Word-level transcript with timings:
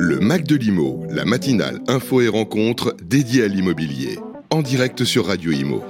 Le 0.00 0.20
Mac 0.20 0.44
de 0.44 0.54
l'Imo, 0.54 1.04
la 1.10 1.24
matinale 1.24 1.80
info 1.88 2.20
et 2.20 2.28
rencontre 2.28 2.94
dédiée 3.02 3.42
à 3.42 3.48
l'immobilier. 3.48 4.20
En 4.48 4.62
direct 4.62 5.02
sur 5.02 5.26
Radio 5.26 5.50
Imo. 5.50 5.82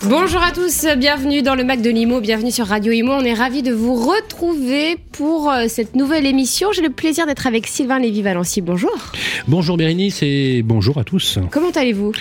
Bonjour 0.00 0.42
à 0.42 0.52
tous, 0.52 0.86
bienvenue 0.96 1.42
dans 1.42 1.54
le 1.54 1.64
Mac 1.64 1.82
de 1.82 1.90
l'Imo, 1.90 2.22
bienvenue 2.22 2.50
sur 2.50 2.66
Radio 2.66 2.92
Imo. 2.92 3.12
On 3.12 3.24
est 3.24 3.34
ravis 3.34 3.62
de 3.62 3.72
vous 3.72 3.94
retrouver 3.94 4.96
pour 5.12 5.50
euh, 5.50 5.66
cette 5.68 5.94
nouvelle 5.94 6.24
émission. 6.24 6.72
J'ai 6.72 6.80
le 6.80 6.88
plaisir 6.88 7.26
d'être 7.26 7.46
avec 7.46 7.66
Sylvain 7.66 7.98
Lévy-Valency. 7.98 8.62
Bonjour. 8.62 9.12
Bonjour 9.46 9.76
Bérénice 9.76 10.22
et 10.22 10.62
bonjour 10.62 10.96
à 10.96 11.04
tous. 11.04 11.38
Comment 11.50 11.72
allez-vous? 11.72 12.12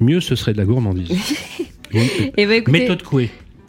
Mieux, 0.00 0.20
ce 0.20 0.36
serait 0.36 0.54
de 0.54 0.58
la 0.58 0.64
gourmandise. 0.64 1.10
Eh 1.94 2.46
ben, 2.46 2.52
écoutez, 2.52 2.80
Méthode 2.80 3.02
Coué. 3.02 3.28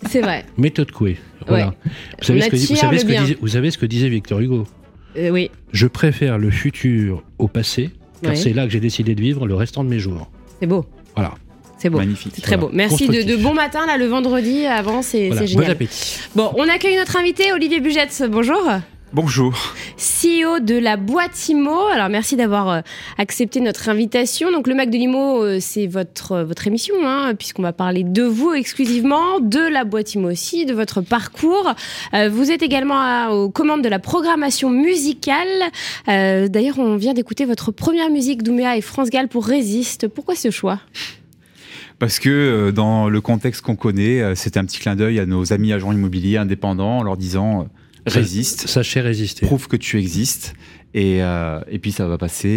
C'est 0.10 0.22
vrai. 0.22 0.46
Méthode 0.58 0.92
Coué. 0.92 1.18
Voilà. 1.46 1.68
Ouais. 1.68 1.74
Vous, 2.20 2.24
savez 2.26 2.40
On 2.40 2.46
ce 2.46 2.50
que, 2.50 2.56
vous, 2.56 2.64
attire 2.64 2.78
savez 2.78 2.94
le 2.94 3.00
ce 3.00 3.04
que 3.04 3.10
bien. 3.12 3.22
disait, 3.24 3.38
vous 3.42 3.48
savez 3.50 3.72
ce 3.72 3.78
que 3.78 3.86
disait 3.86 4.08
Victor 4.08 4.40
Hugo? 4.40 4.66
Euh, 5.18 5.30
oui, 5.30 5.52
Je 5.72 5.88
préfère 5.88 6.38
le 6.38 6.50
futur 6.52 7.24
au 7.40 7.48
passé, 7.48 7.92
car 8.22 8.32
Ouais. 8.32 8.36
c'est 8.38 8.54
là 8.54 8.66
que 8.66 8.72
j'ai 8.72 8.80
décidé 8.80 9.16
de 9.16 9.22
vivre 9.22 9.46
le 9.48 9.56
restant 9.56 9.84
de 9.84 9.90
mes 9.90 10.00
jours. 10.00 10.30
c'est 10.60 10.68
beau. 10.68 10.86
Voilà. 11.16 11.34
C'est 11.78 11.90
beau. 11.90 11.98
Magnifique. 11.98 12.32
C'est 12.36 12.42
très 12.42 12.56
Voilà. 12.56 12.70
beau. 12.72 12.76
Merci 12.76 13.08
de, 13.08 13.36
bon 13.36 13.54
matin, 13.54 13.86
là, 13.86 13.98
le 13.98 14.06
vendredi 14.06 14.66
avant, 14.66 15.02
c'est 15.02 15.28
Voilà. 15.28 15.42
c'est 15.46 15.54
Bon 15.54 15.60
génial. 15.62 15.72
appétit. 15.72 16.20
Bon, 16.36 16.50
on 16.56 16.68
accueille 16.70 16.96
notre 16.96 17.18
invité, 17.18 17.52
Olivier 17.52 17.80
Bugette. 17.82 18.24
Bonjour. 18.32 18.62
Bonjour. 19.14 19.54
CEO 19.98 20.60
de 20.60 20.76
la 20.76 20.98
boîte 20.98 21.48
IMO. 21.48 21.86
Alors 21.94 22.10
merci 22.10 22.36
d'avoir 22.36 22.70
euh, 22.70 22.82
accepté 23.20 23.60
notre 23.62 23.88
invitation. 23.90 24.52
Donc 24.52 24.68
le 24.68 24.74
Mac 24.74 24.90
de 24.90 24.98
l'IMO, 24.98 25.44
euh, 25.44 25.58
c'est 25.62 25.86
votre, 25.86 26.32
euh, 26.32 26.44
votre 26.44 26.66
émission, 26.66 26.96
hein, 27.04 27.34
puisqu'on 27.38 27.62
va 27.62 27.74
parler 27.74 28.04
de 28.04 28.24
vous 28.24 28.54
exclusivement, 28.54 29.40
de 29.40 29.60
la 29.60 29.84
boîte 29.84 30.16
IMO 30.16 30.32
aussi, 30.32 30.66
de 30.66 30.74
votre 30.74 31.02
parcours. 31.02 31.74
Euh, 32.16 32.28
vous 32.30 32.50
êtes 32.50 32.64
également 32.64 32.98
à- 33.00 33.30
aux 33.30 33.52
commandes 33.52 33.84
de 33.84 33.90
la 33.90 34.00
programmation 34.00 34.72
musicale. 34.72 35.48
Euh, 36.08 36.48
D'ailleurs, 36.48 36.80
on 36.80 36.96
vient 36.96 37.14
d'écouter 37.14 37.46
votre 37.46 37.72
première 37.72 38.10
musique, 38.10 38.42
Douméa 38.42 38.78
et 38.78 38.82
France 38.82 39.12
Gall 39.12 39.28
pour 39.28 39.46
Résiste. 39.46 40.08
Pourquoi 40.08 40.34
ce 40.36 40.50
choix? 40.50 40.80
Parce 42.00 42.18
que 42.18 42.72
dans 42.72 43.10
le 43.10 43.22
contexte 43.22 43.62
qu'on 43.62 43.76
connaît, 43.76 44.34
c'était 44.36 44.60
un 44.60 44.66
petit 44.66 44.80
clin 44.80 44.96
d'œil 44.96 45.20
à 45.20 45.26
nos 45.28 45.54
amis 45.54 45.72
agents 45.72 45.92
immobiliers 45.92 46.38
indépendants 46.38 46.98
en 46.98 47.04
leur 47.04 47.16
disant 47.16 47.68
résiste, 48.06 48.68
Sachez 48.68 49.02
résister. 49.02 49.46
prouve 49.46 49.68
que 49.68 49.78
tu 49.78 50.00
existes 50.00 50.54
et, 50.94 51.24
euh, 51.24 51.60
et 51.70 51.80
puis 51.80 51.92
ça 51.92 52.08
va 52.08 52.18
passer 52.18 52.50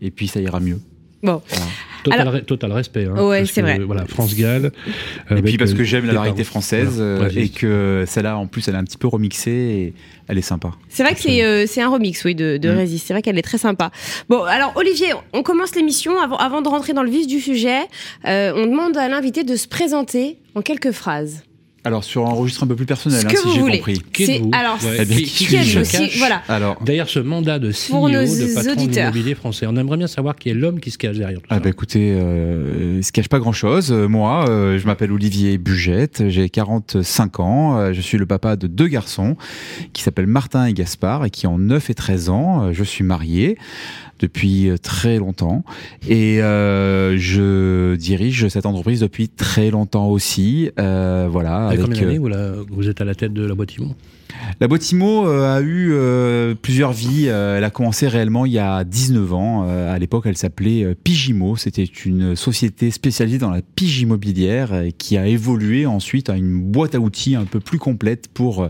et, 0.00 0.06
et 0.06 0.10
puis 0.10 0.28
ça 0.28 0.40
ira 0.40 0.60
mieux. 0.60 0.78
Bon, 1.20 1.42
Voilà. 1.48 1.64
Total, 2.04 2.20
Alors- 2.20 2.34
re- 2.36 2.44
total 2.44 2.70
respect. 2.72 3.06
hein, 3.06 3.24
Ouais, 3.26 3.44
c'est 3.44 3.60
vrai. 3.60 3.80
Voilà, 3.80 4.06
France 4.06 4.36
Gall. 4.36 4.70
Et 4.86 5.32
avec, 5.32 5.44
puis 5.46 5.58
parce 5.58 5.72
euh, 5.72 5.74
que 5.74 5.82
j'aime 5.82 6.06
la 6.06 6.12
variété 6.12 6.44
française 6.44 6.94
Voilà. 7.00 7.24
euh, 7.24 7.30
et 7.34 7.48
que 7.48 8.04
celle-là 8.06 8.38
en 8.38 8.46
plus 8.46 8.68
elle 8.68 8.76
est 8.76 8.78
un 8.78 8.84
petit 8.84 8.98
peu 8.98 9.08
remixée 9.08 9.50
et 9.50 9.94
elle 10.28 10.38
est 10.38 10.42
sympa. 10.42 10.70
C'est 10.88 11.02
vrai 11.02 11.14
que 11.16 11.20
c'est 11.20 11.42
euh, 11.44 11.66
c'est 11.66 11.82
un 11.82 11.88
remix, 11.88 12.24
oui, 12.24 12.36
de, 12.36 12.56
de 12.56 12.70
Mm. 12.70 12.76
Résiste. 12.76 13.08
C'est 13.08 13.14
vrai 13.14 13.22
qu'elle 13.22 13.36
est 13.36 13.42
très 13.42 13.58
sympa. 13.58 13.90
Bon, 14.28 14.44
alors 14.44 14.72
Olivier, 14.76 15.08
on 15.32 15.42
commence 15.42 15.74
l'émission. 15.74 16.20
Avant, 16.20 16.36
avant 16.36 16.62
de 16.62 16.68
rentrer 16.68 16.92
dans 16.92 17.02
le 17.02 17.10
vif 17.10 17.26
du 17.26 17.40
sujet, 17.40 17.80
euh, 18.26 18.52
on 18.54 18.66
demande 18.66 18.96
à 18.96 19.08
l'invité 19.08 19.42
de 19.42 19.56
se 19.56 19.66
présenter 19.66 20.38
en 20.54 20.62
quelques 20.62 20.92
phrases. 20.92 21.42
Alors 21.84 22.02
sur 22.04 22.26
un 22.26 22.32
registre 22.32 22.64
un 22.64 22.66
peu 22.66 22.74
plus 22.74 22.86
personnel, 22.86 23.20
Ce 23.20 23.26
hein, 23.26 23.30
que 23.30 23.36
si 23.38 23.50
j'ai 23.54 23.60
compris. 23.60 24.02
Qui 24.12 24.24
êtes-vous 24.24 24.50
alors, 24.52 24.78
Ouais. 24.82 24.96
Eh 25.00 25.04
bien, 25.04 25.16
Qui- 25.18 25.24
qui 25.24 25.46
qui 25.46 25.78
aussi, 25.78 25.92
cache 25.96 26.18
voilà. 26.18 26.42
Alors 26.48 26.82
Derrière 26.82 27.08
ce 27.08 27.18
mandat 27.20 27.58
de 27.58 27.70
CEO, 27.70 27.90
Pour 27.90 28.08
nos 28.08 28.20
de 28.22 28.54
patron 28.54 28.74
de 28.74 28.80
auditeurs. 28.82 29.10
l'immobilier 29.10 29.34
français, 29.34 29.66
on 29.68 29.76
aimerait 29.76 29.96
bien 29.96 30.06
savoir 30.08 30.34
qui 30.36 30.50
est 30.50 30.54
l'homme 30.54 30.80
qui 30.80 30.90
se 30.90 30.98
cache 30.98 31.16
derrière 31.16 31.38
tout 31.40 31.46
Ah 31.50 31.54
ça. 31.54 31.60
bah 31.60 31.68
écoutez, 31.70 32.12
euh, 32.14 32.96
il 32.98 33.04
se 33.04 33.12
cache 33.12 33.28
pas 33.28 33.38
grand-chose. 33.38 33.90
Euh, 33.92 34.08
moi, 34.08 34.48
euh, 34.48 34.78
je 34.78 34.86
m'appelle 34.86 35.12
Olivier 35.12 35.56
Bugette, 35.56 36.28
j'ai 36.28 36.48
45 36.50 37.40
ans, 37.40 37.78
euh, 37.78 37.92
je 37.92 38.00
suis 38.00 38.18
le 38.18 38.26
papa 38.26 38.56
de 38.56 38.66
deux 38.66 38.88
garçons 38.88 39.36
qui 39.92 40.02
s'appellent 40.02 40.26
Martin 40.26 40.66
et 40.66 40.72
Gaspard 40.74 41.24
et 41.24 41.30
qui 41.30 41.46
ont 41.46 41.58
9 41.58 41.90
et 41.90 41.94
13 41.94 42.28
ans. 42.28 42.72
Je 42.72 42.84
suis 42.84 43.04
marié 43.04 43.56
depuis 44.18 44.68
euh, 44.68 44.76
très 44.76 45.18
longtemps 45.18 45.64
et 46.08 46.42
euh, 46.42 47.16
je 47.18 47.94
dirige 47.96 48.48
cette 48.48 48.66
entreprise 48.66 49.00
depuis 49.00 49.28
très 49.28 49.70
longtemps 49.70 50.08
aussi. 50.08 50.70
Euh, 50.78 51.28
voilà, 51.30 51.68
avec, 51.68 51.80
combien 51.80 52.02
euh, 52.02 52.18
d'années 52.18 52.66
vous, 52.70 52.88
êtes 52.88 53.00
à 53.00 53.04
la 53.04 53.14
tête 53.14 53.32
de 53.32 53.44
la 53.44 53.54
boîte 53.54 53.76
Immo 53.76 53.94
la 54.60 54.68
boîte 54.68 54.92
IMO 54.92 55.26
euh, 55.26 55.56
a 55.56 55.60
eu 55.60 55.90
euh, 55.92 56.54
plusieurs 56.54 56.92
vies. 56.92 57.26
Elle 57.26 57.64
a 57.64 57.70
commencé 57.70 58.06
réellement 58.06 58.46
il 58.46 58.52
y 58.52 58.58
a 58.58 58.84
19 58.84 59.32
ans. 59.32 59.62
À 59.68 59.98
l'époque, 59.98 60.24
elle 60.26 60.36
s'appelait 60.36 60.94
Pigimo. 60.94 61.56
C'était 61.56 61.84
une 61.84 62.36
société 62.36 62.90
spécialisée 62.90 63.38
dans 63.38 63.50
la 63.50 63.62
pige 63.62 64.00
immobilière 64.00 64.72
qui 64.96 65.16
a 65.16 65.26
évolué 65.26 65.86
ensuite 65.86 66.30
à 66.30 66.36
une 66.36 66.60
boîte 66.60 66.94
à 66.94 67.00
outils 67.00 67.34
un 67.34 67.46
peu 67.46 67.58
plus 67.58 67.78
complète 67.78 68.28
pour 68.28 68.68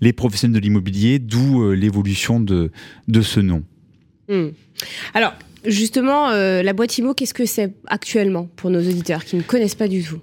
les 0.00 0.12
professionnels 0.12 0.56
de 0.56 0.60
l'immobilier, 0.60 1.18
d'où 1.18 1.72
l'évolution 1.72 2.40
de, 2.40 2.70
de 3.08 3.22
ce 3.22 3.40
nom. 3.40 3.62
Hmm. 4.28 4.48
Alors, 5.14 5.34
justement, 5.64 6.30
euh, 6.30 6.62
la 6.62 6.72
boîte 6.72 6.98
IMO, 6.98 7.14
qu'est-ce 7.14 7.34
que 7.34 7.46
c'est 7.46 7.74
actuellement 7.86 8.48
pour 8.56 8.70
nos 8.70 8.80
auditeurs 8.80 9.24
qui 9.24 9.36
ne 9.36 9.42
connaissent 9.42 9.74
pas 9.74 9.88
du 9.88 10.02
tout? 10.02 10.20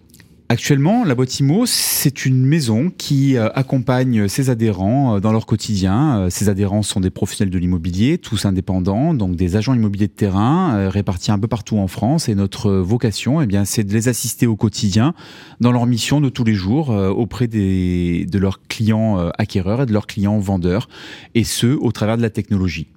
Actuellement, 0.49 1.03
la 1.03 1.15
boîte 1.15 1.39
IMO, 1.39 1.65
c'est 1.65 2.25
une 2.25 2.45
maison 2.45 2.91
qui 2.95 3.37
euh, 3.37 3.49
accompagne 3.55 4.27
ses 4.27 4.51
adhérents 4.51 5.15
euh, 5.15 5.19
dans 5.19 5.31
leur 5.31 5.47
quotidien. 5.47 6.27
Ces 6.29 6.47
adhérents 6.47 6.83
sont 6.83 6.99
des 6.99 7.09
professionnels 7.09 7.51
de 7.51 7.57
l'immobilier, 7.57 8.19
tous 8.19 8.45
indépendants, 8.45 9.15
donc 9.15 9.35
des 9.35 9.55
agents 9.55 9.73
immobiliers 9.73 10.07
de 10.07 10.13
terrain 10.13 10.89
répartis 10.89 11.31
un 11.31 11.39
peu 11.39 11.47
partout 11.47 11.77
en 11.77 11.87
France. 11.87 12.29
Et 12.29 12.35
notre 12.35 12.71
vocation, 12.71 13.41
eh 13.41 13.47
bien, 13.47 13.65
c'est 13.65 13.83
de 13.83 13.93
les 13.93 14.09
assister 14.09 14.45
au 14.45 14.55
quotidien 14.55 15.15
dans 15.59 15.71
leur 15.71 15.87
mission 15.87 16.21
de 16.21 16.29
tous 16.29 16.43
les 16.43 16.53
jours 16.53 16.89
auprès 16.89 17.47
de 17.47 18.37
leurs 18.37 18.61
clients 18.67 19.29
acquéreurs 19.37 19.81
et 19.81 19.85
de 19.85 19.93
leurs 19.93 20.07
clients 20.07 20.37
vendeurs, 20.37 20.87
et 21.33 21.45
ce, 21.45 21.67
au 21.67 21.91
travers 21.91 22.17
de 22.17 22.21
la 22.21 22.29
technologie. 22.29 22.89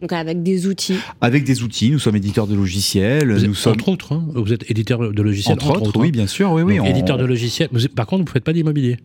Donc 0.00 0.12
avec 0.12 0.42
des 0.42 0.66
outils. 0.66 0.98
Avec 1.20 1.44
des 1.44 1.62
outils, 1.62 1.90
nous 1.90 1.98
sommes 1.98 2.14
éditeurs 2.16 2.46
de 2.46 2.54
logiciels, 2.54 3.32
Vous 3.32 3.40
êtes- 3.42 3.48
nous 3.48 3.54
sommes... 3.54 3.72
Entre 3.72 3.88
autres, 3.88 4.12
hein, 4.12 4.24
vous 4.34 4.52
êtes 4.52 4.70
éditeur 4.70 5.12
de 5.12 5.22
logiciels. 5.22 5.54
Entre, 5.54 5.82
autres, 5.82 5.98
oui, 6.00 6.08
hein. 6.08 6.10
bien 6.12 6.26
sûr, 6.28 6.52
oui, 6.52 6.62
oui. 6.62 6.76
Donc, 6.76 6.86
on- 6.86 6.90
éditeur 6.90 7.18
de 7.18 7.24
logiciels. 7.24 7.68
Par 7.96 8.06
contre, 8.06 8.22
vous 8.22 8.28
ne 8.28 8.32
faites 8.32 8.44
pas 8.44 8.52
d'immobilier. 8.52 8.96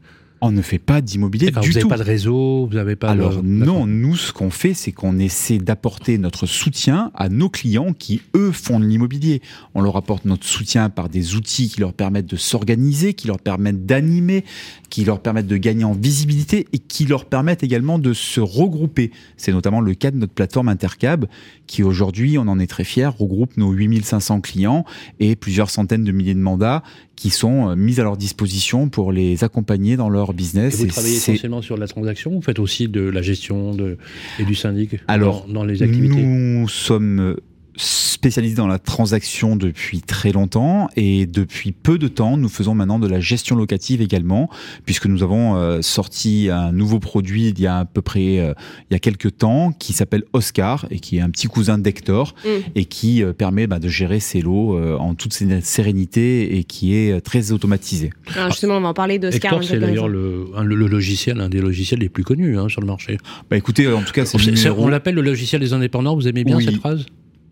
On 0.45 0.51
ne 0.51 0.61
fait 0.61 0.77
pas 0.79 0.99
d'immobilier 1.01 1.47
du 1.47 1.53
Vous 1.53 1.61
n'avez 1.61 1.79
tout. 1.81 1.87
pas 1.87 1.97
de 1.97 2.03
réseau, 2.03 2.67
vous 2.69 2.75
n'avez 2.75 2.97
pas 2.97 3.07
de- 3.07 3.11
Alors 3.21 3.41
non, 3.43 3.87
nous 3.87 4.17
ce 4.17 4.33
qu'on 4.33 4.49
fait, 4.49 4.73
c'est 4.73 4.91
qu'on 4.91 5.17
essaie 5.17 5.57
d'apporter 5.57 6.17
notre 6.17 6.45
soutien 6.45 7.11
à 7.15 7.29
nos 7.29 7.49
clients 7.49 7.93
qui, 7.93 8.21
eux, 8.35 8.51
font 8.51 8.79
de 8.79 8.85
l'immobilier. 8.85 9.41
On 9.73 9.81
leur 9.81 9.95
apporte 9.95 10.25
notre 10.25 10.45
soutien 10.45 10.89
par 10.89 11.07
des 11.07 11.35
outils 11.35 11.69
qui 11.69 11.79
leur 11.79 11.93
permettent 11.93 12.29
de 12.29 12.35
s'organiser, 12.35 13.13
qui 13.13 13.27
leur 13.27 13.39
permettent 13.39 13.85
d'animer, 13.85 14.43
qui 14.89 15.05
leur 15.05 15.21
permettent 15.21 15.47
de 15.47 15.57
gagner 15.57 15.85
en 15.85 15.93
visibilité 15.93 16.67
et 16.73 16.77
qui 16.77 17.05
leur 17.05 17.23
permettent 17.25 17.63
également 17.63 17.97
de 17.97 18.11
se 18.13 18.41
regrouper. 18.41 19.11
C'est 19.37 19.53
notamment 19.53 19.79
le 19.79 19.93
cas 19.93 20.11
de 20.11 20.17
notre 20.17 20.33
plateforme 20.33 20.67
Intercab 20.67 21.25
qui 21.67 21.83
aujourd'hui, 21.83 22.37
on 22.37 22.47
en 22.47 22.59
est 22.59 22.67
très 22.67 22.83
fiers, 22.83 23.07
regroupe 23.07 23.55
nos 23.55 23.71
8500 23.71 24.41
clients 24.41 24.83
et 25.21 25.35
plusieurs 25.37 25.69
centaines 25.69 26.03
de 26.03 26.11
milliers 26.11 26.33
de 26.35 26.39
mandats 26.39 26.83
qui 27.23 27.29
sont 27.29 27.69
euh, 27.69 27.75
mis 27.77 28.01
à 28.01 28.03
leur 28.03 28.17
disposition 28.17 28.89
pour 28.89 29.13
les 29.13 29.45
accompagner 29.45 29.95
dans 29.95 30.09
leur 30.09 30.31
Et 30.31 30.33
business. 30.33 30.75
vous 30.75 30.83
Et 30.83 30.87
travaillez 30.89 31.15
c'est- 31.15 31.31
essentiellement 31.31 31.61
sur 31.61 31.77
la 31.77 31.87
transaction, 31.87 32.31
vous 32.31 32.41
faites 32.41 32.59
aussi 32.59 32.89
de 32.89 32.99
la 32.99 33.21
gestion 33.21 33.73
de, 33.73 33.97
et 34.39 34.43
du 34.43 34.55
syndic 34.55 34.97
Alors, 35.07 35.45
dans, 35.47 35.53
dans 35.53 35.63
les 35.63 35.83
activités? 35.83 36.21
Nous 36.21 36.67
sommes 36.67 37.37
spécialisés 37.75 38.55
dans 38.55 38.67
la 38.67 38.79
transaction 38.79 39.55
depuis 39.55 40.01
très 40.01 40.31
longtemps 40.31 40.89
et 40.95 41.25
depuis 41.25 41.71
peu 41.71 41.97
de 41.97 42.07
temps, 42.07 42.37
nous 42.37 42.49
faisons 42.49 42.75
maintenant 42.75 42.99
de 42.99 43.07
la 43.07 43.19
gestion 43.19 43.55
locative 43.55 44.01
également, 44.01 44.49
puisque 44.85 45.07
nous 45.07 45.23
avons 45.23 45.55
euh, 45.55 45.81
sorti 45.81 46.49
un 46.51 46.71
nouveau 46.71 46.99
produit 46.99 47.47
il 47.49 47.59
y 47.59 47.67
a 47.67 47.79
à 47.79 47.85
peu 47.85 48.01
près 48.01 48.39
euh, 48.39 48.53
il 48.89 48.93
y 48.93 48.95
a 48.95 48.99
quelques 48.99 49.37
temps 49.37 49.71
qui 49.77 49.93
s'appelle 49.93 50.23
Oscar 50.33 50.85
et 50.91 50.99
qui 50.99 51.17
est 51.17 51.21
un 51.21 51.29
petit 51.29 51.47
cousin 51.47 51.77
d'Hector 51.77 52.33
Mm. 52.43 52.47
et 52.75 52.85
qui 52.85 53.23
euh, 53.23 53.33
permet 53.33 53.67
bah, 53.67 53.79
de 53.79 53.87
gérer 53.87 54.19
ses 54.19 54.41
lots 54.41 54.77
euh, 54.77 54.97
en 54.97 55.13
toute 55.15 55.33
sé- 55.33 55.61
sérénité 55.61 56.57
et 56.57 56.63
qui 56.63 56.95
est 56.95 57.11
euh, 57.11 57.19
très 57.21 57.51
automatisé. 57.51 58.11
Alors 58.35 58.49
justement, 58.51 58.77
on 58.77 58.81
va 58.81 58.89
en 58.89 58.93
parler 58.93 59.19
d'Oscar. 59.19 59.53
Hector, 59.53 59.63
c'est 59.67 59.79
d'ailleurs 59.79 60.07
le, 60.07 60.45
un- 60.55 60.63
le- 60.63 60.75
le 60.75 60.87
logiciel, 60.87 61.39
un 61.39 61.49
des 61.49 61.61
logiciels 61.61 61.99
les 61.99 62.09
plus 62.09 62.23
connus 62.23 62.57
hein, 62.57 62.67
sur 62.69 62.81
le 62.81 62.87
marché. 62.87 63.17
Bah 63.49 63.57
écoutez, 63.57 63.87
en 63.87 64.01
tout 64.01 64.11
cas, 64.13 64.25
c'est 64.25 64.37
numéro- 64.45 64.83
on 64.83 64.87
l'appelle 64.87 65.15
le 65.15 65.21
logiciel 65.21 65.61
des 65.61 65.73
indépendants, 65.73 66.15
vous 66.15 66.27
aimez 66.27 66.43
bien 66.43 66.57
Oui. 66.57 66.65
cette 66.65 66.75
phrase? 66.77 67.05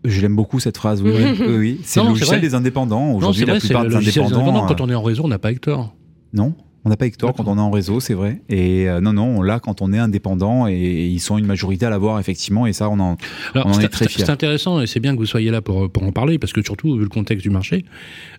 Je 0.04 0.20
l'aime 0.20 0.34
beaucoup 0.34 0.58
cette 0.60 0.76
phrase. 0.76 1.02
Oui, 1.02 1.12
oui, 1.14 1.36
oui, 1.40 1.56
oui. 1.56 1.80
C'est 1.84 2.00
le 2.00 2.08
logiciel 2.08 2.40
des 2.40 2.54
indépendants. 2.54 3.12
Aujourd'hui, 3.12 3.44
la 3.44 3.58
plupart 3.58 3.84
des 3.86 3.94
indépendants. 3.94 4.36
indépendants. 4.36 4.66
Quand 4.66 4.80
euh, 4.80 4.84
on 4.84 4.90
est 4.90 4.94
en 4.94 5.02
réseau, 5.02 5.24
on 5.24 5.28
n'a 5.28 5.38
pas 5.38 5.52
Hector. 5.52 5.94
Non, 6.32 6.54
on 6.84 6.90
n'a 6.90 6.96
pas 6.96 7.06
Hector 7.06 7.32
quand 7.34 7.46
on 7.46 7.56
est 7.58 7.60
en 7.60 7.70
réseau, 7.70 8.00
c'est 8.00 8.14
vrai. 8.14 8.40
Et 8.48 8.88
euh, 8.88 9.00
non, 9.00 9.12
non, 9.12 9.38
on 9.38 9.42
l'a 9.42 9.60
quand 9.60 9.82
on 9.82 9.92
est 9.92 9.98
indépendant 9.98 10.66
et, 10.66 11.06
ils 11.06 11.20
sont 11.20 11.38
une 11.38 11.46
majorité 11.46 11.86
à 11.86 11.90
l'avoir 11.90 12.18
effectivement. 12.18 12.66
Et 12.66 12.72
ça, 12.72 12.88
on 12.90 12.98
en. 12.98 13.16
Alors, 13.54 13.66
On 13.66 13.70
en 13.70 13.72
c'est- 13.74 13.84
est 13.84 13.88
très 13.88 14.08
fiers. 14.08 14.24
C'est 14.24 14.30
intéressant 14.32 14.80
et 14.80 14.86
c'est 14.86 14.98
bien 15.00 15.12
que 15.14 15.18
vous 15.18 15.26
soyez 15.26 15.50
là 15.50 15.60
pour, 15.62 15.90
pour 15.90 16.02
en 16.02 16.12
parler 16.12 16.38
parce 16.38 16.52
que 16.52 16.62
surtout, 16.62 16.96
vu 16.96 17.02
le 17.02 17.08
contexte 17.08 17.42
du 17.44 17.50
marché, 17.50 17.84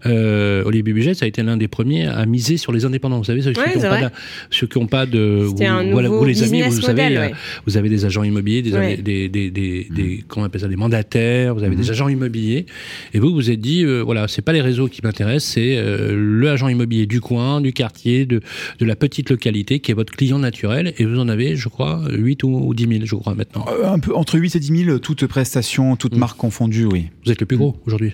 euh, 0.06 0.64
Olivier 0.66 0.94
Buget, 0.94 1.14
ça 1.14 1.26
a 1.26 1.28
été 1.28 1.42
l'un 1.44 1.58
des 1.58 1.68
premiers 1.68 2.08
à 2.08 2.26
miser 2.26 2.58
sur 2.58 2.72
les 2.72 2.86
indépendants. 2.86 3.18
Vous 3.18 3.24
savez, 3.24 3.42
ceux, 3.42 3.50
Ouais, 3.54 3.72
qui 3.74 3.78
n'ont 3.80 3.84
pas, 3.90 4.02
de- 4.02 4.10
ceux 4.50 4.68
qui 4.68 4.78
ont 4.78 4.88
pas 4.88 5.06
de... 5.06 5.48
Un 5.64 5.84
vous- 5.84 5.92
voilà, 5.92 6.10
vous 6.10 6.26
les 6.26 6.44
amis, 6.44 6.62
vous, 6.64 6.82
savez, 6.82 7.04
model, 7.04 7.18
euh, 7.18 7.22
ouais. 7.28 7.34
vous 7.66 7.78
avez 7.78 7.90
des 7.90 8.06
agents 8.06 8.24
immobiliers, 8.24 8.62
des, 8.62 8.74
Ouais. 8.74 8.98
des, 8.98 9.30
des, 9.30 9.52
des, 9.52 9.88
des- 9.90 10.24
comment 10.28 10.44
on 10.44 10.48
appelle 10.48 10.62
ça, 10.62 10.68
des 10.68 10.76
mandataires, 10.76 11.54
vous 11.56 11.64
avez 11.64 11.76
Mhm. 11.76 11.82
des 11.82 11.92
agents 11.92 12.10
immobiliers. 12.10 12.66
Et 13.14 13.20
vous, 13.20 13.34
vous 13.34 13.50
êtes 13.52 13.62
dit, 13.62 13.84
euh, 13.86 14.02
voilà, 14.02 14.28
c'est 14.28 14.42
pas 14.42 14.52
les 14.54 14.62
réseaux 14.62 14.88
qui 14.88 15.02
m'intéressent, 15.04 15.54
c'est 15.54 15.78
euh, 15.78 16.14
le 16.16 16.50
agent 16.50 16.68
immobilier 16.68 17.06
du 17.06 17.22
coin, 17.22 17.62
du 17.62 17.72
quartier, 17.74 18.26
de, 18.26 18.33
de 18.80 18.86
la 18.86 18.96
petite 18.96 19.30
localité 19.30 19.80
qui 19.80 19.92
est 19.92 19.94
votre 19.94 20.14
client 20.14 20.40
naturel 20.40 20.94
et 20.98 21.06
vous 21.06 21.20
en 21.20 21.28
avez, 21.30 21.56
je 21.56 21.70
crois, 21.70 22.02
8 22.12 22.44
ou, 22.44 22.50
ou 22.50 22.74
10 22.74 22.88
000, 22.88 23.06
je 23.06 23.16
crois, 23.16 23.36
maintenant. 23.36 23.66
Euh, 23.70 23.92
un 23.92 24.00
peu 24.00 24.16
entre 24.16 24.38
8 24.40 24.56
et 24.56 24.60
10 24.60 24.86
000, 24.86 25.00
toutes 25.00 25.26
prestations, 25.28 25.96
toutes 25.96 26.16
Mm. 26.16 26.20
marques 26.20 26.38
confondues, 26.38 26.86
oui, 26.86 27.10
Vous 27.26 27.32
êtes 27.32 27.40
le 27.42 27.46
plus 27.46 27.58
gros 27.58 27.76
aujourd'hui? 27.86 28.12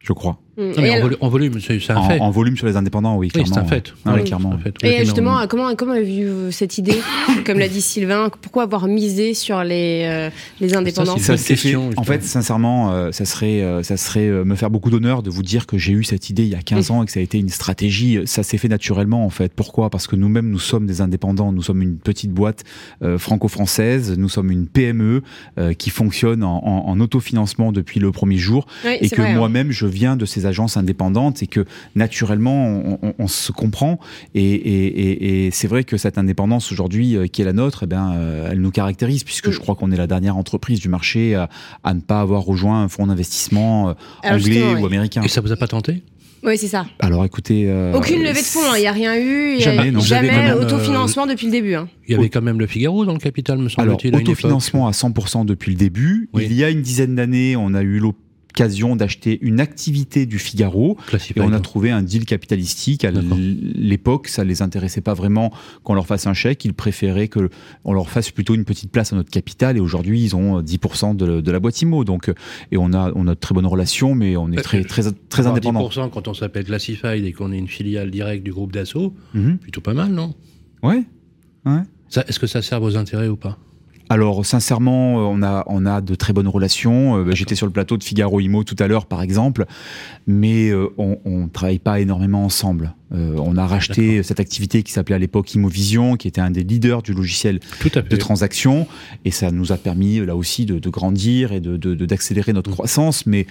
je 0.00 0.12
crois. 0.12 0.40
Mm. 0.56 0.62
Non, 0.62 0.72
mais 0.82 0.88
Et 0.90 1.02
en, 1.20 1.28
volume, 1.30 1.54
c'est 1.60 1.90
un 1.92 1.96
En, 1.96 2.08
fait. 2.10 2.20
en 2.20 2.30
volume 2.30 2.56
sur 2.58 2.66
les 2.66 2.76
indépendants, 2.76 3.16
oui, 3.16 3.30
oui, 3.34 3.42
clairement. 3.42 3.54
c'est 3.54 3.60
un 3.60 3.64
fait. 3.64 3.94
Ah 4.04 4.10
oui, 4.12 4.20
Oui, 4.20 4.24
clairement. 4.24 4.50
c'est 4.62 4.68
un 4.68 4.72
fait. 4.90 5.00
Et 5.00 5.04
justement, 5.04 5.46
comment, 5.48 5.74
comment 5.74 5.92
avez-vous 5.92 6.30
euh, 6.30 6.50
cette 6.50 6.76
idée 6.76 6.98
Comme 7.46 7.58
l'a 7.58 7.68
dit 7.68 7.80
Sylvain, 7.80 8.28
pourquoi 8.42 8.64
avoir 8.64 8.86
misé 8.86 9.32
sur 9.34 9.64
les, 9.64 10.02
euh, 10.04 10.30
les 10.60 10.74
indépendants 10.74 11.16
Ça 11.16 11.36
fait. 11.38 11.54
question, 11.54 11.90
En 11.96 12.02
fait, 12.04 12.22
sincèrement, 12.22 12.92
euh, 12.92 13.12
ça 13.12 13.24
serait, 13.24 13.62
euh, 13.62 13.82
ça 13.82 13.96
serait 13.96 14.28
euh, 14.28 14.44
me 14.44 14.54
faire 14.54 14.68
beaucoup 14.70 14.90
d'honneur 14.90 15.22
de 15.22 15.30
vous 15.30 15.42
dire 15.42 15.66
que 15.66 15.78
j'ai 15.78 15.92
eu 15.92 16.04
cette 16.04 16.28
idée 16.28 16.42
il 16.42 16.50
y 16.50 16.54
a 16.54 16.60
15 16.62 16.90
ans 16.90 17.02
et 17.02 17.06
que 17.06 17.12
ça 17.12 17.20
a 17.20 17.22
été 17.22 17.38
une 17.38 17.48
stratégie. 17.48 18.18
Ça 18.26 18.42
s'est 18.42 18.58
fait 18.58 18.68
naturellement, 18.68 19.24
en 19.24 19.30
fait. 19.30 19.52
Pourquoi? 19.54 19.88
Parce 19.88 20.06
que 20.06 20.16
nous-mêmes, 20.16 20.50
nous 20.50 20.58
sommes 20.58 20.86
des 20.86 21.00
indépendants. 21.00 21.52
Nous 21.52 21.62
sommes 21.62 21.80
une 21.82 21.96
petite 21.96 22.30
boîte 22.32 22.64
euh, 23.02 23.16
franco-française. 23.16 24.14
Nous 24.18 24.28
sommes 24.28 24.50
une 24.50 24.66
PME 24.66 25.22
euh, 25.58 25.72
qui 25.72 25.90
fonctionne 25.90 26.44
en, 26.44 26.58
en- 26.64 26.88
en 26.88 27.00
autofinancement 27.00 27.72
depuis 27.72 28.00
le 28.00 28.12
premier 28.12 28.36
jour 28.36 28.66
Oui, 28.84 28.96
et 29.00 29.08
que 29.08 29.22
hein. 29.22 29.34
moi-même 29.34 29.70
je 29.70 29.86
viens 29.86 30.16
de 30.16 30.26
ces 30.26 30.41
agences 30.46 30.76
indépendantes 30.76 31.42
et 31.42 31.46
que 31.46 31.64
naturellement 31.94 32.66
on, 32.66 32.98
on- 33.02 33.14
on 33.18 33.28
se 33.28 33.52
comprend 33.52 33.98
et, 34.34 34.42
et- 34.42 34.86
et- 34.86 35.46
et 35.46 35.50
c'est 35.50 35.68
vrai 35.68 35.84
que 35.84 35.96
cette 35.96 36.18
indépendance 36.18 36.72
aujourd'hui 36.72 37.16
euh, 37.16 37.26
qui 37.26 37.42
est 37.42 37.44
la 37.44 37.52
nôtre, 37.52 37.80
eh 37.84 37.86
ben, 37.86 38.12
euh, 38.16 38.48
elle 38.50 38.60
nous 38.60 38.70
caractérise 38.70 39.24
puisque 39.24 39.50
je 39.50 39.58
crois 39.58 39.74
qu'on 39.74 39.90
est 39.92 39.96
la 39.96 40.06
dernière 40.06 40.36
entreprise 40.36 40.80
du 40.80 40.88
marché 40.88 41.34
à, 41.34 41.48
à 41.84 41.94
ne 41.94 42.00
pas 42.00 42.20
avoir 42.20 42.42
rejoint 42.42 42.82
un 42.82 42.88
fonds 42.88 43.06
d'investissement 43.06 43.90
euh, 43.90 43.94
Alors, 44.22 44.38
anglais 44.40 44.74
ou 44.74 44.86
américain. 44.86 45.22
Et 45.22 45.28
ça 45.28 45.40
vous 45.40 45.52
a 45.52 45.56
pas 45.56 45.68
tenté? 45.68 46.02
Oui, 46.44 46.58
c'est 46.58 46.66
ça. 46.66 46.86
Alors 46.98 47.24
écoutez, 47.24 47.66
euh, 47.68 47.92
Aucune 47.94 48.20
levée 48.24 48.40
de 48.40 48.44
fonds, 48.46 48.58
hein, 48.68 48.74
il 48.76 48.80
n'y 48.80 48.86
a 48.88 48.92
rien 48.92 49.16
eu. 49.16 49.52
il 49.54 49.60
y 49.60 49.62
a 49.64 49.74
Jamais, 49.76 49.92
non. 49.92 50.00
Jamais 50.00 50.50
euh, 50.50 50.60
autofinancement 50.60 51.28
depuis 51.28 51.46
le 51.46 51.52
début. 51.52 51.74
hein. 51.76 51.88
Il 52.08 52.16
y 52.16 52.18
avait 52.18 52.30
quand 52.30 52.42
même 52.42 52.58
le 52.58 52.66
Figaro 52.66 53.04
dans 53.04 53.12
le 53.12 53.20
capital, 53.20 53.58
me 53.58 53.68
alors 53.78 53.92
semble-t-il. 54.00 54.08
époque. 54.12 54.22
autofinancement 54.28 54.88
à 54.88 54.90
100% 54.90 55.44
depuis 55.46 55.70
le 55.70 55.76
début. 55.78 56.28
Oui. 56.32 56.44
Il 56.50 56.52
y 56.54 56.64
a 56.64 56.70
une 56.70 56.82
dizaine 56.82 57.14
d'années, 57.14 57.54
on 57.54 57.74
a 57.74 57.82
eu 57.82 58.00
l'occasion 58.52 58.96
d'acheter 58.96 59.38
une 59.40 59.60
activité 59.60 60.26
du 60.26 60.38
Figaro. 60.38 60.98
Et 61.34 61.40
on 61.40 61.52
a 61.52 61.60
trouvé 61.60 61.90
un 61.90 62.02
deal 62.02 62.26
capitalistique. 62.26 63.04
À 63.04 63.10
l'époque, 63.10 64.28
ça 64.28 64.44
les 64.44 64.60
intéressait 64.62 65.00
pas 65.00 65.14
vraiment 65.14 65.52
qu'on 65.84 65.94
leur 65.94 66.06
fasse 66.06 66.26
un 66.26 66.34
chèque. 66.34 66.64
Ils 66.66 66.74
préféraient 66.74 67.28
que 67.28 67.48
on 67.84 67.92
leur 67.94 68.10
fasse 68.10 68.30
plutôt 68.30 68.54
une 68.54 68.64
petite 68.64 68.90
place 68.90 69.12
à 69.12 69.16
notre 69.16 69.30
capital. 69.30 69.76
Et 69.76 69.80
aujourd'hui, 69.80 70.22
ils 70.22 70.36
ont 70.36 70.60
10% 70.60 71.16
de, 71.16 71.40
de 71.40 71.50
la 71.50 71.60
boîte 71.60 71.80
IMO. 71.80 72.04
Donc, 72.04 72.28
euh, 72.28 72.34
et 72.70 72.76
on 72.76 72.92
a, 72.92 73.10
on 73.14 73.26
a 73.26 73.34
de 73.34 73.40
très 73.40 73.54
bonnes 73.54 73.66
relations, 73.66 74.14
mais 74.14 74.36
on 74.36 74.52
est 74.52 74.58
Euh, 74.58 74.62
très, 74.62 74.84
très, 74.84 75.02
très 75.30 75.46
indépendant. 75.46 75.88
10% 75.88 76.10
quand 76.10 76.28
on 76.28 76.34
s'appelle 76.34 76.64
Classified 76.64 77.24
et 77.24 77.32
qu'on 77.32 77.52
est 77.52 77.58
une 77.58 77.68
filiale 77.68 78.10
directe 78.10 78.44
du 78.44 78.52
groupe 78.52 78.72
Dassault, 78.72 79.14
Mhm. 79.34 79.58
plutôt 79.58 79.80
pas 79.80 79.94
mal, 79.94 80.12
non? 80.12 80.34
Ouais. 80.82 81.04
Ouais. 81.64 81.80
Est-ce 82.28 82.38
que 82.38 82.46
ça 82.46 82.60
sert 82.60 82.80
vos 82.80 82.96
intérêts 82.98 83.28
ou 83.28 83.36
pas? 83.36 83.58
Alors 84.08 84.44
sincèrement, 84.44 85.18
euh, 85.18 85.22
on 85.22 85.42
a 85.42 85.64
on 85.66 85.86
a 85.86 86.00
de 86.00 86.14
très 86.14 86.32
bonnes 86.32 86.48
relations. 86.48 87.16
Euh, 87.18 87.24
bah, 87.24 87.30
J'étais 87.34 87.54
sur 87.54 87.66
le 87.66 87.72
plateau 87.72 87.96
de 87.96 88.04
Figaro 88.04 88.40
Imo 88.40 88.62
tout 88.64 88.76
à 88.78 88.86
l'heure, 88.86 89.06
par 89.06 89.22
exemple, 89.22 89.64
mais 90.26 90.68
euh, 90.70 90.88
on, 90.98 91.18
on 91.24 91.48
travaille 91.48 91.78
pas 91.78 92.00
énormément 92.00 92.44
ensemble. 92.44 92.94
Euh, 93.14 93.36
on 93.38 93.56
a 93.56 93.66
racheté 93.66 94.22
cette 94.22 94.40
activité 94.40 94.82
qui 94.82 94.92
s'appelait 94.92 95.14
à 95.16 95.18
l'époque 95.18 95.54
Imovision, 95.54 96.16
qui 96.16 96.28
était 96.28 96.40
un 96.40 96.50
des 96.50 96.62
leaders 96.64 97.02
du 97.02 97.12
logiciel 97.14 97.60
de 97.84 98.16
transactions, 98.16 98.86
et 99.24 99.30
ça 99.30 99.50
nous 99.50 99.72
a 99.72 99.76
permis 99.76 100.24
là 100.24 100.34
aussi 100.36 100.66
de, 100.66 100.78
de 100.78 100.88
grandir 100.90 101.52
et 101.52 101.60
de 101.60 101.76
de- 101.76 101.94
de- 101.94 102.06
d'accélérer 102.06 102.52
notre 102.52 102.70
Mm. 102.70 102.74
croissance. 102.74 103.26
Mais 103.26 103.46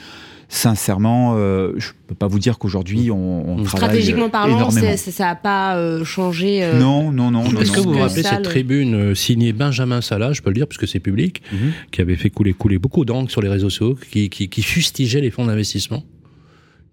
sincèrement, 0.54 1.36
euh, 1.38 1.72
je 1.78 1.92
peux 2.08 2.14
pas 2.16 2.28
vous 2.28 2.38
dire 2.38 2.60
qu'aujourd'hui 2.60 3.10
on, 3.10 3.16
on 3.16 3.58
Mm. 3.58 3.64
travaille 3.64 3.88
Stratégiquement 3.88 4.30
parlant, 4.30 4.58
énormément. 4.58 4.98
ça 4.98 5.24
n'a 5.26 5.36
pas 5.36 5.78
euh, 5.78 6.04
changé. 6.04 6.62
euh, 6.64 6.78
Non, 6.78 7.12
non, 7.12 7.32
non, 7.32 7.44
non. 7.50 7.62
Est-ce 7.62 7.72
que 7.72 7.80
vous 7.80 7.94
vous 7.94 8.00
rappelez 8.00 8.24
cette 8.24 8.40
le- 8.40 8.44
tribune 8.44 8.94
euh, 8.96 9.16
signée 9.16 9.54
Benjamin 9.54 10.02
Salah, 10.02 10.34
je 10.34 10.42
peux 10.42 10.50
le 10.50 10.56
dire 10.56 10.68
puisque 10.68 10.88
c'est 10.88 11.00
public, 11.00 11.42
Mhm. 11.54 11.72
qui 11.92 12.02
avait 12.02 12.18
fait 12.18 12.30
couler, 12.30 12.54
couler 12.54 12.78
beaucoup 12.78 13.06
d'encre 13.06 13.32
sur 13.32 13.42
les 13.42 13.48
réseaux 13.50 13.70
sociaux, 13.70 13.98
qui, 14.12 14.30
qui, 14.30 14.50
qui 14.50 14.62
fustigeait 14.62 15.22
les 15.22 15.32
fonds 15.32 15.46
d'investissement, 15.46 16.04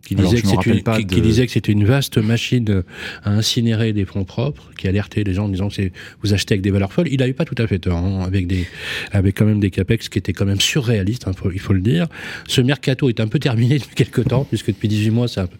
qui, 0.07 0.15
disait 0.15 0.41
que 0.41 0.47
me 0.47 0.51
c'est 0.51 0.57
rappelle 0.57 0.77
une- 0.77 0.83
pas 0.83 0.97
qui, 0.99 1.05
de- 1.05 1.15
qui 1.15 1.21
disait 1.21 1.45
que 1.47 1.53
c'était 1.53 1.73
une 1.73 1.85
vaste 1.85 2.17
machine 2.19 2.83
à 3.25 3.31
incinérer 3.31 3.93
des 3.93 4.07
fonds 4.07 4.25
propres, 4.25 4.71
qui 4.79 4.89
alertait 4.89 5.23
les 5.23 5.35
gens 5.35 5.45
en 5.45 5.49
disant 5.49 5.69
que 5.69 5.91
vous 6.23 6.33
achetez 6.33 6.55
avec 6.55 6.63
des 6.63 6.71
valeurs 6.71 6.93
folles. 6.93 7.09
Il 7.11 7.19
n'avait 7.19 7.35
pas 7.35 7.45
tout 7.45 7.57
à 7.59 7.67
fait 7.67 7.79
tort, 7.79 7.99
hein, 7.99 8.23
avec, 8.25 8.47
des, 8.47 8.67
avec 9.13 9.37
quand 9.37 9.45
même 9.45 9.61
des 9.61 9.71
capex 9.71 10.09
qui 10.09 10.19
étaient 10.19 10.33
quand 10.33 10.47
même 10.47 10.61
surréalistes, 10.61 11.29
hein, 11.29 11.33
faut- 11.37 11.51
il 11.51 11.61
faut 11.61 11.75
le 11.75 11.81
dire. 11.81 12.07
Ce 12.47 12.61
mercato 12.63 13.09
est 13.11 13.21
un 13.21 13.29
peu 13.29 13.39
terminé 13.39 13.79
depuis 13.79 13.95
quelques 13.97 14.25
temps, 14.29 14.45
puisque 14.45 14.69
depuis 14.69 14.89
18 14.89 15.11
mois, 15.11 15.27
peu, 15.47 15.57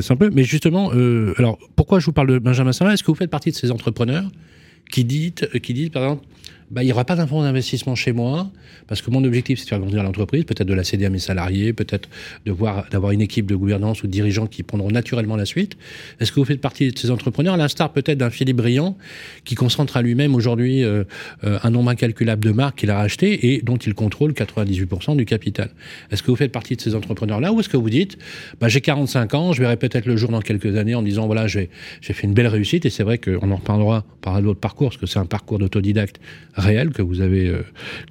c'est 0.00 0.12
un 0.12 0.16
peu. 0.16 0.30
Mais 0.32 0.44
justement, 0.44 0.92
euh, 0.94 1.34
alors 1.38 1.58
pourquoi 1.74 1.98
je 1.98 2.06
vous 2.06 2.12
parle 2.12 2.28
de 2.28 2.38
Benjamin 2.38 2.72
Salah 2.72 2.92
Est-ce 2.94 3.02
que 3.02 3.10
vous 3.10 3.16
faites 3.16 3.30
partie 3.30 3.50
de 3.50 3.56
ces 3.56 3.70
entrepreneurs 3.72 4.30
qui 4.92 5.04
disent, 5.04 5.32
qui 5.62 5.74
disent 5.74 5.90
par 5.90 6.02
exemple, 6.04 6.24
bah, 6.70 6.82
il 6.82 6.86
n'y 6.86 6.92
aura 6.92 7.04
pas 7.04 7.16
d'un 7.16 7.26
fonds 7.26 7.42
d'investissement 7.42 7.94
chez 7.94 8.12
moi, 8.12 8.50
parce 8.86 9.00
que 9.00 9.10
mon 9.10 9.24
objectif, 9.24 9.58
c'est 9.58 9.64
de 9.64 9.68
faire 9.70 9.78
grandir 9.78 10.02
l'entreprise, 10.02 10.44
peut-être 10.44 10.68
de 10.68 10.74
la 10.74 10.84
céder 10.84 11.06
à 11.06 11.10
mes 11.10 11.18
salariés, 11.18 11.72
peut-être 11.72 12.08
de 12.44 12.52
voir, 12.52 12.86
d'avoir 12.90 13.12
une 13.12 13.22
équipe 13.22 13.46
de 13.46 13.54
gouvernance 13.54 14.02
ou 14.02 14.06
de 14.06 14.12
dirigeants 14.12 14.46
qui 14.46 14.62
prendront 14.62 14.90
naturellement 14.90 15.36
la 15.36 15.46
suite. 15.46 15.76
Est-ce 16.20 16.30
que 16.30 16.40
vous 16.40 16.46
faites 16.46 16.60
partie 16.60 16.90
de 16.90 16.98
ces 16.98 17.10
entrepreneurs, 17.10 17.54
à 17.54 17.56
l'instar 17.56 17.92
peut-être 17.92 18.18
d'un 18.18 18.30
Philippe 18.30 18.58
Briand, 18.58 18.98
qui 19.44 19.54
concentre 19.54 19.96
à 19.96 20.02
lui-même 20.02 20.34
aujourd'hui 20.34 20.84
euh, 20.84 21.04
euh, 21.44 21.58
un 21.62 21.70
nombre 21.70 21.90
incalculable 21.90 22.44
de 22.44 22.52
marques 22.52 22.78
qu'il 22.78 22.90
a 22.90 22.96
rachetées 22.96 23.54
et 23.54 23.62
dont 23.62 23.76
il 23.76 23.94
contrôle 23.94 24.32
98% 24.32 25.16
du 25.16 25.24
capital? 25.24 25.70
Est-ce 26.10 26.22
que 26.22 26.30
vous 26.30 26.36
faites 26.36 26.52
partie 26.52 26.76
de 26.76 26.80
ces 26.80 26.94
entrepreneurs-là, 26.94 27.52
ou 27.52 27.60
est-ce 27.60 27.68
que 27.68 27.78
vous 27.78 27.90
dites, 27.90 28.18
bah, 28.60 28.68
j'ai 28.68 28.80
45 28.82 29.34
ans, 29.34 29.52
je 29.52 29.60
verrai 29.60 29.76
peut-être 29.76 30.06
le 30.06 30.16
jour 30.16 30.30
dans 30.30 30.42
quelques 30.42 30.76
années 30.76 30.94
en 30.94 31.02
disant, 31.02 31.26
voilà, 31.26 31.46
j'ai 31.46 31.70
fait 32.02 32.26
une 32.26 32.34
belle 32.34 32.46
réussite, 32.46 32.84
et 32.84 32.90
c'est 32.90 33.04
vrai 33.04 33.18
qu'on 33.18 33.50
en 33.50 33.56
reparlera 33.56 34.04
par 34.20 34.40
d'autres 34.42 34.60
parcours, 34.60 34.90
parce 34.90 35.00
que 35.00 35.06
c'est 35.06 35.18
un 35.18 35.26
parcours 35.26 35.58
d'autodidacte 35.58 36.20
réel 36.58 36.90
que 36.90 37.02
vous 37.02 37.20
avez, 37.20 37.48
euh, 37.48 37.62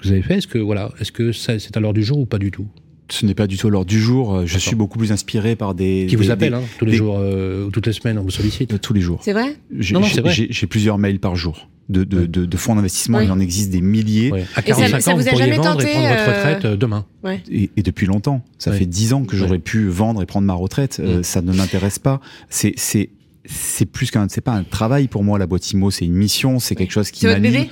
que 0.01 0.07
vous 0.07 0.11
avez 0.11 0.21
fait. 0.21 0.37
Est-ce 0.37 0.47
que, 0.47 0.57
voilà, 0.57 0.91
est-ce 0.99 1.11
que 1.11 1.31
ça, 1.31 1.59
c'est 1.59 1.75
à 1.77 1.79
l'heure 1.79 1.93
du 1.93 2.03
jour 2.03 2.17
ou 2.19 2.25
pas 2.25 2.39
du 2.39 2.49
tout? 2.51 2.67
Ce 3.09 3.25
n'est 3.25 3.35
pas 3.35 3.47
du 3.47 3.55
tout 3.57 3.67
à 3.67 3.69
l'ordre 3.69 3.87
du 3.89 4.01
jour. 4.01 4.35
Euh, 4.35 4.45
Je 4.45 4.57
suis 4.57 4.75
beaucoup 4.75 4.97
plus 4.97 5.11
inspiré 5.13 5.55
par 5.55 5.73
des 5.75 6.07
Qui 6.09 6.15
vous 6.17 6.23
des- 6.23 6.31
appelle, 6.31 6.51
des- 6.51 6.57
hein, 6.57 6.63
tous 6.77 6.85
les 6.85 6.91
des- 6.91 6.97
jours, 6.97 7.17
euh, 7.19 7.65
ou 7.67 7.71
toutes 7.71 7.87
les 7.87 7.93
semaines, 7.93 8.17
on 8.17 8.23
vous 8.23 8.31
sollicite 8.31 8.69
de 8.71 8.77
tous 8.77 8.91
les 8.93 8.99
jours. 9.01 9.21
C'est 9.23 9.31
vrai? 9.31 9.55
J'ai 9.77 9.93
Non, 9.93 10.01
non, 10.01 10.07
j'ai- 10.07 10.15
c'est 10.15 10.21
vrai. 10.21 10.33
j'ai- 10.33 10.47
j'ai 10.49 10.67
plusieurs 10.67 10.97
mails 10.97 11.19
par 11.19 11.37
jour 11.37 11.69
de, 11.87 12.03
de, 12.03 12.25
de, 12.25 12.43
de 12.45 12.57
fonds 12.57 12.75
d'investissement. 12.75 13.19
Oui. 13.19 13.23
Il 13.23 13.31
en 13.31 13.39
existe 13.39 13.69
des 13.69 13.79
milliers. 13.79 14.33
À 14.33 14.37
Et 14.39 14.43
ça- 14.43 14.61
45 14.61 14.99
ça 15.01 15.11
ans, 15.11 15.15
vous 15.15 15.21
vous 15.21 15.27
a 15.29 15.31
pourriez 15.31 15.45
jamais 15.45 15.55
vendre 15.55 15.81
et 15.81 15.89
prendre 15.89 16.07
votre 16.09 16.19
euh, 16.21 16.33
retraite 16.35 16.65
euh, 16.65 16.75
demain. 16.75 17.05
Et, 17.49 17.69
et 17.77 17.81
depuis 17.81 18.07
longtemps. 18.07 18.43
Ça 18.57 18.71
Ouais. 18.71 18.77
fait 18.79 18.85
dix 18.85 19.13
ans 19.13 19.23
que 19.23 19.37
j'aurais 19.37 19.51
Ouais. 19.51 19.59
pu 19.59 19.87
vendre 19.87 20.21
et 20.21 20.25
prendre 20.25 20.45
ma 20.45 20.53
retraite. 20.53 20.97
Euh, 21.01 21.23
ça 21.23 21.41
ne 21.41 21.53
m'intéresse 21.53 21.99
pas. 21.99 22.19
C'est 22.49 22.73
c'est 22.75 23.09
c'est 23.45 23.85
plus 23.85 24.11
qu'un 24.11 24.27
c'est 24.27 24.41
pas 24.41 24.51
un 24.51 24.63
travail 24.63 25.07
pour 25.07 25.23
moi 25.23 25.39
la 25.39 25.47
boîte 25.47 25.71
IMO. 25.71 25.91
C'est 25.91 26.03
une 26.03 26.13
mission. 26.13 26.59
C'est 26.59 26.75
quelque 26.75 26.91
chose 26.91 27.09
qui 27.11 27.25
m'anime 27.25 27.67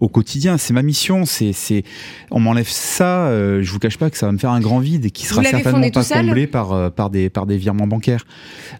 au 0.00 0.08
quotidien. 0.08 0.58
C'est 0.58 0.72
ma 0.72 0.82
mission. 0.82 1.24
C'est 1.24 1.52
c'est 1.52 1.82
on 2.30 2.40
m'enlève 2.40 2.68
ça. 2.68 3.26
euh, 3.28 3.62
je 3.62 3.70
vous 3.72 3.78
cache 3.78 3.98
pas 3.98 4.10
que 4.10 4.16
ça 4.18 4.26
va 4.26 4.32
me 4.32 4.38
faire 4.38 4.50
un 4.50 4.60
grand 4.60 4.78
vide 4.78 5.04
et 5.06 5.10
qui 5.10 5.24
Vous 5.26 5.30
sera 5.34 5.44
certainement 5.44 5.90
pas 5.90 6.04
comblé 6.04 6.46
par 6.46 6.72
euh, 6.72 6.90
par 6.90 7.10
des 7.10 7.28
par 7.30 7.46
des 7.46 7.56
virements 7.56 7.86
bancaires. 7.86 8.24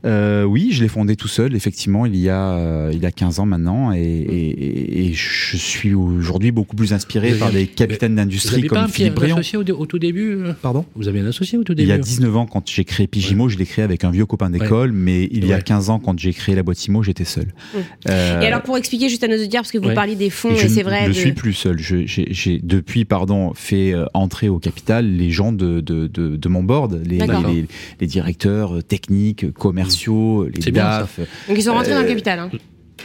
Euh, 0.05 0.45
oui, 0.45 0.69
je 0.73 0.83
l'ai 0.83 0.89
fondé 0.89 1.17
tout 1.17 1.29
seul. 1.29 1.55
Effectivement, 1.55 2.07
il 2.07 2.17
y 2.17 2.29
a 2.29 2.51
euh, 2.53 2.91
il 2.93 3.01
y 3.03 3.07
a 3.07 3.11
15 3.11 3.41
ans 3.41 3.47
maintenant 3.47 3.93
et, 3.93 3.99
et, 4.01 5.13
je 5.15 5.57
suis 5.57 5.95
aujourd'hui 5.95 6.51
beaucoup 6.53 6.77
plus 6.77 6.93
inspiré 6.93 7.33
Vous 7.33 7.39
par 7.39 7.49
avez- 7.49 7.61
des 7.61 7.67
capitaines 7.67 8.13
Vous 8.13 8.17
d'industrie 8.19 8.63
pas 8.63 8.69
comme 8.69 8.79
un, 8.79 8.89
Philippe 8.89 9.13
un 9.13 9.21
Briand. 9.21 9.37
associé 9.37 9.59
au, 9.59 9.63
au 9.63 9.87
tout 9.87 9.99
début 9.99 10.39
Pardon? 10.63 10.85
Vous 10.95 11.09
avez 11.09 11.21
un 11.21 11.27
associé 11.27 11.59
au 11.59 11.65
tout 11.65 11.73
Il 11.73 11.77
début 11.77 11.89
y 11.89 11.93
a 11.93 11.99
19 11.99 12.37
ans, 12.37 12.47
quand 12.47 12.69
j'ai 12.69 12.85
créé 12.85 13.07
Pigimo, 13.07 13.49
je 13.49 13.57
l'ai 13.59 13.67
créé 13.67 13.85
avec 13.85 14.05
un 14.05 14.11
vieux 14.11 14.27
copain 14.27 14.51
d'école, 14.51 14.93
mais 14.93 15.25
il 15.33 15.47
y 15.47 15.53
a 15.53 15.57
Ouais. 15.57 15.63
15 15.63 15.91
ans, 15.91 15.99
quand 15.99 16.17
j'ai 16.19 16.33
créé 16.33 16.55
la 16.55 16.63
boîte 16.63 16.85
IMO, 16.87 17.03
j'étais 17.03 17.25
seul. 17.25 17.47
Mm. 17.47 17.79
Euh, 18.11 18.41
Et 18.43 18.47
alors, 18.47 18.63
pour 18.63 18.77
expliquer 18.77 19.09
juste 19.09 19.25
à 19.25 19.29
nos 19.29 19.35
auditeurs, 19.35 19.63
parce 19.63 19.73
que 19.73 19.79
vous 19.79 19.89
Ouais. 19.89 19.95
parliez 19.95 20.15
des 20.15 20.31
fonds, 20.31 20.51
et 20.55 20.69
c'est 20.69 20.83
vrai. 20.83 21.08
Ne 21.09 21.15
de- 21.15 21.19
suis 21.19 21.33
plus 21.33 21.53
seul. 21.53 21.79
Je- 21.79 22.07
J'ai 22.07 22.61
depuis, 22.63 23.05
pardon, 23.05 23.53
fait 23.55 23.93
euh, 23.93 24.07
entrer 24.15 24.49
au 24.49 24.59
capital 24.59 25.07
les 25.07 25.31
gens 25.31 25.53
de, 25.53 25.81
de, 25.81 26.07
de, 26.07 26.37
de 26.37 26.49
mon 26.49 26.63
board, 26.63 27.01
les, 27.05 27.19
les, 27.19 27.27
les- 27.27 27.67
les 28.01 28.07
directeurs 28.07 28.77
euh, 28.79 28.83
techniques, 28.83 29.53
commerciaux, 29.53 30.47
les 30.49 30.63
C'est 30.63 30.71
bien, 30.71 30.85
DAF. 30.85 31.19
Donc, 31.49 31.59
ils 31.59 31.63
sont 31.63 31.73
rentrés 31.75 31.93
dans 31.93 31.99
le 32.01 32.05
Euh, 32.05 32.09
capital. 32.09 32.39
hein. 32.39 32.51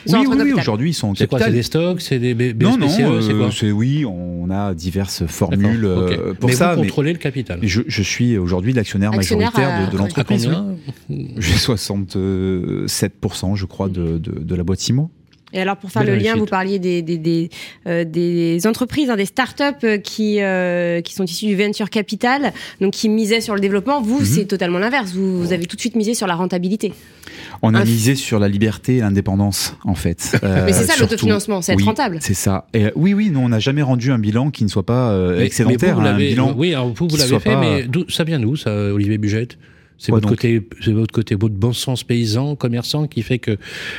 Ils 0.07 0.15
Oui, 0.15 0.25
oui, 0.27 0.37
capital. 0.37 0.59
aujourd'hui, 0.59 0.89
ils 0.89 0.93
sont 0.93 1.13
C'est 1.15 1.27
quoi 1.27 1.37
C'est 1.37 1.45
capital. 1.45 1.59
des 1.59 1.63
stocks 1.63 2.01
C'est 2.01 2.17
des 2.19 2.33
B- 2.33 2.55
non, 2.61 2.77
non, 2.77 2.87
BSPCE 2.87 2.97
C'est 2.97 3.03
euh, 3.33 3.37
quoi 3.37 3.51
c'est 3.51 3.71
oui, 3.71 4.05
on 4.05 4.49
a 4.49 4.73
diverses 4.73 5.25
formules 5.27 5.85
euh, 5.85 6.33
pour 6.33 6.49
mais 6.49 6.55
ça. 6.55 6.73
vous 6.73 6.81
mais 6.81 6.87
contrôlez 6.87 7.13
le 7.13 7.19
capital. 7.19 7.59
je, 7.61 7.81
je 7.87 8.01
suis 8.01 8.37
aujourd'hui 8.37 8.73
l'actionnaire 8.73 9.13
Actionnaire 9.13 9.51
majoritaire 9.53 9.83
à- 9.83 9.85
de, 9.85 9.91
de 9.91 9.97
l'entreprise. 9.97 10.49
J'ai 11.37 11.53
67%, 11.53 13.55
je 13.55 13.65
crois, 13.65 13.89
de, 13.89 14.17
de, 14.17 14.39
de 14.39 14.55
la 14.55 14.63
boîte 14.63 14.87
IMO. 14.87 15.09
Et 15.53 15.61
alors, 15.61 15.77
pour 15.77 15.91
faire 15.91 16.01
Belle 16.03 16.13
le 16.13 16.17
lien, 16.17 16.23
réussite. 16.31 16.39
vous 16.39 16.45
parliez 16.47 16.79
des, 16.79 17.01
des, 17.01 17.17
des, 17.17 17.49
euh, 17.87 18.03
des 18.03 18.65
entreprises, 18.65 19.09
hein, 19.09 19.15
des 19.15 19.25
startups 19.25 19.63
euh, 19.83 19.97
qui, 19.97 20.41
euh, 20.41 21.01
qui 21.01 21.13
sont 21.13 21.25
issues 21.25 21.45
du 21.45 21.55
venture 21.55 21.89
capital, 21.91 22.53
donc 22.81 22.93
qui 22.93 23.07
misaient 23.07 23.41
sur 23.41 23.53
le 23.53 23.61
développement. 23.61 24.01
Vous, 24.01 24.19
Mhm. 24.19 24.25
c'est 24.25 24.45
totalement 24.45 24.79
l'inverse. 24.79 25.11
Vous, 25.13 25.39
vous 25.39 25.53
avez 25.53 25.65
tout 25.67 25.75
de 25.75 25.81
suite 25.81 25.95
misé 25.95 26.13
sur 26.15 26.25
la 26.27 26.35
rentabilité. 26.35 26.91
On 27.61 27.73
a 27.75 27.81
Un- 27.81 27.85
misé 27.85 28.15
sur 28.15 28.39
la 28.39 28.47
liberté 28.49 28.97
et 28.97 28.99
l'indépendance, 29.01 29.75
en 29.83 29.95
fait. 29.95 30.37
Euh, 30.43 30.63
Mais 30.65 30.73
c'est 30.73 30.85
ça 30.85 30.93
l'autofinancement, 30.99 31.61
c'est 31.61 31.73
être 31.73 31.77
Oui, 31.79 31.85
rentable. 31.85 32.17
C'est 32.21 32.33
ça. 32.33 32.67
Et, 32.73 32.85
euh, 32.85 32.91
oui, 32.95 33.13
oui, 33.13 33.29
nous, 33.29 33.39
on 33.39 33.49
n'a 33.49 33.59
jamais 33.59 33.81
rendu 33.83 34.11
un 34.11 34.17
bilan 34.19 34.49
qui 34.51 34.63
ne 34.63 34.69
soit 34.69 34.85
pas 34.85 35.11
euh, 35.11 35.39
excédentaire. 35.39 35.79
mais 35.79 35.93
vous, 35.93 36.01
vous 36.01 36.07
hein, 36.07 36.13
un 36.15 36.17
bilan. 36.17 36.53
Oui, 36.57 36.73
alors 36.73 36.89
vous, 36.93 37.07
vous 37.07 37.15
l'avez 37.17 37.39
fait, 37.39 37.51
pas- 37.51 37.59
mais 37.61 37.85
ça 38.09 38.23
vient 38.23 38.39
d'où, 38.39 38.55
ça, 38.55 38.71
Olivier 38.93 39.17
Bugette? 39.19 39.57
C'est 40.05 40.11
votre 40.11 40.27
côté, 40.27 40.61
c'est 40.81 40.91
votre 40.91 41.13
côté, 41.13 41.35
votre 41.35 41.53
bon 41.55 41.71
sens 41.71 42.03
paysan, 42.03 42.57
commerçant, 42.57 43.07
qui 43.07 43.21
fait 43.21 43.39
que 43.39 43.55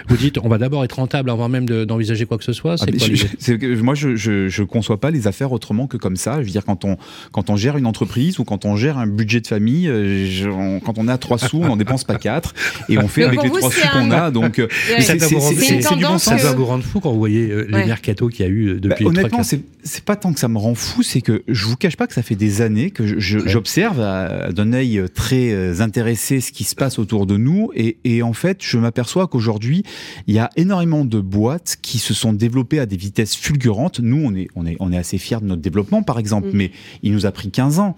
vous 0.06 0.18
dites, 0.18 0.36
on 0.36 0.48
va 0.50 0.58
d'abord 0.58 0.84
être 0.84 0.96
rentable 0.96 1.30
avant 1.30 1.48
même 1.48 1.64
de- 1.66 1.86
d'envisager 1.86 2.26
quoi 2.26 2.36
que 2.36 2.44
ce 2.44 2.52
soit. 2.52 2.76
Ah, 2.78 2.84
quoi 2.86 2.94
je- 2.98 3.80
moi, 3.82 3.94
je, 3.94 4.14
je, 4.14 4.48
je 4.50 4.62
conçois 4.62 5.00
pas 5.00 5.10
les 5.10 5.26
affaires 5.26 5.52
autrement 5.52 5.86
que 5.86 5.96
comme 5.96 6.16
ça. 6.16 6.40
Je 6.40 6.44
veux 6.46 6.50
dire, 6.50 6.66
quand 6.66 6.84
on, 6.84 6.98
quand 7.32 7.48
on 7.48 7.56
gère 7.56 7.78
une 7.78 7.86
entreprise 7.86 8.38
ou 8.38 8.44
quand 8.44 8.66
on 8.66 8.76
gère 8.76 8.98
un 8.98 9.06
budget 9.06 9.40
de 9.40 9.46
famille, 9.46 9.88
euh, 9.88 10.26
je- 10.30 10.50
on- 10.50 10.78
quand 10.80 10.98
on 10.98 11.08
a 11.08 11.16
trois 11.16 11.38
sous, 11.38 11.56
on 11.62 11.68
n'en 11.68 11.76
dépense 11.76 12.04
pas 12.04 12.16
quatre 12.16 12.52
et 12.90 12.98
on 12.98 13.08
fait 13.08 13.24
avec 13.24 13.42
les 13.42 13.48
vous, 13.48 13.56
trois 13.56 13.70
sous 13.70 13.88
qu'on 13.88 14.10
un- 14.10 14.26
a. 14.26 14.30
Donc, 14.30 14.58
euh, 14.58 14.68
c'est- 15.00 15.16
du 15.16 16.04
bon 16.04 16.18
Ça 16.18 16.36
vous 16.52 16.66
rendre 16.66 16.84
fou 16.84 17.00
quand 17.00 17.12
vous 17.12 17.18
voyez 17.18 17.50
euh, 17.50 17.64
les 17.68 17.74
Ouais. 17.74 17.86
mercatos 17.86 18.28
qu'il 18.28 18.44
y 18.44 18.48
a 18.48 18.52
eu 18.52 18.68
euh, 18.68 18.74
Bah, 18.74 18.80
depuis 18.90 19.04
trois, 19.06 19.10
honnêtement, 19.18 19.38
quatre- 19.38 19.46
c'est 19.46 19.60
c'est 19.86 20.04
pas 20.04 20.16
tant 20.16 20.32
que 20.32 20.40
ça 20.40 20.48
me 20.48 20.56
rend 20.58 20.74
fou, 20.74 21.02
c'est 21.02 21.20
que 21.20 21.42
je 21.46 21.66
vous 21.66 21.76
cache 21.76 21.96
pas 21.96 22.06
que 22.06 22.14
ça 22.14 22.22
fait 22.22 22.36
des 22.36 22.62
années 22.62 22.90
que 22.90 23.06
je- 23.06 23.18
je- 23.18 23.38
Ouais. 23.38 23.44
j'observe 23.48 24.00
à- 24.00 24.50
d'un 24.52 24.72
œil 24.72 25.02
très 25.14 25.52
euh, 25.52 25.82
ce 25.94 26.52
qui 26.52 26.64
se 26.64 26.74
passe 26.74 26.98
autour 26.98 27.26
de 27.26 27.36
nous 27.36 27.70
et, 27.74 27.98
et 28.04 28.22
en 28.22 28.32
fait, 28.32 28.58
je 28.60 28.78
m'aperçois 28.78 29.26
qu'aujourd'hui, 29.26 29.82
il 30.26 30.34
y 30.34 30.38
a 30.38 30.50
énormément 30.56 31.04
de 31.04 31.20
boîtes 31.20 31.76
qui 31.82 31.98
se 31.98 32.14
sont 32.14 32.32
développées 32.32 32.78
à 32.78 32.86
des 32.86 32.96
vitesses 32.96 33.34
fulgurantes. 33.34 34.00
Nous, 34.00 34.22
on 34.24 34.34
est, 34.34 34.48
on 34.54 34.66
est, 34.66 34.76
on 34.80 34.92
est 34.92 34.98
assez 34.98 35.18
fiers 35.18 35.40
de 35.40 35.46
notre 35.46 35.62
développement, 35.62 36.02
par 36.02 36.18
exemple, 36.18 36.44
Mm. 36.44 36.56
mais 36.56 36.70
il 37.02 37.12
nous 37.12 37.26
a 37.26 37.32
pris 37.32 37.50
15 37.50 37.78
ans. 37.78 37.96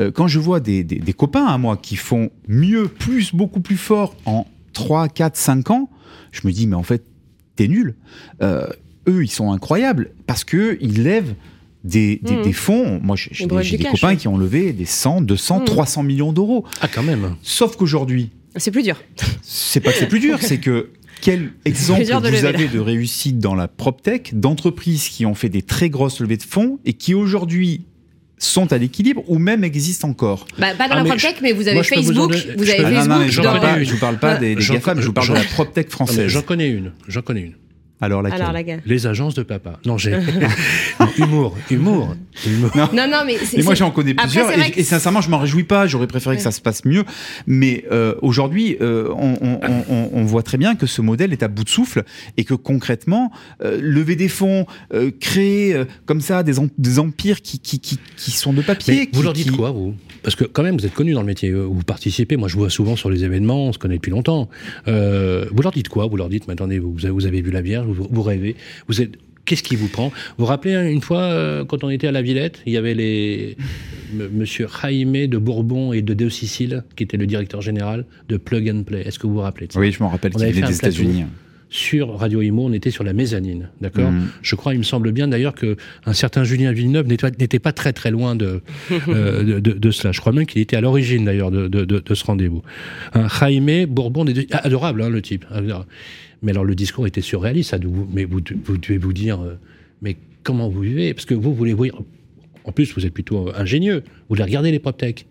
Euh, 0.00 0.10
quand 0.10 0.28
je 0.28 0.38
vois 0.38 0.60
des, 0.60 0.84
des, 0.84 0.96
des 0.96 1.12
copains 1.12 1.46
à 1.46 1.58
moi 1.58 1.76
qui 1.76 1.96
font 1.96 2.30
mieux, 2.48 2.88
plus, 2.88 3.34
beaucoup 3.34 3.60
plus 3.60 3.76
fort 3.76 4.14
en 4.26 4.46
3, 4.72 5.08
4, 5.08 5.36
5 5.36 5.70
ans, 5.70 5.90
je 6.32 6.46
me 6.46 6.52
dis, 6.52 6.66
mais 6.66 6.76
en 6.76 6.82
fait, 6.82 7.04
t'es 7.56 7.68
nul. 7.68 7.94
Euh, 8.42 8.66
eux, 9.08 9.24
ils 9.24 9.30
sont 9.30 9.52
incroyables 9.52 10.10
parce 10.26 10.44
que 10.44 10.76
ils 10.80 11.02
lèvent 11.02 11.34
des, 11.86 12.20
des, 12.22 12.42
des 12.42 12.52
fonds. 12.52 13.00
Moi, 13.02 13.16
j'ai 13.16 13.46
des, 13.46 13.84
copains 13.84 14.08
ouais. 14.08 14.16
qui 14.16 14.28
ont 14.28 14.36
levé 14.36 14.72
des 14.72 14.84
100, 14.84 15.20
200, 15.22 15.60
Mhm. 15.60 15.64
300 15.64 16.02
millions 16.02 16.32
d'euros. 16.32 16.64
Ah, 16.80 16.88
quand 16.88 17.02
même. 17.02 17.36
Sauf 17.42 17.76
qu'aujourd'hui, 17.76 18.30
C'est 18.56 18.70
plus 18.70 18.82
dur. 18.82 18.96
c'est 19.42 19.80
pas 19.80 19.92
que 19.92 19.98
c'est 19.98 20.08
plus 20.08 20.20
dur, 20.20 20.38
c'est 20.40 20.58
que 20.58 20.90
quel 21.20 21.52
exemple 21.64 22.02
vous 22.04 22.20
lever, 22.20 22.42
là. 22.42 22.48
avez 22.50 22.68
de 22.68 22.78
réussite 22.78 23.38
dans 23.38 23.54
la 23.54 23.68
PropTech 23.68 24.38
d'entreprises 24.38 25.08
qui 25.08 25.24
ont 25.24 25.34
fait 25.34 25.48
des 25.48 25.62
très 25.62 25.88
grosses 25.88 26.20
levées 26.20 26.36
de 26.36 26.42
fonds 26.42 26.78
et 26.84 26.92
qui 26.92 27.14
aujourd'hui 27.14 27.86
sont 28.38 28.70
à 28.72 28.76
l'équilibre 28.78 29.22
ou 29.28 29.38
même 29.38 29.64
existent 29.64 30.08
encore? 30.08 30.46
Bah, 30.58 30.74
pas 30.76 30.88
dans 30.88 30.94
Ah, 30.96 31.02
la 31.02 31.04
PropTech, 31.04 31.36
mais 31.40 31.52
vous 31.52 31.62
avez 31.68 31.74
moi, 31.74 31.82
je 31.82 31.94
peux 31.94 32.00
vous 32.00 32.18
en 32.20 32.28
Facebook. 32.28 32.56
Vous 32.58 32.64
je 32.64 32.70
avez 32.72 32.82
peux- 32.82 32.86
Ah 32.86 32.90
non, 32.90 32.96
Facebook. 32.96 33.08
non, 33.08 33.18
mais 33.20 33.28
je 33.84 33.84
je 33.88 33.92
vous 33.94 33.98
parle 34.00 34.18
pas 34.18 34.36
des, 34.36 34.54
des 34.54 34.62
GAFAM, 34.62 35.00
je 35.00 35.06
vous 35.06 35.12
parle 35.14 35.28
de 35.28 35.34
la 35.34 35.40
PropTech 35.44 35.86
Non, 35.86 35.90
française. 35.92 36.28
J'en 36.28 36.42
connais 36.42 36.68
une. 36.68 36.92
J'en 37.08 37.22
connais 37.22 37.40
une. 37.42 37.54
Alors 38.00 38.20
laquelle 38.22 38.40
Alors 38.42 38.52
la 38.52 38.62
gueule. 38.62 38.82
Les 38.84 39.06
agences 39.06 39.34
de 39.34 39.42
papa. 39.42 39.80
Non, 39.86 39.96
j'ai. 39.96 40.10
Non, 41.00 41.08
humour, 41.18 41.56
humour, 41.70 42.14
humour. 42.46 42.70
Non, 42.92 43.06
non, 43.08 43.22
mais 43.26 43.36
c'est. 43.42 43.58
Et 43.58 43.62
moi 43.62 43.74
j'en 43.74 43.90
connais 43.90 44.12
plusieurs 44.14 44.50
et, 44.76 44.82
sincèrement 44.82 45.20
je 45.20 45.30
m'en 45.30 45.38
réjouis 45.38 45.64
pas, 45.64 45.86
j'aurais 45.86 46.06
préféré 46.06 46.34
Ouais. 46.34 46.36
que 46.38 46.42
ça 46.42 46.50
se 46.52 46.60
passe 46.60 46.84
mieux. 46.84 47.04
Mais 47.46 47.84
euh, 47.92 48.14
aujourd'hui 48.22 48.76
euh, 48.80 49.08
on, 49.16 49.36
on- 49.40 49.60
on- 49.88 50.10
on- 50.12 50.24
voit 50.24 50.42
très 50.42 50.58
bien 50.58 50.74
que 50.74 50.86
ce 50.86 51.00
modèle 51.00 51.32
est 51.32 51.42
à 51.42 51.48
bout 51.48 51.64
de 51.64 51.68
souffle 51.68 52.02
et 52.36 52.44
que 52.44 52.54
concrètement 52.54 53.30
euh, 53.62 53.78
lever 53.80 54.16
des 54.16 54.28
fonds, 54.28 54.66
euh, 54.92 55.10
créer 55.18 55.74
euh, 55.74 55.84
comme 56.04 56.20
ça 56.20 56.42
des, 56.42 56.58
em- 56.58 56.68
des 56.78 56.98
empires 56.98 57.40
qui, 57.42 57.58
qui, 57.60 57.78
qui, 57.80 57.98
qui 58.16 58.30
sont 58.32 58.52
de 58.52 58.60
papier. 58.62 58.94
Mais 58.94 59.08
vous 59.12 59.22
leur 59.22 59.32
dites 59.32 59.50
qui- 59.50 59.56
quoi, 59.56 59.70
vous? 59.70 59.94
Parce 60.26 60.34
que 60.34 60.42
quand 60.42 60.64
même, 60.64 60.76
vous 60.76 60.84
êtes 60.84 60.92
connu 60.92 61.12
dans 61.12 61.20
le 61.20 61.26
métier, 61.26 61.50
euh, 61.50 61.60
vous 61.62 61.84
participez. 61.84 62.36
Moi, 62.36 62.48
je 62.48 62.54
vous 62.54 62.58
vois 62.62 62.68
souvent 62.68 62.96
sur 62.96 63.10
les 63.10 63.22
événements, 63.22 63.66
on 63.68 63.72
se 63.72 63.78
connaît 63.78 63.94
depuis 63.94 64.10
longtemps. 64.10 64.48
Euh, 64.88 65.44
vous 65.52 65.62
leur 65.62 65.70
dites 65.70 65.88
quoi? 65.88 66.08
Vous 66.08 66.16
leur 66.16 66.28
dites, 66.28 66.48
mais 66.48 66.54
attendez, 66.54 66.80
vous, 66.80 66.96
vous 66.96 67.26
avez 67.26 67.40
vu 67.42 67.52
la 67.52 67.62
Vierge, 67.62 67.86
vous, 67.86 68.08
vous 68.10 68.22
rêvez. 68.22 68.56
Vous 68.88 69.00
êtes. 69.00 69.12
Qu'est-ce 69.44 69.62
qui 69.62 69.76
vous 69.76 69.86
prend? 69.86 70.08
Vous 70.08 70.14
vous 70.38 70.44
rappelez 70.46 70.74
hein, 70.74 70.84
une 70.88 71.00
fois, 71.00 71.20
euh, 71.22 71.64
quand 71.64 71.84
on 71.84 71.90
était 71.90 72.08
à 72.08 72.10
la 72.10 72.22
Villette, 72.22 72.60
il 72.66 72.72
y 72.72 72.76
avait 72.76 72.94
les 72.94 73.56
M- 74.12 74.28
Monsieur 74.34 74.66
Jaime 74.82 75.28
de 75.28 75.38
Bourbon 75.38 75.92
et 75.92 76.02
de 76.02 76.12
De 76.12 76.28
Sicile, 76.28 76.82
qui 76.96 77.04
était 77.04 77.16
le 77.16 77.28
directeur 77.28 77.62
général 77.62 78.04
de 78.28 78.36
Plug 78.36 78.68
and 78.68 78.82
Play. 78.82 79.02
Est-ce 79.06 79.20
que 79.20 79.28
vous 79.28 79.34
vous 79.34 79.40
rappelez 79.42 79.68
de 79.68 79.72
ça? 79.74 79.78
Oui, 79.78 79.92
je 79.92 80.02
m'en 80.02 80.08
rappelle 80.08 80.32
avait 80.34 80.50
venait 80.50 80.60
fait 80.60 80.66
des. 80.66 80.76
États-Unis. 80.76 81.24
Sur 81.68 82.16
Radio 82.16 82.42
Imo, 82.42 82.66
on 82.66 82.72
était 82.72 82.90
sur 82.92 83.02
la 83.02 83.12
mezzanine, 83.12 83.70
d'accord 83.80 84.10
Mhm. 84.12 84.28
Je 84.42 84.54
crois, 84.54 84.72
il 84.74 84.78
me 84.78 84.84
semble 84.84 85.10
bien 85.12 85.26
d'ailleurs 85.26 85.54
que 85.54 85.76
un 86.04 86.12
certain 86.12 86.44
Julien 86.44 86.72
Villeneuve 86.72 87.06
n'était 87.08 87.58
pas- 87.58 87.72
très 87.72 87.92
très 87.92 88.10
loin 88.12 88.36
de, 88.36 88.60
euh, 89.08 89.42
de, 89.42 89.58
de- 89.60 89.72
de 89.78 89.90
cela. 89.90 90.12
Je 90.12 90.20
crois 90.20 90.32
même 90.32 90.46
qu'il 90.46 90.62
était 90.62 90.76
à 90.76 90.80
l'origine 90.80 91.24
d'ailleurs 91.24 91.50
de, 91.50 91.66
de- 91.66 91.84
ce 92.14 92.24
rendez-vous. 92.24 92.62
Un 93.14 93.26
Jaime 93.28 93.86
Bourbon, 93.86 94.24
deux- 94.24 94.46
ah, 94.52 94.58
adorable 94.64 95.02
hein, 95.02 95.08
le 95.10 95.20
type. 95.22 95.44
adorable. 95.50 95.86
Mais 96.42 96.52
alors 96.52 96.64
le 96.64 96.74
discours 96.74 97.06
était 97.06 97.20
surréaliste. 97.20 97.70
Ça, 97.70 97.78
vous- 97.82 98.08
mais 98.12 98.24
vous, 98.24 98.40
vous 98.64 98.78
devez 98.78 98.98
vous 98.98 99.12
dire, 99.12 99.40
euh, 99.40 99.54
mais 100.02 100.16
comment 100.44 100.68
vous 100.68 100.80
vivez? 100.82 101.14
Parce 101.14 101.26
que 101.26 101.34
vous 101.34 101.52
voulez 101.54 101.72
voir. 101.72 101.90
En 102.64 102.72
plus, 102.72 102.94
vous 102.94 103.04
êtes 103.06 103.12
plutôt 103.14 103.50
ingénieux. 103.56 104.02
Vous 104.06 104.12
voulez 104.30 104.42
regarder 104.44 104.70
les 104.70 104.78
PropTech. 104.78 105.26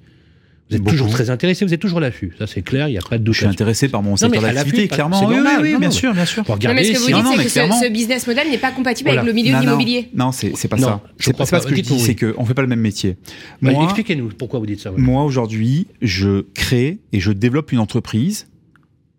Vous 0.69 0.75
êtes 0.77 0.81
Beaucoup. 0.81 0.95
toujours 0.98 1.10
très 1.12 1.29
intéressé. 1.29 1.63
Vous 1.63 1.74
êtes 1.75 1.79
toujours 1.79 2.00
à 2.00 2.01
l'affût. 2.01 2.34
Ça, 2.39 2.48
c'est 2.48 2.63
clair. 2.63 2.88
Il 2.88 2.93
n'y 2.93 2.98
a 2.98 3.01
pas 3.01 3.19
de 3.19 3.24
doute. 3.24 3.36
Je 3.36 3.39
suis 3.41 3.48
intéressé 3.48 3.88
par 3.88 4.01
mon 4.01 4.12
Non, 4.12 4.17
secteur 4.17 4.41
mais 4.41 4.48
à 4.50 4.51
l'affût, 4.51 4.72
d'activité, 4.72 4.95
clairement. 4.95 5.19
c'est 5.19 5.25
Oui, 5.27 5.36
normal, 5.36 5.57
oui, 5.57 5.67
oui, 5.67 5.74
non, 5.74 5.79
bien 5.79 5.89
non. 5.89 5.93
sûr, 5.93 6.13
bien 6.13 6.25
sûr. 6.25 6.43
Non, 6.48 6.55
regarder 6.55 6.81
mais 6.81 6.88
ce 6.88 6.91
que 6.93 6.98
vous 6.98 7.05
si- 7.05 7.12
Non, 7.12 7.17
dites, 7.19 7.25
non, 7.27 7.31
c'est 7.38 7.43
que 7.43 7.50
ce, 7.50 7.53
clairement. 7.53 7.79
ce 7.81 7.88
business 7.89 8.25
model 8.27 8.50
n'est 8.50 8.57
pas 8.57 8.72
compatible 8.72 9.10
Voilà. 9.10 9.22
avec 9.22 9.27
le 9.31 9.36
milieu 9.36 9.51
Non, 9.53 9.60
de 9.60 9.63
non, 9.65 9.72
l'immobilier. 9.74 10.10
Non, 10.15 10.31
c'est 10.31 10.53
c'est 10.55 10.67
pas 10.67 10.77
Non, 10.77 10.88
ça. 10.88 11.01
je 11.19 11.25
C'est 11.25 11.34
pas, 11.38 11.45
pas 11.45 11.60
ce 11.62 11.67
que 11.67 11.75
je 11.75 11.81
dis, 11.81 12.00
c'est 12.00 12.15
qu'on 12.15 12.45
fait 12.45 12.55
pas 12.55 12.63
le 12.63 12.67
même 12.67 12.79
métier. 12.79 13.17
Bah, 13.62 13.72
Expliquez-nous 13.84 14.29
pourquoi 14.39 14.60
vous 14.60 14.65
dites 14.65 14.79
ça. 14.79 14.91
Moi, 14.98 15.24
aujourd'hui, 15.24 15.86
je 16.01 16.41
crée 16.55 16.98
et 17.13 17.19
je 17.19 17.31
développe 17.31 17.72
une 17.72 17.79
entreprise 17.79 18.48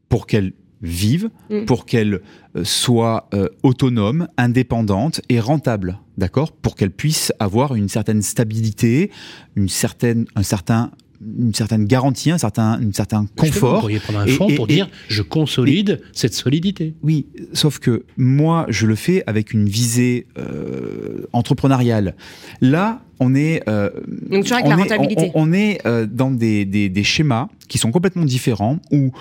pour 0.09 0.27
qu'elle 0.27 0.53
vive, 0.83 1.31
Mm. 1.49 1.65
pour 1.65 1.87
qu'elle 1.87 2.21
euh, 2.57 2.65
soit 2.65 3.29
euh, 3.35 3.49
autonome, 3.63 4.29
indépendante 4.37 5.21
et 5.29 5.41
rentable, 5.41 5.99
d'accord? 6.19 6.53
Pour 6.53 6.75
qu'elle 6.75 6.91
puisse 6.91 7.33
avoir 7.39 7.75
une 7.77 7.89
certaine 7.89 8.21
stabilité, 8.23 9.11
une 9.57 9.69
certaine, 9.69 10.27
un 10.37 10.43
certain, 10.43 10.91
une 11.21 11.55
certaine 11.55 11.85
garantie, 11.87 12.31
un 12.31 12.39
certain, 12.39 12.81
un 12.81 12.93
certain 12.93 13.27
Justement, 13.43 13.47
Vous 13.47 13.53
confort. 13.61 13.81
pourriez 13.81 13.99
prendre 14.01 14.19
un 14.21 14.27
fonds 14.27 14.49
et- 14.49 14.55
pour 14.57 14.67
et- 14.69 14.75
dire 14.75 14.89
je 15.09 15.23
consolide 15.23 16.01
cette 16.13 16.35
solidité? 16.35 16.95
Oui, 17.03 17.27
sauf 17.53 17.79
que 17.79 18.05
moi, 18.17 18.67
je 18.69 18.87
le 18.87 18.95
fais 18.95 19.23
avec 19.27 19.53
une 19.53 19.69
visée 19.69 20.27
euh, 20.39 21.27
entrepreneuriale. 21.33 22.15
Là, 22.61 23.03
on 23.21 23.35
est, 23.35 23.63
euh, 23.69 23.91
Donc, 24.31 24.43
toujours 24.43 24.59
avec 24.59 24.67
on 24.67 24.71
la 24.71 24.77
est- 24.77 24.81
rentabilité. 24.83 25.31
On, 25.35 25.49
on 25.49 25.53
est 25.53 25.81
euh, 25.87 26.07
dans 26.07 26.31
des, 26.31 26.65
des, 26.65 26.89
des 26.89 27.05
schémas 27.05 27.49
qui 27.69 27.79
sont 27.79 27.91
complètement 27.91 28.25
différents 28.25 28.79
où 28.93 29.13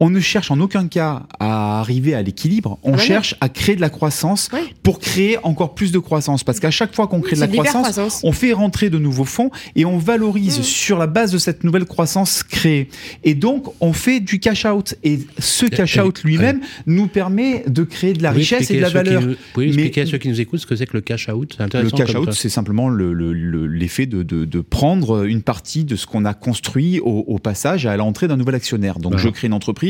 on 0.00 0.10
ne 0.10 0.18
cherche 0.20 0.50
en 0.50 0.58
aucun 0.60 0.88
cas 0.88 1.24
à 1.38 1.78
arriver 1.80 2.14
à 2.14 2.22
l'équilibre, 2.22 2.78
on 2.82 2.96
cherche 2.96 3.34
à 3.40 3.48
créer 3.48 3.76
de 3.76 3.80
la 3.80 3.90
croissance 3.90 4.48
Ouais. 4.52 4.62
pour 4.82 4.98
créer 4.98 5.36
encore 5.42 5.74
plus 5.74 5.92
de 5.92 5.98
croissance. 5.98 6.42
Parce 6.42 6.58
qu'à 6.58 6.70
chaque 6.70 6.94
fois 6.94 7.06
qu'on 7.06 7.20
crée 7.20 7.36
de 7.36 7.40
la 7.40 7.48
croissance, 7.48 8.20
on 8.24 8.32
fait 8.32 8.52
rentrer 8.52 8.88
de 8.90 8.98
nouveaux 8.98 9.24
fonds 9.24 9.50
et 9.76 9.84
on 9.84 9.98
valorise 9.98 10.58
Mm. 10.60 10.62
sur 10.62 10.98
la 10.98 11.06
base 11.06 11.32
de 11.32 11.38
cette 11.38 11.64
nouvelle 11.64 11.84
croissance 11.84 12.42
créée. 12.42 12.88
Et 13.24 13.34
donc, 13.34 13.66
on 13.80 13.92
fait 13.92 14.20
du 14.20 14.40
cash 14.40 14.64
out. 14.64 14.94
Et 15.04 15.20
ce 15.38 15.66
cash 15.66 15.96
et- 15.96 16.00
out 16.00 16.22
lui-même 16.24 16.60
nous 16.86 17.06
permet 17.06 17.64
de 17.68 17.82
créer 17.82 18.12
de 18.14 18.22
la 18.22 18.30
richesse 18.30 18.70
et 18.70 18.76
de 18.76 18.80
la 18.80 18.88
valeur. 18.88 19.20
nous- 19.22 19.28
Vous 19.30 19.36
pouvez 19.52 19.66
Mais- 19.66 19.72
expliquer 19.74 20.00
à 20.02 20.06
ceux 20.06 20.18
qui 20.18 20.28
nous 20.28 20.40
écoutent 20.40 20.60
ce 20.60 20.66
que 20.66 20.76
c'est 20.76 20.86
que 20.86 20.94
le 20.96 21.00
cash 21.02 21.28
out? 21.28 21.50
C'est 21.52 21.58
Le 21.60 21.64
intéressant. 21.66 21.96
cash 21.96 22.12
comme 22.12 22.22
out, 22.22 22.32
ça. 22.32 22.40
c'est 22.40 22.48
simplement 22.48 22.88
le- 22.88 23.12
le- 23.12 23.32
le- 23.32 23.66
l'effet 23.66 24.06
de, 24.06 24.22
de, 24.22 24.44
de 24.44 24.60
prendre 24.60 25.24
une 25.24 25.42
partie 25.42 25.84
de 25.84 25.94
ce 25.96 26.06
qu'on 26.06 26.24
a 26.24 26.32
construit 26.34 27.00
au, 27.00 27.24
au 27.26 27.38
passage 27.38 27.84
à 27.86 27.96
l'entrée 27.96 28.28
d'un 28.28 28.36
nouvel 28.36 28.54
actionnaire. 28.54 28.98
Donc, 28.98 29.12
Voilà. 29.12 29.22
je 29.26 29.28
crée 29.30 29.46
une 29.48 29.52
entreprise, 29.52 29.89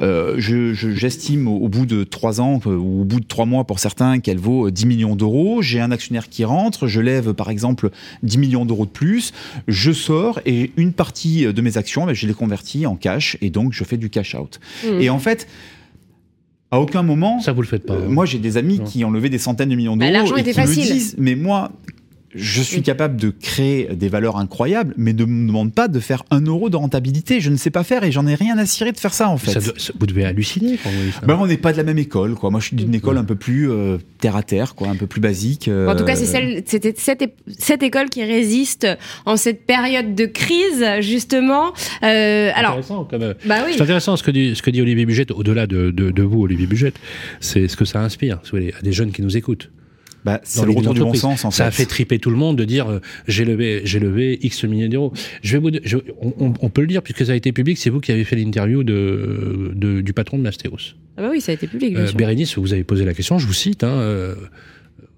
euh, 0.00 0.34
je- 0.38 0.72
je- 0.74 0.90
j'estime 0.90 1.48
au, 1.48 1.68
bout 1.68 1.86
de 1.86 2.04
trois 2.04 2.40
ans 2.40 2.60
euh, 2.66 2.76
ou 2.76 3.02
au 3.02 3.04
bout 3.04 3.20
de 3.20 3.26
trois 3.26 3.46
mois 3.46 3.64
pour 3.64 3.78
certains 3.78 4.20
qu'elle 4.20 4.38
vaut 4.38 4.66
euh, 4.66 4.70
10 4.70 4.86
millions 4.86 5.16
d'euros. 5.16 5.62
J'ai 5.62 5.80
un 5.80 5.90
actionnaire 5.90 6.28
qui 6.28 6.44
rentre, 6.44 6.86
je 6.86 7.00
lève 7.00 7.32
par 7.34 7.50
exemple 7.50 7.90
10 8.22 8.38
millions 8.38 8.64
d'euros 8.64 8.84
de 8.86 8.90
plus, 8.90 9.32
je 9.68 9.92
sors 9.92 10.40
et 10.46 10.72
une 10.76 10.92
partie 10.92 11.44
de 11.52 11.60
mes 11.62 11.76
actions, 11.76 12.06
ben, 12.06 12.14
je 12.14 12.26
les 12.26 12.34
convertis 12.34 12.86
en 12.86 12.96
cash 12.96 13.36
et 13.40 13.50
donc 13.50 13.72
je 13.72 13.84
fais 13.84 13.96
du 13.96 14.10
cash 14.10 14.34
out. 14.34 14.60
Mm. 14.84 15.00
Et 15.00 15.10
en 15.10 15.18
fait, 15.18 15.46
à 16.70 16.80
aucun 16.80 17.02
moment, 17.02 17.40
Ça, 17.40 17.52
vous 17.52 17.62
le 17.62 17.66
faites 17.66 17.86
pas. 17.86 17.94
euh, 17.94 18.04
hein. 18.06 18.10
moi, 18.10 18.26
j'ai 18.26 18.38
des 18.38 18.56
amis 18.58 18.78
Non. 18.78 18.84
qui 18.84 19.04
ont 19.04 19.10
levé 19.10 19.30
des 19.30 19.38
centaines 19.38 19.70
de 19.70 19.74
millions 19.74 19.96
Bah, 19.96 20.04
d'euros 20.06 20.18
l'argent 20.18 20.36
et 20.36 20.40
était 20.40 20.50
qui 20.50 20.56
facile. 20.56 20.82
me 20.84 20.92
disent, 20.92 21.14
mais 21.18 21.34
moi, 21.34 21.72
je 22.34 22.60
suis 22.62 22.80
Mm. 22.80 22.82
capable 22.82 23.16
de 23.20 23.30
créer 23.30 23.88
des 23.94 24.08
valeurs 24.08 24.36
incroyables, 24.36 24.94
mais 24.96 25.12
ne 25.12 25.24
me 25.24 25.46
demande 25.48 25.72
pas 25.72 25.88
de 25.88 25.98
faire 26.00 26.24
un 26.30 26.40
euro 26.42 26.68
de 26.70 26.76
rentabilité. 26.76 27.40
Je 27.40 27.50
ne 27.50 27.56
sais 27.56 27.70
pas 27.70 27.84
faire 27.84 28.04
et 28.04 28.12
j'en 28.12 28.26
ai 28.26 28.34
rien 28.34 28.58
à 28.58 28.66
cirer 28.66 28.92
de 28.92 28.98
faire 28.98 29.14
ça, 29.14 29.28
en 29.28 29.38
fait. 29.38 29.52
Ça 29.52 29.60
doit- 29.60 29.74
ça- 29.78 29.92
vous 29.98 30.06
devez 30.06 30.24
halluciner 30.24 30.78
quand 30.82 30.90
vous 30.90 31.04
dites 31.04 31.14
ça. 31.14 31.26
Ben, 31.26 31.36
on 31.40 31.46
n'est 31.46 31.56
pas 31.56 31.72
de 31.72 31.78
la 31.78 31.84
même 31.84 31.98
école, 31.98 32.34
quoi. 32.34 32.50
Moi, 32.50 32.60
je 32.60 32.66
suis 32.66 32.76
d'une 32.76 32.90
Mm. 32.90 32.94
école 32.94 33.18
un 33.18 33.24
peu 33.24 33.34
plus 33.34 33.70
euh, 33.70 33.98
terre 34.20 34.36
à 34.36 34.42
terre, 34.42 34.74
quoi, 34.74 34.88
un 34.88 34.96
peu 34.96 35.06
plus 35.06 35.20
basique. 35.20 35.68
En 35.68 35.96
tout 35.96 36.04
cas, 36.04 36.16
c'est 36.16 36.34
euh, 36.38 36.60
cette, 37.58 37.82
école 37.82 38.08
qui 38.10 38.22
résiste 38.24 38.86
en 39.26 39.36
cette 39.36 39.64
période 39.66 40.14
de 40.14 40.26
crise, 40.26 40.84
justement. 41.00 41.72
Euh, 42.02 42.50
alors, 42.54 42.72
Intéressant, 42.72 43.04
comme, 43.04 43.22
euh, 43.22 43.34
bah 43.46 43.56
oui. 43.66 43.72
C'est 43.76 43.82
intéressant 43.82 44.16
ce 44.16 44.22
que 44.22 44.30
dit, 44.30 44.54
ce 44.54 44.62
que 44.62 44.70
dit 44.70 44.82
Olivier 44.82 45.06
Buget, 45.06 45.30
au-delà 45.32 45.66
de, 45.66 45.90
de, 45.90 46.10
de 46.10 46.22
vous, 46.22 46.42
Olivier 46.42 46.66
Buget, 46.66 46.92
c'est 47.40 47.68
ce 47.68 47.76
que 47.76 47.84
ça 47.84 48.00
inspire 48.00 48.38
si 48.44 48.50
vous 48.50 48.58
voulez, 48.58 48.74
à 48.78 48.82
des 48.82 48.92
jeunes 48.92 49.12
qui 49.12 49.22
nous 49.22 49.36
écoutent. 49.36 49.70
Bah, 50.28 50.40
c'est 50.44 50.60
dans 50.60 50.66
le 50.66 50.72
retour 50.72 50.94
du 50.94 51.00
bon 51.00 51.14
sens, 51.14 51.44
en 51.44 51.50
Ça 51.50 51.66
a 51.66 51.70
fait. 51.70 51.84
fait 51.84 51.88
triper 51.88 52.18
tout 52.18 52.30
le 52.30 52.36
monde 52.36 52.56
de 52.58 52.64
dire 52.64 52.88
euh, 52.90 53.00
j'ai 53.26 53.44
levé, 53.44 53.80
j'ai 53.84 53.98
levé 53.98 54.38
X 54.42 54.64
millions 54.64 54.88
d'euros. 54.88 55.12
Je 55.42 55.52
vais 55.54 55.58
vous, 55.58 55.70
dire- 55.70 55.80
je- 55.84 55.96
on, 56.20 56.68
peut 56.68 56.82
le 56.82 56.86
dire 56.86 57.02
puisque 57.02 57.24
ça 57.24 57.32
a 57.32 57.34
été 57.34 57.52
public. 57.52 57.78
C'est 57.78 57.90
vous 57.90 58.00
qui 58.00 58.12
avez 58.12 58.24
fait 58.24 58.36
l'interview 58.36 58.84
de, 58.84 59.72
de- 59.74 60.00
du 60.02 60.12
patron 60.12 60.36
de 60.38 60.42
Mastéos. 60.42 60.94
Ah 61.16 61.22
bah 61.22 61.28
oui, 61.30 61.40
ça 61.40 61.52
a 61.52 61.54
été 61.54 61.66
public, 61.66 61.94
bien 61.94 62.02
Euh, 62.02 62.06
sûr. 62.08 62.16
Bérénice, 62.16 62.58
vous 62.58 62.72
avez 62.72 62.84
posé 62.84 63.04
la 63.04 63.14
question. 63.14 63.38
Je 63.38 63.46
vous 63.46 63.52
cite. 63.52 63.82
Hein, 63.84 63.88
euh, 63.92 64.34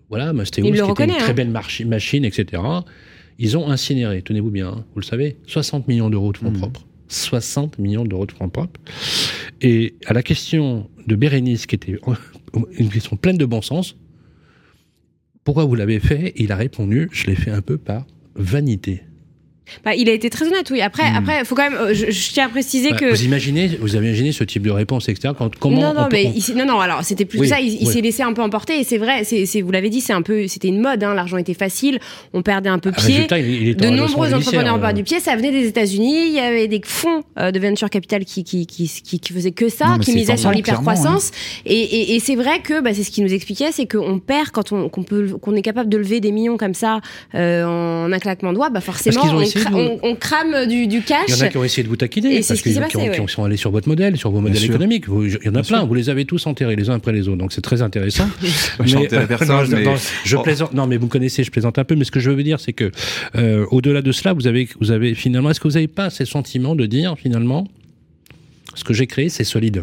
voilà, 0.09 0.33
Mastéos, 0.33 0.67
Il 0.67 0.73
qui 0.73 0.79
était 0.91 1.05
une 1.05 1.11
très 1.17 1.31
hein. 1.31 1.35
belle 1.35 1.51
machine, 1.87 2.25
etc. 2.25 2.63
Ils 3.39 3.57
ont 3.57 3.69
incinéré. 3.69 4.23
Tenez-vous 4.23 4.51
bien. 4.51 4.69
hein, 4.69 4.85
vous 4.95 5.01
le 5.01 5.05
savez, 5.07 5.37
60 5.47 5.89
millions 5.89 6.11
d'euros 6.11 6.33
de 6.33 6.39
fonds 6.39 6.51
Mhm. 6.51 6.59
propres. 6.59 6.87
60 7.09 7.79
millions 7.79 8.05
d'euros 8.05 8.27
de 8.27 8.33
fonds 8.33 8.49
propres. 8.49 8.81
Et 9.63 9.95
à 10.07 10.13
la 10.13 10.23
question 10.23 10.89
de 11.07 11.17
Bérénice, 11.17 11.67
qui 11.67 11.75
était 11.75 11.97
une 12.79 12.89
question 12.89 13.17
pleine 13.17 13.37
de 13.39 13.45
bon 13.45 13.63
sens, 13.63 13.97
pourquoi 15.45 15.65
vous 15.65 15.75
l'avez 15.75 16.01
fait? 16.01 16.33
Il 16.37 16.53
a 16.53 16.57
répondu, 16.57 17.09
je 17.13 17.27
l'ai 17.27 17.35
fait 17.35 17.51
un 17.51 17.63
peu 17.63 17.79
par 17.79 18.07
vanité. 18.35 19.03
Bah, 19.85 19.95
il 19.95 20.09
a 20.09 20.13
été 20.13 20.31
très 20.31 20.47
honnête, 20.47 20.71
oui. 20.71 20.81
Après, 20.81 21.11
Hmm. 21.11 21.17
après, 21.17 21.45
faut 21.45 21.55
quand 21.55 21.69
même. 21.71 21.79
euh, 21.81 21.95
Je, 21.95 22.11
je 22.11 22.33
tiens 22.33 22.47
à 22.47 22.49
préciser 22.49 22.91
Bah, 22.91 22.97
que. 22.99 23.11
Vous 23.11 23.25
imaginez, 23.25 23.69
vous 23.81 23.95
imaginez 23.97 24.33
ce 24.33 24.45
type 24.45 24.63
de 24.63 24.71
réponse, 24.71 25.09
etc. 25.09 25.35
Quand, 25.37 25.55
comment 25.59 25.81
non, 25.81 25.95
non, 25.95 26.01
on 26.03 26.09
peut- 26.09 26.17
mais 26.17 26.27
on- 26.27 26.33
il 26.37 26.43
s'est- 26.43 26.55
non, 26.55 26.65
non. 26.67 26.81
Alors, 26.81 27.03
c'était 27.05 27.25
plus 27.25 27.39
que 27.39 27.43
Oui, 27.45 27.49
ça. 27.49 27.61
Il, 27.61 27.87
s'est 27.87 28.01
laissé 28.01 28.23
un 28.23 28.33
peu 28.33 28.43
emporter, 28.43 28.79
et 28.81 28.85
c'est 28.85 28.99
vrai. 28.99 29.25
C'est, 29.25 29.47
c'est- 29.47 29.61
vous 29.63 29.71
l'avez 29.73 29.91
dit, 29.91 30.01
c'est 30.01 30.13
un 30.13 30.23
peu, 30.23 30.47
c'était 30.49 30.69
une 30.69 30.81
mode. 30.81 31.03
Hein, 31.05 31.15
l'argent 31.15 31.37
était 31.37 31.55
facile, 31.55 31.99
on 32.33 32.43
perdait 32.43 32.69
un 32.71 32.79
peu 32.79 32.93
pied. 32.93 33.15
Résultat, 33.15 33.39
il, 33.39 33.63
il 33.63 33.69
est 33.71 33.75
de 33.75 33.89
nombreux 33.89 34.33
entrepreneurs 34.35 34.75
ont 34.75 34.79
euh. 34.79 34.81
perdu 34.83 35.03
pied. 35.05 35.21
Ça 35.21 35.37
venait 35.37 35.51
des 35.53 35.67
États-Unis. 35.67 36.29
Il 36.29 36.33
y 36.35 36.41
avait 36.41 36.69
des 36.69 36.81
fonds 36.85 37.23
euh, 37.39 37.51
de 37.51 37.59
venture 37.59 37.91
capital 37.91 38.25
qui 38.25 38.45
qui, 38.45 38.67
qui, 38.67 38.89
qui, 38.89 39.21
qui 39.21 39.33
faisaient 39.33 39.51
que 39.51 39.69
ça, 39.69 39.87
Non, 39.87 39.99
qui 39.99 40.15
misaient 40.15 40.37
sur 40.37 40.51
l'hypercroissance. 40.51 41.31
Et, 41.67 41.75
et, 41.75 42.15
et 42.15 42.21
c'est 42.21 42.37
vrai 42.37 42.61
que 42.63 42.81
bah, 42.81 42.95
c'est 42.95 43.03
ce 43.03 43.11
qu'il 43.11 43.25
nous 43.25 43.33
expliquait, 43.35 43.73
c'est 43.73 43.87
qu'on 43.87 44.19
perd 44.19 44.51
quand 44.51 44.73
on 44.73 44.89
qu'on 44.89 45.03
peut 45.03 45.29
qu'on 45.41 45.55
est 45.55 45.63
capable 45.63 45.89
de 45.89 45.97
lever 45.99 46.21
des 46.21 46.33
millions 46.33 46.57
comme 46.57 46.75
ça 46.75 47.01
euh, 47.35 47.65
en 47.65 48.13
un 48.13 48.19
claquement 48.19 48.51
de 48.51 48.57
doigts. 48.57 48.71
Bah 48.71 48.81
forcément, 48.81 49.23
on, 49.25 49.43
essayé 49.61 49.71
de 49.71 49.75
vous- 49.91 49.99
on- 50.03 50.11
on 50.11 50.15
crame 50.17 50.67
du, 50.67 50.87
du 50.87 51.03
cash. 51.03 51.25
Il 51.29 51.37
y 51.37 51.43
en 51.43 51.47
a 51.47 51.49
qui 51.49 51.57
ont 51.57 51.65
essayé 51.65 51.83
de 51.83 51.89
vous 51.89 51.97
taquiner, 51.97 52.33
Et 52.33 52.37
parce 52.41 52.49
ce 52.55 52.63
qu'ils 52.63 52.73
qui 52.73 52.79
ont- 52.79 52.83
passé, 52.83 52.93
qui 53.13 53.21
ouais. 53.21 53.29
sont 53.29 53.45
allés 53.45 53.57
sur 53.57 53.71
votre 53.71 53.89
modèle, 53.89 54.17
sur 54.17 54.31
vos 54.31 54.41
modèles 54.41 54.59
sûr. 54.59 54.71
économiques. 54.75 55.09
Vous- 55.09 55.25
Il 55.25 55.33
y 55.33 55.37
en 55.37 55.37
a 55.37 55.39
Bien 55.51 55.63
plein, 55.63 55.79
sûr. 55.79 55.87
vous 55.87 55.95
les 55.95 56.09
avez 56.11 56.25
tous 56.25 56.47
enterrés 56.47 56.77
les 56.77 56.91
uns 56.91 56.95
après 56.95 57.13
les 57.13 57.29
autres, 57.29 57.39
donc 57.39 57.53
c'est 57.53 57.61
très 57.61 57.83
intéressant. 57.83 58.29
Je 58.85 58.95
n'enterre 58.97 59.27
personne, 59.27 59.49
non, 59.49 59.65
mais- 59.77 59.85
non, 59.85 59.95
je 60.25 60.37
Oh. 60.37 60.43
plaisante. 60.43 60.75
Non, 60.75 60.87
mais 60.87 60.97
vous 60.97 61.07
connaissez, 61.09 61.45
je 61.45 61.51
plaisante 61.51 61.79
un 61.79 61.85
peu. 61.85 61.95
Mais 61.95 62.05
ce 62.05 62.11
que 62.11 62.21
je 62.21 62.31
veux 62.31 62.43
dire, 62.43 62.61
c'est 62.61 62.73
que 62.73 62.91
euh, 63.37 63.67
au-delà 63.71 64.03
de 64.03 64.13
cela, 64.13 64.33
vous 64.33 64.47
avez, 64.47 64.69
vous 64.81 64.91
avez 64.91 65.15
finalement, 65.15 65.51
est-ce 65.51 65.61
que 65.61 65.69
vous 65.69 65.75
n'avez 65.75 65.89
pas 65.89 66.11
ces 66.11 66.25
sentiments 66.25 66.75
de 66.75 66.87
dire 66.87 67.15
finalement, 67.19 67.67
ce 68.75 68.85
que 68.85 68.95
j'ai 68.95 69.07
créé, 69.07 69.29
c'est 69.29 69.45
solide? 69.45 69.83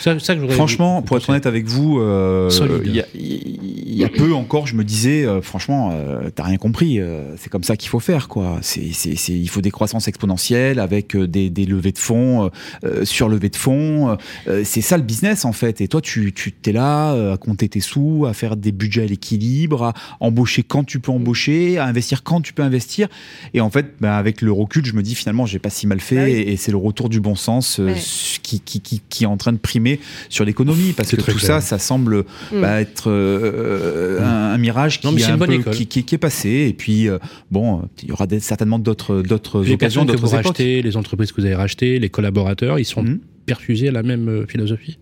Ça, 0.00 0.18
ça 0.18 0.34
que 0.34 0.38
je 0.38 0.40
voudrais 0.42 0.56
Franchement, 0.56 1.02
pour 1.02 1.16
être 1.16 1.28
honnête 1.30 1.46
avec 1.46 1.66
vous, 1.66 1.98
euh, 2.00 2.50
il 2.84 2.94
y, 2.94 3.00
a- 3.00 3.06
il 3.14 3.94
y 3.94 4.04
a 4.04 4.08
peu 4.08 4.32
encore, 4.34 4.66
je 4.66 4.74
me 4.74 4.84
disais, 4.84 5.24
euh, 5.24 5.42
franchement, 5.42 5.90
euh, 5.92 6.30
t'as 6.34 6.44
rien 6.44 6.56
compris. 6.56 6.98
euh, 7.00 7.34
c'est 7.36 7.50
comme 7.50 7.62
ça 7.64 7.76
qu'il 7.76 7.88
faut 7.88 8.00
faire, 8.00 8.28
quoi. 8.28 8.58
C'est, 8.62 8.92
c'est, 8.92 9.16
c'est- 9.16 9.32
il 9.32 9.48
faut 9.48 9.60
des 9.60 9.70
croissances 9.70 10.08
exponentielles 10.08 10.78
avec 10.78 11.16
des, 11.16 11.50
des 11.50 11.66
levées 11.66 11.92
de 11.92 11.98
fonds, 11.98 12.50
euh, 12.84 13.04
sur 13.04 13.28
levées 13.28 13.48
de 13.50 13.56
fonds. 13.56 14.16
euh, 14.48 14.62
c'est 14.64 14.80
ça 14.80 14.96
le 14.96 15.02
business 15.02 15.44
en 15.44 15.52
fait. 15.52 15.80
Et 15.80 15.88
toi, 15.88 16.00
tu, 16.00 16.32
tu 16.32 16.52
t'es 16.52 16.72
là 16.72 17.12
euh, 17.14 17.34
à 17.34 17.36
compter 17.36 17.68
tes 17.68 17.80
sous, 17.80 18.26
à 18.28 18.32
faire 18.34 18.56
des 18.56 18.72
budgets 18.72 19.02
à 19.02 19.06
l'équilibre, 19.06 19.82
à 19.84 19.94
embaucher 20.20 20.62
quand 20.62 20.84
tu 20.84 21.00
peux 21.00 21.12
embaucher, 21.12 21.78
à 21.78 21.84
investir 21.86 22.22
quand 22.22 22.40
tu 22.40 22.52
peux 22.52 22.62
investir. 22.62 23.08
Et 23.54 23.60
en 23.60 23.70
fait, 23.70 23.86
ben, 24.00 24.12
avec 24.12 24.40
le 24.42 24.52
recul, 24.52 24.84
je 24.84 24.92
me 24.94 25.02
dis 25.02 25.14
finalement, 25.14 25.46
j'ai 25.46 25.58
pas 25.58 25.70
si 25.70 25.86
mal 25.86 26.00
fait. 26.00 26.16
Bah 26.16 26.28
et, 26.28 26.52
et 26.52 26.56
c'est 26.56 26.70
le 26.70 26.76
retour 26.78 27.08
du 27.08 27.20
bon 27.20 27.34
sens 27.34 27.78
euh, 27.80 27.86
Ouais. 27.86 27.94
qui, 28.42 28.60
qui, 28.60 28.80
qui, 28.80 29.00
qui 29.08 29.24
est 29.24 29.26
en 29.28 29.36
train 29.36 29.52
de 29.52 29.58
primer 29.66 29.98
sur 30.28 30.44
l'économie 30.44 30.92
parce 30.96 31.10
que 31.10 31.16
tout 31.16 31.24
clair. 31.24 31.38
ça, 31.40 31.60
ça 31.60 31.78
semble 31.78 32.24
Mm. 32.52 32.60
bah, 32.60 32.80
être 32.80 33.10
euh, 33.10 34.20
un, 34.20 34.54
un 34.54 34.58
mirage 34.58 35.00
qui, 35.00 35.06
Non, 35.06 35.16
est 35.16 35.20
c'est 35.20 35.26
un 35.30 35.34
une 35.34 35.38
bonne 35.38 35.48
peu- 35.48 35.54
école. 35.60 35.74
qui, 35.74 35.86
qui- 35.86 36.04
qui 36.04 36.14
est 36.14 36.18
passé. 36.18 36.66
Et 36.68 36.72
puis, 36.72 37.08
euh, 37.08 37.18
bon, 37.50 37.82
il 38.02 38.08
y 38.08 38.12
aura 38.12 38.26
des- 38.26 38.40
certainement 38.40 38.78
d'autres 38.78 39.22
d'autres 39.22 39.60
occasions, 39.60 39.76
personnes 39.78 40.06
que 40.06 40.12
vous 40.12 40.36
d'autres 40.36 40.36
les 40.82 40.96
entreprises 40.96 41.32
que 41.32 41.40
vous 41.40 41.46
avez 41.46 41.54
rachetées, 41.56 41.98
les 41.98 42.08
collaborateurs, 42.08 42.78
ils 42.78 42.84
sont 42.84 43.02
Mhm. 43.02 43.18
perfusés 43.46 43.88
à 43.88 43.92
la 43.92 44.02
même 44.02 44.28
euh, 44.28 44.46
philosophie? 44.46 44.98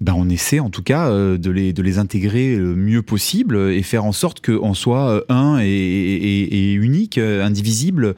Ben, 0.00 0.14
on 0.16 0.28
essaie 0.28 0.58
en 0.60 0.70
tout 0.70 0.82
cas 0.82 1.08
euh, 1.08 1.38
de, 1.38 1.50
les, 1.50 1.72
de 1.72 1.80
les 1.82 1.98
intégrer 1.98 2.56
le 2.56 2.74
mieux 2.74 3.02
possible 3.02 3.56
et 3.70 3.82
faire 3.82 4.04
en 4.04 4.12
sorte 4.12 4.44
qu'on 4.44 4.74
soit 4.74 5.08
euh, 5.08 5.20
un 5.28 5.58
et, 5.60 5.66
et- 5.66 6.70
et 6.70 6.72
unique, 6.74 7.16
euh, 7.18 7.44
indivisible. 7.44 8.14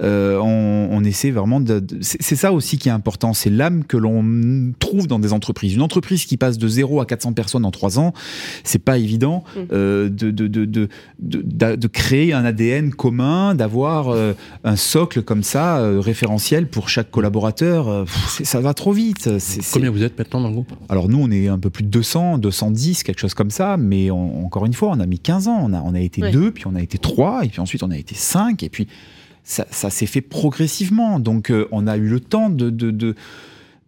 Euh, 0.00 0.38
on, 0.38 0.88
on 0.90 1.04
essaie 1.04 1.30
vraiment 1.30 1.60
de. 1.60 1.80
de- 1.80 1.98
c'est 2.00 2.36
ça 2.36 2.52
aussi 2.52 2.78
qui 2.78 2.88
est 2.88 2.92
important, 2.92 3.32
c'est 3.32 3.50
l'âme 3.50 3.84
que 3.84 3.96
l'on 3.96 4.72
trouve 4.78 5.06
dans 5.08 5.18
des 5.18 5.32
entreprises. 5.32 5.74
Une 5.74 5.82
entreprise 5.82 6.24
qui 6.26 6.36
passe 6.36 6.58
de 6.58 6.68
0 6.68 7.00
à 7.00 7.06
400 7.06 7.32
personnes 7.32 7.64
en 7.64 7.70
3 7.70 7.98
ans, 7.98 8.12
c'est 8.64 8.78
pas 8.82 8.98
évident 8.98 9.44
Mm. 9.56 9.60
euh, 9.72 10.08
de, 10.08 10.30
de, 10.30 10.46
de, 10.46 10.64
de, 10.64 10.88
de, 11.18 11.42
d'a- 11.44 11.76
de 11.76 11.86
créer 11.88 12.32
un 12.32 12.44
ADN 12.44 12.92
commun, 12.92 13.54
d'avoir 13.54 14.08
euh, 14.10 14.32
un 14.64 14.76
socle 14.76 15.22
comme 15.22 15.42
ça, 15.42 15.78
euh, 15.78 16.00
référentiel 16.00 16.68
pour 16.68 16.88
chaque 16.88 17.10
collaborateur. 17.10 17.88
Euh, 17.88 18.04
pff, 18.04 18.42
ça 18.44 18.60
va 18.60 18.72
trop 18.74 18.92
vite. 18.92 19.28
Combien 19.72 19.90
vous 19.90 20.02
êtes 20.02 20.18
maintenant 20.18 20.40
dans 20.40 20.48
le 20.48 20.54
groupe? 20.54 20.72
Alors 20.88 21.08
nous, 21.08 21.15
on 21.20 21.30
est 21.30 21.48
un 21.48 21.58
peu 21.58 21.70
plus 21.70 21.82
de 21.84 21.88
200, 21.88 22.38
210, 22.38 23.02
quelque 23.02 23.18
chose 23.20 23.34
comme 23.34 23.50
ça, 23.50 23.76
mais 23.76 24.10
on- 24.10 24.44
encore 24.46 24.66
une 24.66 24.72
fois, 24.74 24.90
on 24.92 25.00
a 25.00 25.06
mis 25.06 25.18
15 25.18 25.48
ans. 25.48 25.58
On 25.62 25.72
a, 25.72 25.80
on 25.82 25.94
a 25.94 26.00
été 26.00 26.22
Ouais. 26.22 26.30
deux, 26.30 26.50
puis 26.50 26.64
on 26.66 26.74
a 26.74 26.82
été 26.82 26.98
trois, 26.98 27.44
et 27.44 27.48
puis 27.48 27.60
ensuite 27.60 27.82
on 27.82 27.90
a 27.90 27.96
été 27.98 28.14
cinq, 28.14 28.62
et 28.62 28.68
puis 28.68 28.86
ça, 29.44 29.66
ça 29.70 29.90
s'est 29.90 30.06
fait 30.06 30.20
progressivement. 30.20 31.20
Donc 31.20 31.50
euh, 31.50 31.66
on 31.72 31.86
a 31.86 31.96
eu 31.96 32.06
le 32.08 32.20
temps 32.20 32.50
de... 32.50 32.70
de, 32.70 32.90
de- 32.90 33.14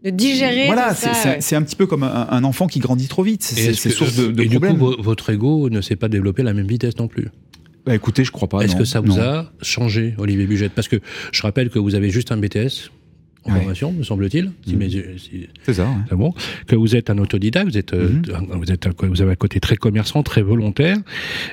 de 0.04 0.10
digérer. 0.10 0.66
voilà, 0.66 0.94
c'est 0.94 1.08
ouais. 1.08 1.54
un 1.56 1.62
petit 1.62 1.74
peu 1.74 1.86
comme 1.88 2.04
un, 2.04 2.28
un 2.30 2.44
enfant 2.44 2.68
qui 2.68 2.78
grandit 2.78 3.08
trop 3.08 3.24
vite. 3.24 3.52
Et 3.56 3.74
C'est 3.74 3.90
source 3.90 4.14
de, 4.14 4.28
de 4.30 4.42
Et 4.44 4.46
du 4.46 4.60
coup, 4.60 4.94
votre 5.00 5.30
ego 5.30 5.68
ne 5.70 5.80
s'est 5.80 5.96
pas 5.96 6.08
développé 6.08 6.42
à 6.42 6.44
la 6.44 6.52
même 6.54 6.68
vitesse 6.68 6.96
non 6.98 7.08
plus? 7.08 7.26
Bah, 7.84 7.96
écoutez, 7.96 8.22
je 8.22 8.30
crois 8.30 8.48
pas. 8.48 8.60
Est-ce 8.60 8.76
que 8.76 8.84
ça 8.84 9.00
vous 9.00 9.08
Non. 9.08 9.18
a 9.20 9.50
changé, 9.60 10.14
Olivier 10.18 10.46
Bugette? 10.46 10.72
Parce 10.72 10.86
que 10.86 11.00
je 11.32 11.42
rappelle 11.42 11.68
que 11.70 11.80
vous 11.80 11.96
avez 11.96 12.10
juste 12.10 12.30
un 12.30 12.36
BTS 12.36 12.92
Ouais. 13.46 13.55
formation, 13.61 13.92
me 13.92 14.03
semble-t-il. 14.03 14.51
Si 14.66 14.77
si- 15.18 15.48
C'est 15.62 15.74
ça. 15.74 15.85
ouais. 15.85 15.94
c'est 16.11 16.16
bon. 16.16 16.35
Que 16.66 16.77
vous 16.77 16.96
êtes 16.96 17.09
un 17.09 17.16
autodidacte, 17.18 17.70
vous 17.70 17.79
êtes, 17.79 17.94
euh, 17.94 18.09
Mhm. 18.11 18.22
un- 18.53 18.57
vous 18.59 18.70
êtes, 18.70 18.87
vous 19.03 19.22
avez 19.22 19.33
un 19.33 19.37
côté 19.37 19.59
très 19.61 19.77
commerçant, 19.77 20.22
très 20.22 20.42
volontaire. 20.42 20.96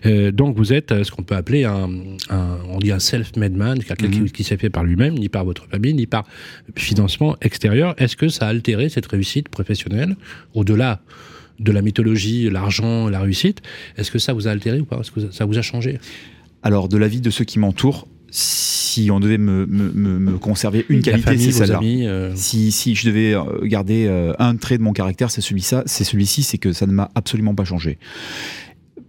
Euh, 0.06 0.32
donc 0.32 0.58
vous 0.58 0.74
êtes 0.74 0.92
euh, 0.92 1.04
ce 1.04 1.12
qu'on 1.12 1.24
peut 1.24 1.36
appeler 1.36 1.64
un, 1.64 1.90
un- 2.30 2.58
on 2.70 2.80
dit 2.80 2.92
un 2.92 3.00
self-made 3.00 3.54
man, 3.54 3.82
quelqu'un 3.82 4.10
qui, 4.10 4.20
Mhm. 4.22 4.30
qui 4.30 4.44
s'est 4.44 4.58
fait 4.58 4.70
par 4.70 4.84
lui-même, 4.84 5.14
ni 5.14 5.30
par 5.30 5.46
votre 5.46 5.68
famille, 5.68 5.94
ni 5.94 6.06
par 6.06 6.26
financement 6.76 7.38
extérieur. 7.42 7.96
Est-ce 7.98 8.16
que 8.18 8.28
ça 8.30 8.48
a 8.48 8.50
altéré 8.50 8.90
cette 8.90 9.06
réussite 9.06 9.48
professionnelle 9.50 10.16
au-delà 10.54 11.02
de 11.60 11.72
la 11.72 11.82
mythologie, 11.82 12.50
l'argent, 12.50 13.08
la 13.08 13.22
réussite? 13.22 13.62
Est-ce 13.98 14.12
que 14.12 14.20
ça 14.20 14.34
vous 14.34 14.48
a 14.48 14.52
altéré 14.52 14.80
ou 14.82 14.86
pas? 14.86 15.00
Est-ce 15.00 15.12
que 15.12 15.22
ça- 15.22 15.32
ça 15.32 15.46
vous 15.46 15.58
a 15.58 15.62
changé? 15.62 16.00
Alors, 16.64 16.90
de 16.90 16.98
l'avis 16.98 17.22
de 17.22 17.30
ceux 17.30 17.46
qui 17.46 17.60
m'entourent, 17.60 18.08
si 18.32 18.85
on 19.12 19.20
devait 19.20 19.38
me, 19.38 19.66
me- 19.66 19.92
me- 20.20 20.38
conserver 20.38 20.86
une 20.90 21.02
qualité, 21.02 21.24
famille, 21.24 21.42
c'est 21.46 21.52
vos 21.52 21.58
celle-là. 21.60 21.80
euh, 22.08 22.32
Si, 22.36 22.72
si 22.72 22.96
je 22.96 23.06
devais 23.08 23.34
euh, 23.34 23.44
garder 23.64 24.06
euh, 24.08 24.34
un 24.40 24.56
trait 24.56 24.78
de 24.78 24.84
mon 24.84 24.94
caractère, 24.94 25.32
c'est 25.32 25.42
celui-ci, 25.42 25.76
c'est 25.86 26.04
celui-ci, 26.04 26.44
c'est 26.44 26.58
que 26.58 26.74
ça 26.74 26.86
ne 26.86 26.92
m'a 26.92 27.10
absolument 27.16 27.56
pas 27.56 27.66
changé. 27.66 27.98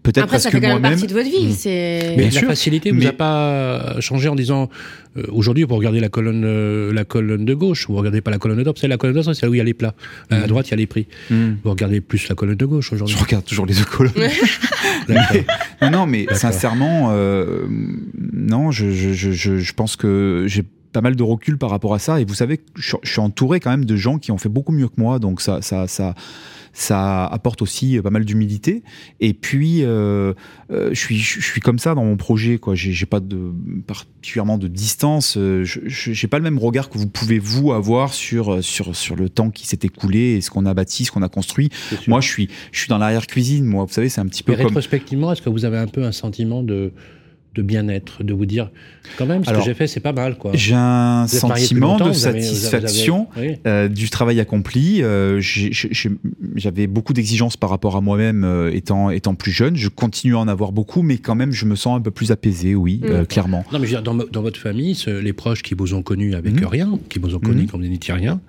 Peut-être 0.03 0.19
Après, 0.25 0.33
parce 0.35 0.43
ça 0.45 0.51
que 0.51 0.57
fait 0.59 0.61
quand 0.61 0.69
même 0.69 0.81
moi-même, 0.81 0.99
partie 0.99 1.13
de 1.13 1.19
votre 1.19 1.29
vie. 1.31 1.49
Mm. 1.49 1.53
C'est. 1.57 2.01
Mais 2.11 2.17
Bien 2.17 2.25
la 2.27 2.31
sûr, 2.31 2.49
facilité 2.49 2.91
vous 2.93 2.99
mais- 2.99 3.07
a 3.07 3.13
pas 3.13 3.97
changé 4.01 4.29
en 4.29 4.35
disant 4.37 4.69
euh, 5.17 5.23
aujourd'hui 5.31 5.65
vous 5.65 5.75
regardez 5.75 5.99
la 6.01 6.09
colonne 6.09 6.45
euh, 6.45 6.93
la 6.93 7.05
colonne 7.05 7.45
de 7.45 7.55
gauche, 7.55 7.87
vous 7.89 7.97
regardez 7.97 8.21
pas 8.21 8.31
la 8.31 8.39
colonne 8.39 8.59
de 8.59 8.63
droite, 8.63 8.79
c'est 8.81 8.87
la 8.89 8.99
colonne 8.99 9.17
de 9.17 9.23
droite, 9.23 9.35
c'est 9.37 9.45
là 9.47 9.51
où 9.51 9.55
il 9.55 9.59
y 9.59 9.61
a 9.61 9.65
les 9.65 9.75
plats. 9.75 9.95
À 10.31 10.39
Mhm. 10.41 10.47
droite 10.47 10.69
il 10.69 10.71
y 10.73 10.75
a 10.75 10.77
les 10.77 10.87
prix. 10.87 11.07
Hmm, 11.31 11.55
Vous 11.65 11.71
regardez 11.71 12.01
plus 12.01 12.29
la 12.29 12.35
colonne 12.37 12.57
de 12.57 12.67
gauche 12.67 12.93
aujourd'hui. 12.93 13.17
je 13.17 13.23
regarde 13.23 13.45
toujours 13.45 13.67
les 13.67 13.75
deux 13.75 13.85
colonnes. 13.85 14.13
Non, 15.83 15.91
non, 15.91 16.07
mais 16.07 16.23
D'accord. 16.25 16.37
sincèrement, 16.39 17.09
euh, 17.13 17.67
non, 18.33 18.71
je, 18.71 18.91
je, 18.91 19.13
je, 19.33 19.73
pense 19.73 19.97
que 19.97 20.45
j'ai 20.49 20.65
pas 20.93 21.01
mal 21.01 21.17
de 21.17 21.23
recul 21.23 21.59
par 21.59 21.71
rapport 21.71 21.95
à 21.95 21.99
ça. 21.99 22.21
Et 22.21 22.25
vous 22.25 22.35
savez, 22.35 22.61
je, 22.77 22.89
suis- 22.89 22.99
je 23.03 23.11
suis 23.11 23.21
entouré 23.21 23.61
quand 23.61 23.71
même 23.71 23.85
de 23.85 23.97
gens 23.97 24.19
qui 24.19 24.33
ont 24.33 24.39
fait 24.39 24.49
beaucoup 24.49 24.73
mieux 24.73 24.89
que 24.89 24.95
moi, 24.99 25.19
donc 25.19 25.41
ça, 25.41 25.61
ça, 25.63 25.87
ça, 25.87 26.15
ça 26.79 27.25
apporte 27.25 27.63
aussi 27.63 27.99
pas 28.03 28.11
mal 28.11 28.27
d'humilité. 28.27 28.83
Et 29.21 29.33
puis, 29.33 29.83
euh, 29.83 30.35
euh, 30.71 30.91
je 30.93 31.01
suis, 31.01 31.17
je 31.17 31.41
suis 31.41 31.63
comme 31.63 31.79
ça 31.79 31.95
dans 31.95 32.05
mon 32.05 32.19
projet, 32.19 32.59
quoi. 32.59 32.75
J'ai 32.75 33.07
pas 33.07 33.21
de 33.21 33.51
particulièrement 33.87 34.59
de 34.59 34.69
distance. 34.69 35.39
euh, 35.39 35.65
Je, 35.65 35.81
j'ai 35.87 36.29
pas 36.29 36.37
le 36.37 36.45
même 36.45 36.59
regard 36.59 36.91
que 36.91 36.99
vous 36.99 37.09
pouvez 37.09 37.39
vous 37.39 37.73
avoir 37.73 38.13
sur 38.13 38.63
sur 38.63 38.95
sur 38.95 39.17
le 39.17 39.31
temps 39.31 39.51
qui 39.51 39.67
s'est 39.67 39.79
écoulé 39.85 40.37
et 40.37 40.41
ce 40.43 40.51
qu'on 40.51 40.67
a 40.67 40.75
bâti, 40.75 41.07
ce 41.07 41.13
qu'on 41.13 41.23
a 41.23 41.31
construit. 41.31 41.71
Moi, 42.09 42.21
je 42.21 42.29
suis, 42.29 42.51
je 42.73 42.81
suis 42.81 42.89
dans 42.89 42.99
l'arrière 42.99 43.27
cuisine. 43.27 43.65
Moi, 43.65 43.87
vous 43.87 43.93
savez, 43.93 44.11
c'est 44.11 44.21
un 44.21 44.27
petit 44.27 44.43
peu 44.43 44.53
Mais 44.53 44.59
comme 44.59 44.67
rétrospectivement, 44.67 45.33
est-ce 45.33 45.41
que 45.41 45.49
vous 45.49 45.65
avez 45.65 45.79
un 45.79 45.87
peu 45.87 46.05
un 46.05 46.13
sentiment 46.13 46.63
de 46.63 46.93
de 47.57 47.63
bien-être, 47.63 48.23
de 48.23 48.33
vous 48.35 48.47
dire 48.47 48.71
quand 49.19 49.27
même 49.27 49.45
ce 49.45 49.51
Alors, 49.51 49.63
que 49.63 49.67
j'ai 49.67 49.75
fait 49.75 49.87
c'est 49.87 50.01
pas 50.01 50.13
mal 50.13 50.37
quoi. 50.37 50.53
J'ai 50.55 50.75
un 50.75 51.25
Vous 51.25 51.37
sentiment 51.39 51.97
de 51.97 52.05
vous 52.05 52.27
avez- 52.27 52.41
vous 52.41 52.47
avez- 52.47 52.59
satisfaction 52.59 53.27
vous 53.35 53.41
avez- 53.41 53.51
oui. 53.51 53.57
euh, 53.67 53.89
du 53.89 54.11
travail 54.11 54.39
accompli. 54.41 55.03
Euh, 55.03 55.41
j'ai- 55.41 55.73
j'ai- 55.73 55.89
j'ai- 55.93 56.11
J'avais 56.55 56.87
beaucoup 56.87 57.13
d'exigences 57.13 57.57
par 57.57 57.69
rapport 57.71 57.97
à 57.97 58.01
moi-même 58.01 58.45
euh, 58.45 58.71
étant, 58.73 59.11
étant 59.11 59.35
plus 59.35 59.53
jeune. 59.53 59.77
Je 59.77 59.89
continue 59.89 60.35
à 60.35 60.39
en 60.39 60.49
avoir 60.49 60.73
beaucoup, 60.73 61.03
mais 61.03 61.19
quand 61.19 61.35
même, 61.35 61.53
je 61.53 61.65
me 61.67 61.75
sens 61.77 61.99
un 61.99 62.01
peu 62.01 62.11
plus 62.11 62.31
apaisé, 62.31 62.75
oui, 62.75 63.01
Mm. 63.03 63.07
euh, 63.07 63.25
clairement. 63.25 63.65
Non, 63.73 63.79
mais 63.79 63.87
je 63.87 63.97
veux 63.97 64.01
dire, 64.01 64.03
dans, 64.03 64.15
dans 64.15 64.43
votre 64.43 64.59
famille, 64.61 64.95
ce- 64.95 65.11
les 65.21 65.33
proches 65.33 65.63
qui 65.63 65.75
vous 65.75 65.95
ont 65.95 66.03
connu 66.03 66.35
avec 66.35 66.55
Mhm. 66.61 66.67
rien, 66.67 66.99
qui 67.09 67.19
vous 67.19 67.35
ont 67.35 67.39
connu 67.41 67.63
Mhm. 67.63 67.67
comme 67.69 67.83
vous 67.83 67.89
n'étiez 67.89 68.15
rien, 68.15 68.41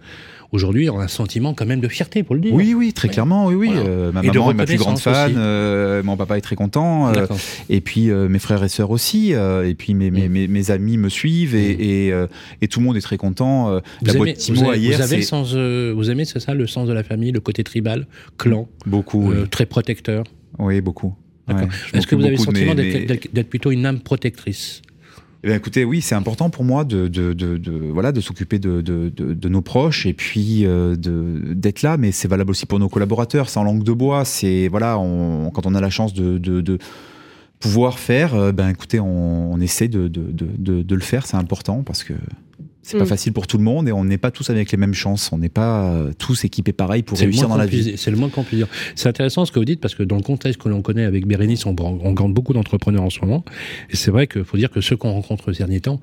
aujourd'hui 0.51 0.89
ont 0.89 0.99
un 0.99 1.07
sentiment 1.07 1.53
quand 1.53 1.65
même 1.65 1.79
de 1.81 1.87
fierté, 1.87 2.23
pour 2.23 2.35
le 2.35 2.41
dire. 2.41 2.53
Oui, 2.53 2.73
oui, 2.73 2.93
très 2.93 3.07
Ouais. 3.07 3.13
clairement, 3.13 3.47
oui, 3.47 3.55
oui. 3.55 3.67
Voilà. 3.73 3.81
Euh, 3.89 4.11
ma 4.11 4.23
Et 4.23 4.27
maman 4.27 4.51
est 4.51 4.53
ma 4.53 4.65
plus 4.65 4.77
grande 4.77 4.99
fan, 4.99 5.33
euh, 5.37 6.03
mon 6.03 6.15
papa 6.17 6.37
est 6.37 6.41
très 6.41 6.55
content, 6.55 7.09
euh, 7.13 7.25
et 7.69 7.81
puis 7.81 8.07
mes 8.11 8.39
frères 8.39 8.63
et 8.63 8.69
sœurs 8.69 8.91
aussi, 8.91 9.31
et 9.33 9.75
puis 9.77 9.93
mes, 9.93 10.11
mes, 10.11 10.27
Mm. 10.27 10.31
mes, 10.31 10.47
mes 10.47 10.71
amis 10.71 10.97
me 10.97 11.09
suivent, 11.09 11.55
et, 11.55 11.75
Mm. 11.75 11.81
et, 11.81 12.25
et 12.63 12.67
tout 12.67 12.79
le 12.79 12.85
monde 12.85 12.97
est 12.97 13.01
très 13.01 13.17
content. 13.17 13.69
Vous 13.75 13.81
la 14.05 14.11
aimez, 14.11 14.17
boîte 14.19 14.37
Timo 14.37 14.59
vous 14.61 14.69
avez, 14.69 14.79
hier, 14.79 14.97
vous 14.97 15.03
avez 15.03 15.15
le 15.17 15.21
c'est 15.21 15.27
sens, 15.27 15.53
vous 15.53 16.09
aimez, 16.11 16.25
c'est 16.25 16.39
ça, 16.39 16.53
le 16.53 16.67
sens 16.67 16.87
de 16.87 16.93
la 16.93 17.03
famille, 17.03 17.31
le 17.31 17.39
côté 17.39 17.63
tribal, 17.63 18.07
clan, 18.37 18.67
beaucoup, 18.85 19.31
oui. 19.31 19.47
très 19.49 19.65
protecteur? 19.65 20.23
oui, 20.59 20.81
beaucoup. 20.81 21.15
Ouais, 21.49 21.55
Est-ce 21.93 22.05
que 22.07 22.15
vous 22.15 22.23
avez 22.25 22.35
le 22.35 22.37
sentiment 22.43 22.75
mes- 22.75 23.05
d'être 23.05 23.49
plutôt 23.49 23.71
une 23.71 23.85
âme 23.85 24.01
protectrice? 24.01 24.81
Eh 25.43 25.47
bien, 25.47 25.55
écoutez, 25.55 25.85
oui, 25.85 26.01
c'est 26.01 26.15
important 26.15 26.49
pour 26.49 26.63
moi 26.63 26.83
de, 26.83 27.07
de, 27.07 27.33
de, 27.33 27.91
voilà 27.91 28.11
de 28.11 28.21
s'occuper 28.21 28.57
de, 28.57 29.47
nos 29.47 29.61
proches 29.61 30.05
et 30.07 30.13
puis 30.13 30.65
euh, 30.65 30.95
d'être 30.97 31.83
là, 31.83 31.97
mais 31.97 32.11
c'est 32.11 32.27
valable 32.27 32.51
aussi 32.51 32.65
pour 32.65 32.79
nos 32.79 32.89
collaborateurs. 32.89 33.49
C'est 33.49 33.59
en 33.59 33.63
langue 33.63 33.83
de 33.83 33.93
bois. 33.93 34.25
C'est 34.25 34.67
voilà, 34.67 34.95
quand 35.53 35.65
on 35.65 35.75
a 35.75 35.81
la 35.81 35.89
chance 35.89 36.13
de, 36.13 36.77
pouvoir 37.59 37.97
faire, 37.97 38.35
euh, 38.35 38.51
ben 38.51 38.69
écoutez, 38.69 38.99
on, 38.99 39.53
on 39.53 39.59
essaie 39.59 39.87
de 39.87 40.11
le 40.95 41.01
faire. 41.01 41.25
C'est 41.25 41.37
important 41.37 41.83
parce 41.83 42.03
que 42.03 42.13
c'est 42.87 42.97
pas 42.97 43.03
Mm. 43.03 43.07
facile 43.07 43.33
pour 43.33 43.47
tout 43.47 43.57
le 43.57 43.63
monde 43.65 43.89
et 43.89 43.91
on 43.91 44.05
n'est 44.05 44.17
pas 44.17 44.31
tous 44.31 44.49
avec 44.49 44.71
les 44.71 44.77
mêmes 44.77 44.93
chances. 44.93 45.29
On 45.33 45.37
n'est 45.37 45.49
pas 45.49 45.91
euh, 45.91 46.13
tous 46.17 46.45
équipés 46.45 46.71
pareil 46.71 47.03
pour 47.03 47.17
réussir 47.17 47.49
dans 47.49 47.57
la 47.57 47.65
vie. 47.65 47.97
C'est 47.97 48.11
le 48.11 48.17
moins 48.17 48.29
qu'on 48.29 48.43
puisse 48.43 48.59
dire. 48.59 48.67
C'est 48.95 49.09
intéressant 49.09 49.45
ce 49.45 49.51
que 49.51 49.59
vous 49.59 49.65
dites 49.65 49.81
parce 49.81 49.93
que 49.93 50.03
dans 50.03 50.15
le 50.15 50.21
contexte 50.21 50.61
que 50.61 50.69
l'on 50.69 50.81
connaît 50.81 51.03
avec 51.03 51.27
Bérénice, 51.27 51.65
on, 51.65 51.75
on 51.79 52.29
beaucoup 52.29 52.53
d'entrepreneurs 52.53 53.03
en 53.03 53.09
ce 53.09 53.19
moment. 53.19 53.43
Et 53.89 53.97
c'est 53.97 54.11
vrai 54.11 54.27
qu'il 54.27 54.45
faut 54.45 54.57
dire 54.57 54.71
que 54.71 54.79
ceux 54.79 54.95
qu'on 54.95 55.11
rencontre 55.11 55.51
ces 55.51 55.59
derniers 55.59 55.81
temps, 55.81 55.99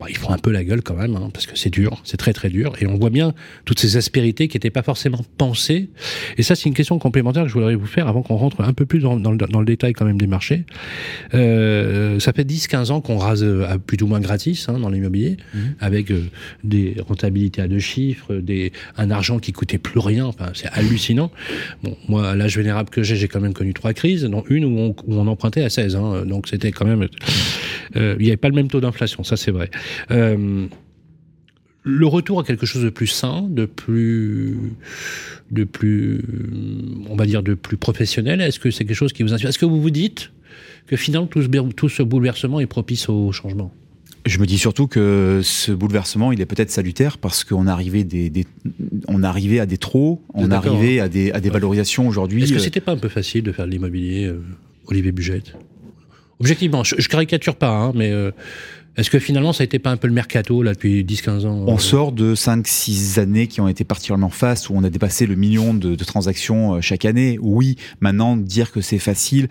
bah, 0.00 0.06
ils 0.08 0.16
font 0.16 0.30
un 0.30 0.38
peu 0.38 0.50
la 0.50 0.64
gueule 0.64 0.82
quand 0.82 0.94
même, 0.96 1.14
hein, 1.14 1.30
parce 1.32 1.46
que 1.46 1.56
c'est 1.56 1.70
dur, 1.70 2.00
c'est 2.04 2.16
très 2.16 2.32
très 2.32 2.48
dur. 2.48 2.74
Et 2.80 2.86
on 2.86 2.96
voit 2.96 3.10
bien 3.10 3.32
toutes 3.64 3.78
ces 3.78 3.96
aspérités 3.96 4.48
qui 4.48 4.56
n'étaient 4.56 4.70
pas 4.70 4.82
forcément 4.82 5.20
pensées. 5.38 5.88
Et 6.36 6.42
ça, 6.42 6.54
c'est 6.54 6.68
une 6.68 6.74
question 6.74 6.98
complémentaire 6.98 7.44
que 7.44 7.48
je 7.48 7.54
voudrais 7.54 7.74
vous 7.76 7.86
faire 7.86 8.08
avant 8.08 8.22
qu'on 8.22 8.36
rentre 8.36 8.60
un 8.60 8.72
peu 8.72 8.86
plus 8.86 9.00
dans, 9.00 9.16
dans 9.16 9.30
le, 9.30 9.38
dans 9.38 9.60
le 9.60 9.66
détail 9.66 9.92
quand 9.92 10.04
même 10.04 10.18
des 10.18 10.26
marchés. 10.26 10.64
Euh, 11.32 12.18
ça 12.18 12.32
fait 12.32 12.48
10-15 12.48 12.90
ans 12.90 13.00
qu'on 13.00 13.18
rase 13.18 13.44
euh, 13.44 13.66
à 13.68 13.78
plus 13.78 14.02
ou 14.02 14.06
moins 14.06 14.20
gratis 14.20 14.68
hein, 14.68 14.78
dans 14.78 14.90
l'immobilier, 14.90 15.36
avec 15.80 16.10
euh, 16.10 16.24
des 16.64 16.96
rentabilités 17.06 17.62
à 17.62 17.68
deux 17.68 17.78
chiffres, 17.78 18.34
des, 18.34 18.72
un 18.96 19.10
argent 19.10 19.38
qui 19.38 19.52
coûtait 19.52 19.78
plus 19.78 20.00
rien. 20.00 20.26
Enfin, 20.26 20.50
c'est 20.54 20.68
hallucinant. 20.72 21.30
Bon, 21.82 21.96
moi, 22.08 22.30
à 22.30 22.34
l'âge 22.34 22.56
vénérable 22.56 22.90
que 22.90 23.02
j'ai, 23.02 23.16
j'ai 23.16 23.28
quand 23.28 23.40
même 23.40 23.54
connu 23.54 23.74
trois 23.74 23.92
crises, 23.92 24.24
dont 24.24 24.44
une 24.48 24.64
où 24.64 24.78
on, 24.78 24.88
où 25.06 25.14
on 25.14 25.26
empruntait 25.26 25.62
à 25.62 25.70
16. 25.70 25.96
Hein, 25.96 26.24
donc 26.26 26.48
c'était 26.48 26.72
quand 26.72 26.84
même... 26.84 27.06
euh, 27.96 28.16
il 28.18 28.24
n'y 28.24 28.30
avait 28.30 28.36
pas 28.36 28.48
le 28.48 28.54
même 28.54 28.68
taux 28.68 28.80
d'inflation, 28.80 29.24
ça 29.24 29.36
c'est 29.36 29.50
vrai. 29.50 29.70
Euh, 30.10 30.66
le 31.82 32.06
retour 32.06 32.40
à 32.40 32.44
quelque 32.44 32.64
chose 32.66 32.82
de 32.82 32.88
plus 32.90 33.06
sain, 33.06 33.42
de 33.50 33.66
plus, 33.66 34.56
de 35.50 35.64
plus, 35.64 36.22
on 37.10 37.16
va 37.16 37.26
dire, 37.26 37.42
de 37.42 37.54
plus 37.54 37.76
professionnel. 37.76 38.40
Est-ce 38.40 38.58
que 38.58 38.70
c'est 38.70 38.84
quelque 38.86 38.96
chose 38.96 39.12
qui 39.12 39.22
vous 39.22 39.34
inspire? 39.34 39.50
Est-ce 39.50 39.58
que 39.58 39.66
vous 39.66 39.82
vous 39.82 39.90
dites 39.90 40.30
que 40.86 40.96
finalement 40.96 41.26
tout 41.26 41.42
ce, 41.42 41.48
tout 41.72 41.88
ce 41.90 42.02
bouleversement 42.02 42.60
est 42.60 42.66
propice 42.66 43.08
au 43.10 43.32
changement? 43.32 43.70
Je 44.24 44.38
me 44.38 44.46
dis 44.46 44.56
surtout 44.56 44.86
que 44.86 45.40
ce 45.44 45.70
bouleversement, 45.72 46.32
il 46.32 46.40
est 46.40 46.46
peut-être 46.46 46.70
salutaire 46.70 47.18
parce 47.18 47.44
qu'on 47.44 47.66
arrivait 47.66 48.04
des, 48.04 48.30
des- 48.30 48.46
on 49.06 49.22
arrivait 49.22 49.60
à 49.60 49.66
des 49.66 49.76
trop, 49.76 50.22
on 50.32 50.50
arrivait 50.50 51.00
à 51.00 51.10
des, 51.10 51.30
à 51.32 51.40
des 51.40 51.48
Ouais. 51.50 51.52
valorisations 51.52 52.08
aujourd'hui. 52.08 52.42
Est-ce 52.44 52.52
que 52.54 52.56
euh, 52.56 52.62
c'était 52.62 52.80
pas 52.80 52.92
un 52.92 52.96
peu 52.96 53.10
facile 53.10 53.42
de 53.42 53.52
faire 53.52 53.66
de 53.66 53.70
l'immobilier, 53.72 54.24
euh, 54.24 54.40
Olivier 54.86 55.12
Bugette? 55.12 55.54
Objectivement, 56.40 56.82
je, 56.84 56.94
je 56.98 57.08
caricature 57.10 57.56
pas, 57.56 57.68
hein, 57.68 57.92
mais 57.94 58.10
euh, 58.12 58.30
est-ce 58.96 59.10
que 59.10 59.18
finalement 59.18 59.52
ça 59.52 59.62
a 59.62 59.64
été 59.64 59.78
pas 59.78 59.90
un 59.90 59.96
peu 59.96 60.06
le 60.08 60.14
mercato 60.14 60.62
là 60.62 60.72
depuis 60.72 61.04
10-15 61.04 61.46
ans 61.46 61.64
On 61.66 61.74
euh, 61.74 61.78
sort 61.78 62.12
de 62.12 62.34
5-6 62.34 63.18
années 63.20 63.46
qui 63.48 63.60
ont 63.60 63.68
été 63.68 63.84
particulièrement 63.84 64.30
fastes, 64.30 64.68
où 64.70 64.74
on 64.76 64.84
a 64.84 64.90
dépassé 64.90 65.26
le 65.26 65.34
million 65.34 65.74
de, 65.74 65.94
de 65.94 66.04
transactions 66.04 66.74
euh, 66.76 66.80
chaque 66.80 67.04
année. 67.04 67.38
Oui, 67.40 67.76
maintenant, 68.00 68.36
dire 68.36 68.70
que 68.72 68.80
c'est 68.80 68.98
facile, 68.98 69.48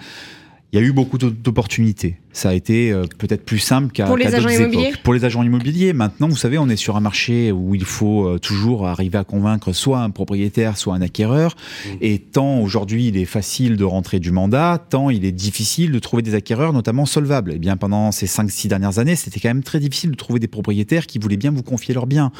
il 0.71 0.79
y 0.79 0.81
a 0.81 0.85
eu 0.85 0.91
beaucoup 0.93 1.17
d'o- 1.17 1.29
d'opportunités. 1.29 2.17
Ça 2.33 2.49
a 2.49 2.53
été 2.53 2.91
euh, 2.91 3.05
peut-être 3.17 3.45
plus 3.45 3.59
simple 3.59 3.91
qu'à 3.91 4.05
Pour 4.05 4.17
les 4.17 4.33
agents 4.33 4.49
immobiliers 4.49 4.87
époques. 4.89 5.03
Pour 5.03 5.13
les 5.13 5.25
agents 5.25 5.43
immobiliers, 5.43 5.93
maintenant, 5.93 6.27
vous 6.27 6.35
savez, 6.35 6.57
on 6.57 6.67
est 6.67 6.75
sur 6.75 6.97
un 6.97 6.99
marché 6.99 7.51
où 7.51 7.75
il 7.75 7.85
faut 7.85 8.27
euh, 8.27 8.39
toujours 8.39 8.87
arriver 8.87 9.17
à 9.17 9.23
convaincre 9.23 9.71
soit 9.71 9.99
un 9.99 10.09
propriétaire, 10.09 10.77
soit 10.77 10.95
un 10.95 11.01
acquéreur. 11.01 11.55
Mmh. 11.55 11.89
Et 12.01 12.19
tant 12.19 12.59
aujourd'hui 12.59 13.07
il 13.07 13.17
est 13.17 13.25
facile 13.25 13.77
de 13.77 13.83
rentrer 13.83 14.19
du 14.19 14.31
mandat, 14.31 14.83
tant 14.89 15.09
il 15.09 15.25
est 15.25 15.31
difficile 15.31 15.91
de 15.91 15.99
trouver 15.99 16.23
des 16.23 16.35
acquéreurs, 16.35 16.73
notamment 16.73 17.05
solvables. 17.05 17.53
Et 17.53 17.59
bien 17.59 17.77
pendant 17.77 18.11
ces 18.11 18.25
5-6 18.25 18.67
dernières 18.67 18.99
années, 18.99 19.15
c'était 19.15 19.39
quand 19.39 19.49
même 19.49 19.63
très 19.63 19.79
difficile 19.79 20.11
de 20.11 20.15
trouver 20.15 20.39
des 20.39 20.47
propriétaires 20.47 21.05
qui 21.05 21.19
voulaient 21.19 21.37
bien 21.37 21.51
vous 21.51 21.63
confier 21.63 21.93
leurs 21.93 22.07
biens 22.07 22.31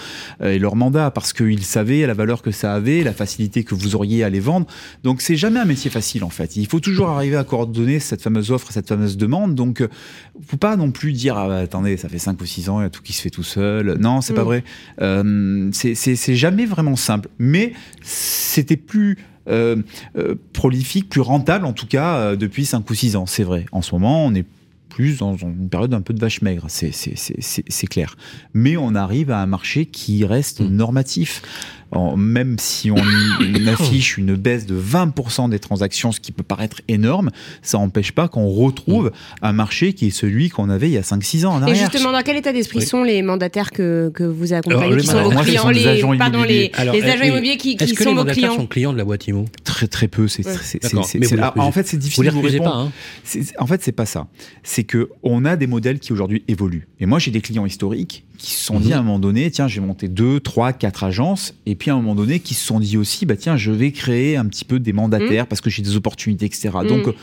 euh, 0.42 0.54
et 0.54 0.60
leur 0.60 0.76
mandat 0.76 1.12
parce 1.12 1.34
qu'ils 1.34 1.64
savaient 1.64 2.06
la 2.08 2.14
valeur 2.14 2.42
que 2.42 2.52
ça 2.52 2.74
avait, 2.74 3.04
la 3.04 3.14
facilité 3.14 3.64
que 3.64 3.76
vous 3.76 3.96
auriez 3.96 4.24
à 4.24 4.30
les 4.30 4.40
vendre. 4.40 4.66
Donc 5.04 5.22
c'est 5.22 5.36
jamais 5.36 5.60
un 5.60 5.66
métier 5.66 5.92
facile 5.92 6.24
en 6.24 6.30
fait. 6.30 6.56
Il 6.56 6.68
faut 6.68 6.80
toujours 6.80 7.10
arriver 7.10 7.36
à 7.36 7.44
coordonner 7.44 8.00
cette 8.00 8.22
fameuse 8.22 8.52
offre, 8.52 8.72
cette 8.72 8.88
fameuse 8.88 9.18
demande. 9.18 9.54
Donc 9.54 9.83
euh, 9.84 9.88
faut 10.46 10.58
pas 10.58 10.76
non 10.76 10.92
plus 10.92 11.12
dire 11.14 11.38
ah 11.38 11.48
bah, 11.48 11.58
attendez 11.60 11.98
ça 11.98 12.10
fait 12.10 12.20
5 12.20 12.40
ou 12.42 12.46
6 12.46 12.70
ans 12.70 12.80
il 12.80 12.84
y 12.84 12.86
a 12.86 12.90
tout 12.90 13.02
qui 13.02 13.14
se 13.14 13.22
fait 13.22 13.30
tout 13.30 13.44
seul. 13.44 13.98
Non 14.00 14.22
c'est 14.22 14.34
pas 14.34 14.42
Mm. 14.44 14.46
vrai. 14.46 14.64
Euh, 15.02 15.70
c'est 15.72 16.36
jamais 16.36 16.66
vraiment 16.66 16.96
simple. 16.96 17.30
Mais 17.40 17.74
c'était 18.02 18.78
plus 18.78 19.18
euh, 19.50 19.78
euh, 20.18 20.36
prolifique, 20.54 21.10
plus 21.10 21.22
rentable 21.22 21.66
en 21.66 21.74
tout 21.74 21.88
cas 21.88 22.16
euh, 22.16 22.36
depuis 22.36 22.66
5 22.66 22.90
ou 22.90 22.94
6 22.94 23.16
ans, 23.16 23.26
c'est 23.26 23.44
vrai. 23.44 23.66
En 23.72 23.82
ce 23.82 23.94
moment, 23.94 24.26
on 24.26 24.34
est 24.34 24.46
plus 24.94 25.18
dans 25.20 25.36
une 25.36 25.70
période 25.70 25.94
un 25.94 26.02
peu 26.02 26.14
de 26.14 26.20
vache 26.20 26.42
maigre, 26.42 26.66
c'est- 26.68 26.92
c'est 26.94 27.18
c'est- 27.18 27.36
c'est- 27.42 27.66
c'est 27.68 27.88
clair. 27.88 28.16
Mais 28.54 28.78
on 28.78 28.94
arrive 28.96 29.32
à 29.32 29.40
un 29.42 29.46
marché 29.48 29.86
qui 29.86 30.26
reste 30.26 30.62
Mm. 30.62 30.68
normatif. 30.76 31.42
En- 31.96 32.18
même 32.18 32.56
si 32.58 32.90
on, 32.90 32.96
affiche 33.68 34.18
une 34.18 34.36
baisse 34.36 34.66
de 34.66 34.74
20% 34.74 35.48
des 35.48 35.60
transactions, 35.60 36.12
ce 36.12 36.20
qui 36.20 36.32
peut 36.32 36.42
paraître 36.44 36.82
énorme, 36.88 37.30
ça 37.62 37.78
n'empêche 37.78 38.12
pas 38.14 38.28
qu'on 38.28 38.48
retrouve 38.48 39.12
un 39.44 39.54
marché 39.54 39.94
qui 39.94 40.08
est 40.08 40.10
celui 40.10 40.50
qu'on 40.50 40.72
avait 40.72 40.88
il 40.90 40.94
y 40.94 40.98
a 40.98 41.04
5-6 41.04 41.46
ans 41.46 41.54
en 41.54 41.60
Et 41.60 41.64
arrière. 41.70 41.92
justement, 41.92 42.12
dans 42.12 42.24
quel 42.24 42.38
état 42.38 42.52
d'esprit 42.52 42.80
Oui. 42.80 42.86
sont 42.88 43.04
les 43.04 43.22
mandataires 43.22 43.70
que, 43.72 44.12
que 44.14 44.24
vous 44.24 44.54
accompagnez, 44.54 44.84
Alors, 44.86 44.96
les 44.96 45.02
qui 45.02 45.08
sont 45.08 45.22
vos 45.24 45.30
clients, 45.44 45.70
les, 45.70 45.86
agents 45.88 46.18
pardon, 46.18 46.40
les, 46.44 46.66
immobiliers. 46.66 46.72
Alors, 46.74 46.96
les 46.96 47.04
agents 47.04 47.24
immobiliers 47.26 47.58
qui, 47.58 47.78
qui 47.78 47.94
que 47.94 48.04
sont 48.04 48.10
les 48.10 48.16
vos 48.16 48.26
clients 48.26 48.56
sont 48.56 48.66
clients 48.68 48.94
de 48.94 48.98
la 48.98 49.06
boîte 49.06 49.28
IMO? 49.28 49.46
Très 49.64 49.88
très 49.88 50.08
peu. 50.08 50.28
C'est, 50.28 50.44
Ouais. 50.48 50.52
en 51.58 51.72
fait, 51.72 51.84
c'est 51.88 51.98
Vous 51.98 52.02
difficile 52.04 52.26
de 52.26 52.30
vous 52.32 52.42
répondre. 52.42 52.72
pas, 52.72 52.78
hein 52.78 52.92
en 53.60 53.68
fait, 53.68 53.84
c'est 53.84 53.92
pas 53.92 54.06
ça. 54.08 54.28
C'est 54.64 54.83
que 54.84 55.10
on 55.24 55.46
a 55.46 55.56
des 55.56 55.68
modèles 55.68 56.00
qui 56.00 56.14
aujourd'hui 56.14 56.44
évoluent. 56.48 56.88
Et 57.00 57.06
moi, 57.06 57.20
j'ai 57.20 57.32
des 57.32 57.42
clients 57.42 57.66
historiques 57.66 58.24
qui 58.38 58.52
se 58.52 58.66
sont 58.66 58.80
dit 58.80 58.88
Mhm. 58.90 58.94
à 58.94 58.98
un 59.00 59.04
moment 59.04 59.20
donné, 59.20 59.50
tiens, 59.52 59.68
j'ai 59.68 59.80
monté 59.82 60.08
deux, 60.08 60.40
trois, 60.40 60.74
quatre 60.74 61.04
agences, 61.04 61.54
et 61.66 61.76
puis 61.76 61.92
à 61.92 61.94
un 61.94 61.98
moment 61.98 62.16
donné, 62.16 62.40
qui 62.40 62.54
se 62.54 62.66
sont 62.66 62.80
dit 62.80 62.98
aussi, 62.98 63.26
bah 63.26 63.36
tiens, 63.38 63.56
je 63.58 63.72
vais 63.72 63.92
créer 63.92 64.36
un 64.38 64.46
petit 64.46 64.66
peu 64.66 64.80
des 64.80 64.94
mandataires 64.94 65.48
parce 65.48 65.62
que 65.62 65.70
j'ai 65.70 65.82
des 65.84 65.96
opportunités, 65.96 66.46
etc. 66.46 66.70
Donc, 66.88 67.08
Mhm. 67.08 67.14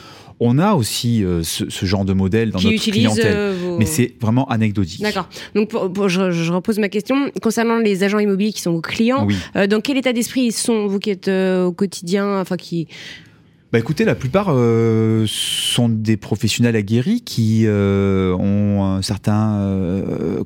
on 0.42 0.58
a 0.58 0.72
aussi 0.72 1.22
euh, 1.22 1.42
ce, 1.42 1.68
ce 1.68 1.84
genre 1.84 2.06
de 2.06 2.14
modèle 2.14 2.50
dans 2.50 2.58
qui 2.58 2.70
notre 2.70 2.82
clientèle. 2.90 3.26
euh, 3.36 3.54
vos... 3.62 3.78
Mais 3.78 3.84
c'est 3.84 4.14
vraiment 4.20 4.48
anecdotique. 4.48 5.02
D'accord. 5.02 5.28
Donc, 5.54 5.68
pour- 5.68 5.92
pour- 5.92 6.08
je, 6.08 6.30
je 6.30 6.50
repose 6.52 6.78
ma 6.78 6.88
question. 6.88 7.30
Concernant 7.42 7.78
les 7.78 8.02
agents 8.04 8.18
immobiliers 8.20 8.52
qui 8.54 8.62
sont 8.62 8.72
vos 8.72 8.80
clients, 8.80 9.26
Oui. 9.26 9.34
euh, 9.56 9.66
dans 9.66 9.80
quel 9.82 9.98
état 9.98 10.14
d'esprit 10.14 10.42
ils 10.46 10.52
sont, 10.52 10.86
vous 10.86 10.98
qui 10.98 11.10
êtes 11.10 11.28
euh, 11.28 11.66
au 11.66 11.72
quotidien, 11.72 12.40
enfin 12.40 12.56
qui... 12.56 12.88
Bah 13.72 13.78
écoutez, 13.78 14.04
la 14.04 14.14
plupart 14.16 14.48
euh, 14.50 15.24
sont 15.28 15.88
des 15.88 16.16
professionnels 16.16 16.74
aguerris 16.74 17.20
qui 17.22 17.62
euh, 17.66 18.34
ont 18.34 18.82
un 18.84 19.00
certain 19.02 19.60
euh, 19.60 20.42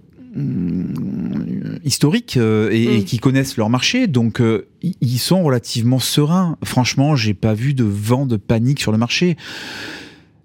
historique 1.84 2.36
euh, 2.36 2.68
et, 2.70 2.82
et 2.96 2.98
Mm. 3.00 3.04
qui 3.04 3.18
connaissent 3.18 3.56
leur 3.56 3.70
marché, 3.70 4.08
donc 4.08 4.40
euh, 4.40 4.66
i- 4.82 4.96
ils 5.00 5.18
sont 5.18 5.42
relativement 5.42 5.98
sereins. 6.00 6.58
Franchement, 6.64 7.16
j'ai 7.16 7.32
pas 7.34 7.54
vu 7.54 7.72
de 7.72 7.84
vent 7.84 8.26
de 8.26 8.36
panique 8.36 8.80
sur 8.80 8.92
le 8.92 8.98
marché. 8.98 9.36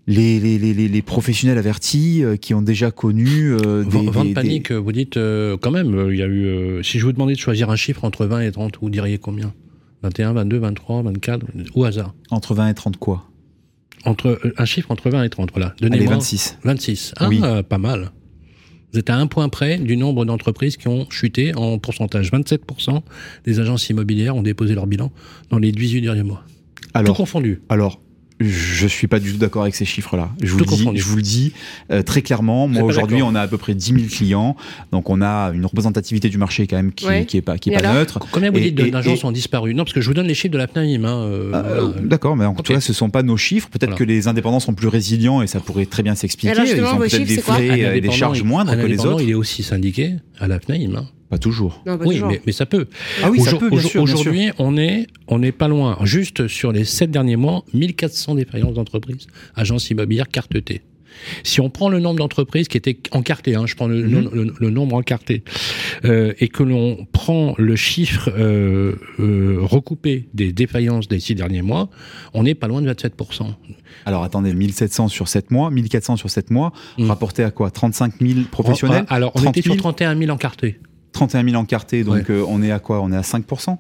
Les, 0.08 0.40
les, 0.40 0.58
les, 0.58 0.74
les- 0.74 0.88
les 0.88 1.02
professionnels 1.02 1.58
avertis 1.58 2.24
euh, 2.24 2.36
qui 2.38 2.54
ont 2.54 2.62
déjà 2.62 2.92
connu 2.92 3.52
euh, 3.52 3.84
des, 3.84 3.90
Vent 3.90 4.04
vent 4.12 4.24
des- 4.24 4.30
de 4.30 4.34
panique, 4.36 4.72
vous 4.72 4.92
dites 4.92 5.18
euh, 5.18 5.58
quand 5.62 5.72
même, 5.72 5.94
euh, 5.96 6.14
il 6.14 6.20
y 6.20 6.24
a 6.24 6.28
eu. 6.28 6.46
euh, 6.46 6.82
si 6.84 6.98
je 6.98 7.06
vous 7.06 7.12
demandais 7.12 7.34
de 7.34 7.40
choisir 7.40 7.70
un 7.70 7.76
chiffre 7.76 8.06
entre 8.06 8.26
20 8.26 8.40
et 8.42 8.52
30, 8.52 8.78
vous 8.82 8.90
diriez 8.90 9.18
combien? 9.18 9.54
21, 10.04 10.34
22, 10.34 10.58
23, 10.60 11.02
24, 11.04 11.46
au 11.76 11.84
hasard. 11.86 12.14
entre 12.32 12.54
20 12.54 12.70
et 12.70 12.74
30 12.74 12.98
quoi? 12.98 13.26
Entre, 14.06 14.28
euh, 14.46 14.54
un 14.58 14.66
chiffre 14.66 14.92
entre 14.92 15.10
20 15.10 15.24
et 15.24 15.30
30, 15.30 15.52
voilà. 15.52 15.74
Allez, 15.82 15.90
Donnez-moi 15.90 16.14
26. 16.16 16.58
26. 16.64 17.14
Ah, 17.18 17.28
Oui. 17.28 17.42
pas 17.68 17.78
mal. 17.78 18.12
Vous 18.94 18.98
êtes 19.00 19.10
à 19.10 19.18
un 19.18 19.28
point 19.28 19.50
près 19.50 19.78
du 19.78 19.98
nombre 19.98 20.26
d'entreprises 20.26 20.78
qui 20.78 20.88
ont 20.88 21.08
chuté 21.12 21.54
en 21.56 21.78
pourcentage. 21.78 22.32
27% 22.32 23.04
des 23.46 23.60
agences 23.60 23.88
immobilières 23.90 24.36
ont 24.36 24.42
déposé 24.42 24.74
leur 24.74 24.88
bilan 24.88 25.12
dans 25.52 25.60
les 25.60 25.72
18 25.72 26.02
derniers 26.02 26.24
mois. 26.24 26.44
Tout 26.82 26.90
Alors, 26.96 27.16
confondu. 27.18 27.62
Alors, 27.70 28.02
je 28.40 28.88
suis 28.88 29.08
pas 29.08 29.20
du 29.20 29.32
tout 29.34 29.38
d'accord 29.38 29.64
avec 29.64 29.76
ces 29.76 29.86
chiffres-là. 29.86 30.30
Je 30.42 30.52
vous 30.52 30.60
le 30.60 30.66
dis, 30.66 30.78
confondu. 30.78 31.00
je 31.00 31.06
vous 31.06 31.16
le 31.18 31.22
dis 31.22 31.54
euh, 31.92 32.02
très 32.04 32.22
clairement. 32.22 32.68
Moi 32.68 32.84
aujourd'hui, 32.84 33.22
on 33.22 33.36
a 33.36 33.42
à 33.42 33.48
peu 33.48 33.58
près 33.58 33.74
10 33.76 33.86
000 33.94 33.98
clients, 34.10 34.56
donc 34.92 35.10
on 35.10 35.22
a 35.22 35.52
une 35.54 35.66
représentativité 35.66 36.30
du 36.30 36.38
marché 36.38 36.66
quand 36.68 36.76
même 36.78 36.92
qui, 36.94 37.06
Ouais. 37.06 37.26
qui 37.26 37.38
est 37.38 37.42
pas 37.42 37.58
qui 37.58 37.70
est 37.70 37.74
pas 37.74 37.80
alors 37.80 37.94
neutre. 37.96 38.20
Combien 38.32 38.52
vous 38.52 38.58
Et- 38.58 38.72
dites 38.72 38.92
d'agences 38.92 39.24
ont 39.24 39.32
disparu 39.32 39.74
Non, 39.74 39.84
parce 39.84 39.94
que 39.94 40.02
je 40.02 40.08
vous 40.08 40.14
donne 40.14 40.28
les 40.28 40.34
chiffres 40.36 40.54
de 40.54 40.58
la 40.58 40.68
FNAIM. 40.68 41.06
Hein, 41.06 41.24
euh, 41.24 41.52
Euh, 41.54 41.82
voilà. 41.82 42.02
D'accord, 42.02 42.36
mais 42.38 42.46
en 42.46 42.54
tout 42.54 42.74
cas, 42.74 42.80
ce 42.80 42.94
sont 42.94 43.10
pas 43.10 43.24
nos 43.24 43.38
chiffres. 43.38 43.70
Peut-être 43.70 43.90
Voilà. 43.92 43.98
que 43.98 44.04
les 44.04 44.28
indépendants 44.28 44.60
sont 44.60 44.74
plus 44.74 44.88
résilients 44.88 45.42
et 45.42 45.48
ça 45.48 45.60
pourrait 45.60 45.86
très 45.86 46.04
bien 46.04 46.16
s'expliquer. 46.16 46.52
Alors, 46.52 46.64
Ils 46.64 46.68
justement, 46.70 46.90
ont 46.92 46.94
vos 46.94 47.00
peut-être 47.00 47.12
chiffres, 47.12 47.28
des 47.28 47.36
c'est 47.36 47.42
quoi? 47.42 47.56
frais 47.56 47.66
et 47.68 47.76
des 47.78 47.86
indépendant, 47.86 48.14
charges 48.14 48.44
moindres 48.44 48.72
que 48.78 48.86
les 48.86 49.06
autres. 49.06 49.22
Il 49.22 49.30
est 49.32 49.34
aussi 49.34 49.64
syndiqué 49.64 50.16
à 50.40 50.48
la 50.48 50.60
FNAIM. 50.60 50.96
hein. 50.96 51.08
Pas 51.30 51.38
toujours. 51.38 51.82
Non, 51.86 51.98
pas 51.98 52.06
Oui, 52.06 52.16
toujours. 52.16 52.30
mais, 52.30 52.42
mais 52.46 52.52
ça 52.52 52.66
peut. 52.66 52.88
Ah 53.24 53.30
oui, 53.30 53.40
ça 53.40 53.50
Aujourd- 53.50 53.60
peut, 53.60 53.70
bien 53.70 53.78
aujourd-. 53.80 54.02
Aujourd'hui, 54.04 54.50
on 54.58 54.78
est, 54.78 55.08
on 55.28 55.40
n'est 55.40 55.52
pas 55.52 55.68
loin. 55.68 55.98
Juste 56.04 56.48
sur 56.48 56.72
les 56.72 56.86
sept 56.86 57.12
derniers 57.12 57.36
mois, 57.36 57.64
1400 57.74 58.36
défaillances 58.36 58.74
d'entreprises, 58.74 59.28
agences 59.56 59.90
immobilières, 59.92 60.28
carte 60.30 60.64
T. 60.64 60.82
Si 61.44 61.60
on 61.60 61.70
prend 61.70 61.90
le 61.90 62.00
nombre 62.00 62.20
d'entreprises 62.20 62.68
qui 62.68 62.78
étaient 62.78 62.98
encartées, 63.12 63.56
hein, 63.56 63.66
je 63.68 63.76
prends 63.76 63.88
le, 63.88 64.02
Mhm. 64.04 64.30
le- 64.32 64.54
le 64.58 64.70
nombre 64.70 64.96
encarté, 64.96 65.44
euh, 66.06 66.34
et 66.40 66.48
que 66.48 66.64
l'on 66.64 67.06
prend 67.12 67.56
le 67.58 67.76
chiffre 67.76 68.30
euh, 68.38 68.94
euh, 69.20 69.58
recoupé 69.62 70.30
des 70.34 70.54
défaillances 70.54 71.08
des 71.08 71.20
six 71.20 71.36
derniers 71.36 71.64
mois, 71.64 71.90
on 72.34 72.44
n'est 72.44 72.56
pas 72.56 72.68
loin 72.68 72.82
de 72.82 72.88
27%. 72.88 73.56
Alors 74.06 74.24
attendez, 74.24 74.54
1700 74.54 75.08
sur 75.10 75.28
7 75.28 75.52
mois, 75.52 75.72
1400 75.72 76.16
sur 76.16 76.30
7 76.30 76.52
mois, 76.52 76.74
Mm. 76.98 77.08
rapporté 77.08 77.44
à 77.44 77.52
quoi? 77.52 77.70
35 77.72 78.14
000 78.22 78.42
professionnels? 78.52 79.06
Alors, 79.10 79.32
on 79.36 79.40
30 79.42 79.58
était 79.58 79.62
sur 79.64 79.74
000, 79.74 79.82
31 79.82 80.16
000 80.18 80.32
encartés. 80.32 80.80
31 81.12 81.44
000 81.44 81.56
encartés, 81.56 82.04
donc 82.04 82.30
euh, 82.30 82.46
on 82.48 82.62
est 82.62 82.72
à 82.72 82.80
quoi? 82.80 83.02
On 83.02 83.12
est 83.12 83.18
à 83.18 83.22
5% 83.22 83.78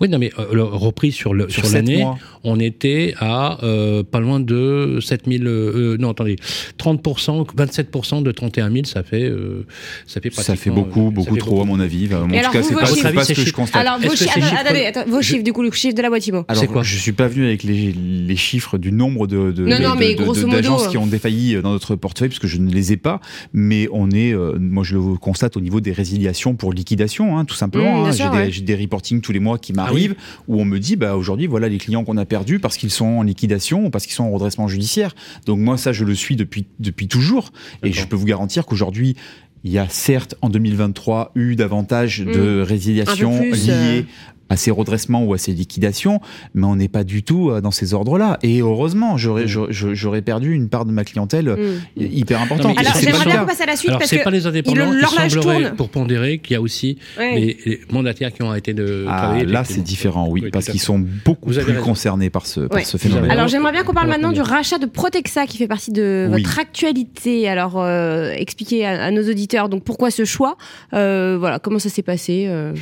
Oui, 0.00 0.08
non, 0.08 0.18
mais 0.18 0.30
euh, 0.38 0.64
repris 0.64 1.12
sur 1.12 1.34
le- 1.34 1.48
sur 1.48 1.64
sur 1.64 1.66
7 1.66 1.74
l'année, 1.74 2.02
mois. 2.02 2.18
on 2.44 2.60
était 2.60 3.14
à 3.18 3.58
euh, 3.64 4.02
pas 4.02 4.20
loin 4.20 4.40
de 4.40 4.98
7000. 5.00 5.46
Euh, 5.46 5.96
non, 5.98 6.10
attendez, 6.10 6.36
30%, 6.78 7.46
27% 7.56 8.22
de 8.22 8.30
31 8.32 8.70
000, 8.70 8.84
ça 8.84 9.02
fait, 9.02 9.24
euh, 9.24 9.66
ça 10.06 10.20
fait 10.20 10.32
Ça 10.32 10.56
fait 10.56 10.70
beaucoup, 10.70 11.08
euh, 11.08 11.10
beaucoup 11.10 11.28
ça 11.28 11.34
fait 11.34 11.40
trop 11.40 11.62
à 11.62 11.64
mon 11.64 11.80
avis. 11.80 12.06
En 12.14 12.28
tout 12.28 12.34
alors, 12.34 12.52
cas, 12.52 12.62
c'est 12.62 12.74
pas, 12.74 12.84
chiffres 12.86 12.98
c'est 13.08 13.12
pas 13.14 13.24
ce 13.24 13.32
que 13.32 13.40
je 13.42 13.52
constate. 13.52 13.80
Alors, 13.86 13.98
vos 14.00 14.08
que 14.08 14.16
chiffres, 14.16 14.32
ces 14.34 14.40
chiffres- 14.40 14.54
attendez, 14.60 14.84
attends, 14.86 15.04
vos 15.08 15.20
je- 15.20 15.26
chiffres, 15.26 15.44
du 15.44 15.52
coup, 15.52 15.62
le 15.62 15.70
chiffre 15.72 15.94
de 15.94 16.02
la 16.02 16.08
boîte 16.08 16.26
IMO. 16.26 16.44
Alors, 16.48 16.60
C'est 16.60 16.66
quoi 16.68 16.82
je 16.82 16.96
suis 16.96 17.12
pas 17.12 17.28
venu 17.28 17.46
avec 17.46 17.62
les, 17.62 17.92
les 17.92 18.36
chiffres 18.36 18.78
du 18.78 18.92
nombre 18.92 19.26
de, 19.26 19.52
de, 19.52 19.64
Non, 19.66 19.76
de- 19.78 19.82
non, 19.82 19.94
de- 19.94 19.98
mais 19.98 20.14
de- 20.14 20.22
grosso 20.22 20.40
de- 20.42 20.46
modo, 20.46 20.56
d'agences 20.56 20.86
euh. 20.86 20.90
qui 20.90 20.96
ont 20.98 21.06
défailli 21.06 21.60
dans 21.62 21.70
notre 21.72 21.96
portefeuille, 21.96 22.28
puisque 22.28 22.46
je 22.46 22.58
ne 22.58 22.70
les 22.70 22.92
ai 22.92 22.96
pas. 22.96 23.20
Mais 23.52 23.88
on 23.92 24.10
est, 24.10 24.32
euh, 24.32 24.56
moi, 24.58 24.84
je 24.84 24.94
le 24.96 25.16
constate 25.16 25.56
au 25.56 25.60
niveau 25.60 25.80
des 25.80 25.92
résiliations 25.92 26.54
pour 26.54 26.72
liquidation, 26.72 27.38
hein, 27.38 27.44
tout 27.44 27.54
simplement. 27.54 28.04
Bien 28.08 28.10
hein. 28.30 28.46
j'ai, 28.50 28.60
des, 28.62 28.74
reportings 28.76 29.20
tous 29.20 29.32
les 29.32 29.40
mois 29.40 29.58
qui 29.58 29.72
Ah 29.88 29.92
m'arrivent 29.92 30.14
où 30.46 30.60
on 30.60 30.64
me 30.64 30.78
dit, 30.78 30.96
bah, 30.96 31.16
aujourd'hui, 31.16 31.46
voilà 31.46 31.68
les 31.68 31.78
clients 31.78 32.04
qu'on 32.04 32.16
a 32.16 32.24
perdus 32.24 32.58
parce 32.58 32.76
qu'ils 32.76 32.90
sont 32.90 33.06
en 33.06 33.22
liquidation 33.22 33.86
ou 33.86 33.90
parce 33.90 34.06
qu'ils 34.06 34.14
sont 34.14 34.24
en 34.24 34.30
redressement 34.30 34.68
judiciaire. 34.68 35.14
Donc 35.46 35.58
moi, 35.58 35.76
ça, 35.76 35.92
je 35.92 36.04
le 36.04 36.14
suis 36.14 36.36
depuis, 36.36 36.66
depuis 36.78 37.08
toujours. 37.08 37.52
Et 37.82 37.92
je 37.92 38.06
peux 38.06 38.16
vous 38.16 38.26
garantir 38.26 38.66
qu'aujourd'hui, 38.66 39.16
il 39.64 39.72
y 39.72 39.78
a 39.78 39.88
certes 39.88 40.36
en 40.40 40.50
2023 40.50 41.32
eu 41.34 41.56
davantage 41.56 42.20
de 42.20 42.60
Mmh. 42.60 42.62
résiliation 42.62 43.34
Un 43.34 43.38
peu 43.38 43.50
plus, 43.50 43.66
liées 43.66 43.72
euh. 43.72 44.02
À 44.50 44.56
ces 44.56 44.70
redressements 44.70 45.24
ou 45.24 45.34
à 45.34 45.38
ces 45.38 45.52
liquidations, 45.52 46.20
mais 46.54 46.64
on 46.66 46.76
n'est 46.76 46.88
pas 46.88 47.04
du 47.04 47.22
tout 47.22 47.50
euh, 47.50 47.60
dans 47.60 47.70
ces 47.70 47.94
ordres-là. 47.94 48.38
Et 48.42 48.60
heureusement, 48.60 49.16
j'aurais, 49.16 49.44
Mmh. 49.44 49.68
j'aurais- 49.70 50.22
perdu 50.22 50.52
une 50.52 50.68
part 50.68 50.84
de 50.84 50.90
ma 50.90 51.04
clientèle 51.04 51.48
euh, 51.48 51.76
Hmm. 51.96 52.00
hyper 52.02 52.42
importante. 52.42 52.76
Alors, 52.78 52.92
j'aimerais 53.00 53.24
bien 53.24 53.38
qu'on 53.40 53.46
passe 53.46 53.60
à 53.60 53.66
la 53.66 53.76
suite 53.76 53.88
Alors, 53.90 54.00
parce 54.00 54.10
c'est 54.10 54.18
que 54.18 54.24
pas 54.24 54.30
les 54.30 54.46
indépendants, 54.46 54.92
il 54.92 55.06
semblerait, 55.30 55.62
tourne. 55.62 55.76
pour 55.76 55.88
pondérer, 55.90 56.38
qu'il 56.38 56.54
y 56.54 56.56
a 56.56 56.60
aussi 56.60 56.98
Ouais. 57.18 57.38
les, 57.38 57.56
les 57.64 57.80
mandataires 57.92 58.32
qui 58.32 58.42
ont 58.42 58.50
arrêté 58.50 58.74
de 58.74 59.04
Ah, 59.08 59.16
travailler. 59.18 59.44
là, 59.46 59.62
c'est 59.64 59.80
différent, 59.82 60.28
oui, 60.28 60.40
Oui, 60.44 60.50
parce 60.50 60.66
qu'ils 60.66 60.80
sont 60.80 60.98
beaucoup 61.24 61.50
plus 61.50 61.58
raison. 61.60 61.82
concernés 61.82 62.30
par 62.30 62.46
ce, 62.46 62.60
par 62.60 62.78
Ouais. 62.78 62.84
ce 62.84 62.96
Vous 62.96 63.02
phénomène. 63.02 63.30
Alors 63.30 63.48
j'aimerais 63.48 63.72
bien 63.72 63.84
qu'on 63.84 63.94
parle 63.94 64.08
maintenant 64.08 64.32
du 64.32 64.40
rachat 64.40 64.78
de 64.78 64.86
Protexa 64.86 65.46
qui 65.46 65.56
fait 65.56 65.68
partie 65.68 65.92
de 65.92 66.28
Oui. 66.32 66.42
votre 66.42 66.58
actualité. 66.58 67.48
Alors 67.48 67.74
euh, 67.80 68.32
expliquez 68.32 68.84
à, 68.86 69.04
à 69.04 69.10
nos 69.10 69.22
auditeurs 69.28 69.68
donc 69.68 69.84
pourquoi 69.84 70.10
ce 70.10 70.24
choix, 70.24 70.56
euh, 70.94 71.36
voilà 71.38 71.58
comment 71.58 71.78
ça 71.78 71.88
s'est 71.88 72.02
passé. 72.02 72.46
euh. 72.48 72.72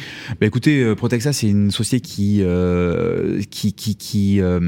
Bah 0.41 0.47
écoutez, 0.47 0.81
euh, 0.83 0.95
Protexa, 0.95 1.33
c'est 1.33 1.49
une 1.49 1.56
société 1.71 2.01
qui 2.01 2.39
euh, 2.43 3.41
qui 3.51 3.73
qui, 3.73 3.97
qui 3.97 4.41
euh, 4.41 4.59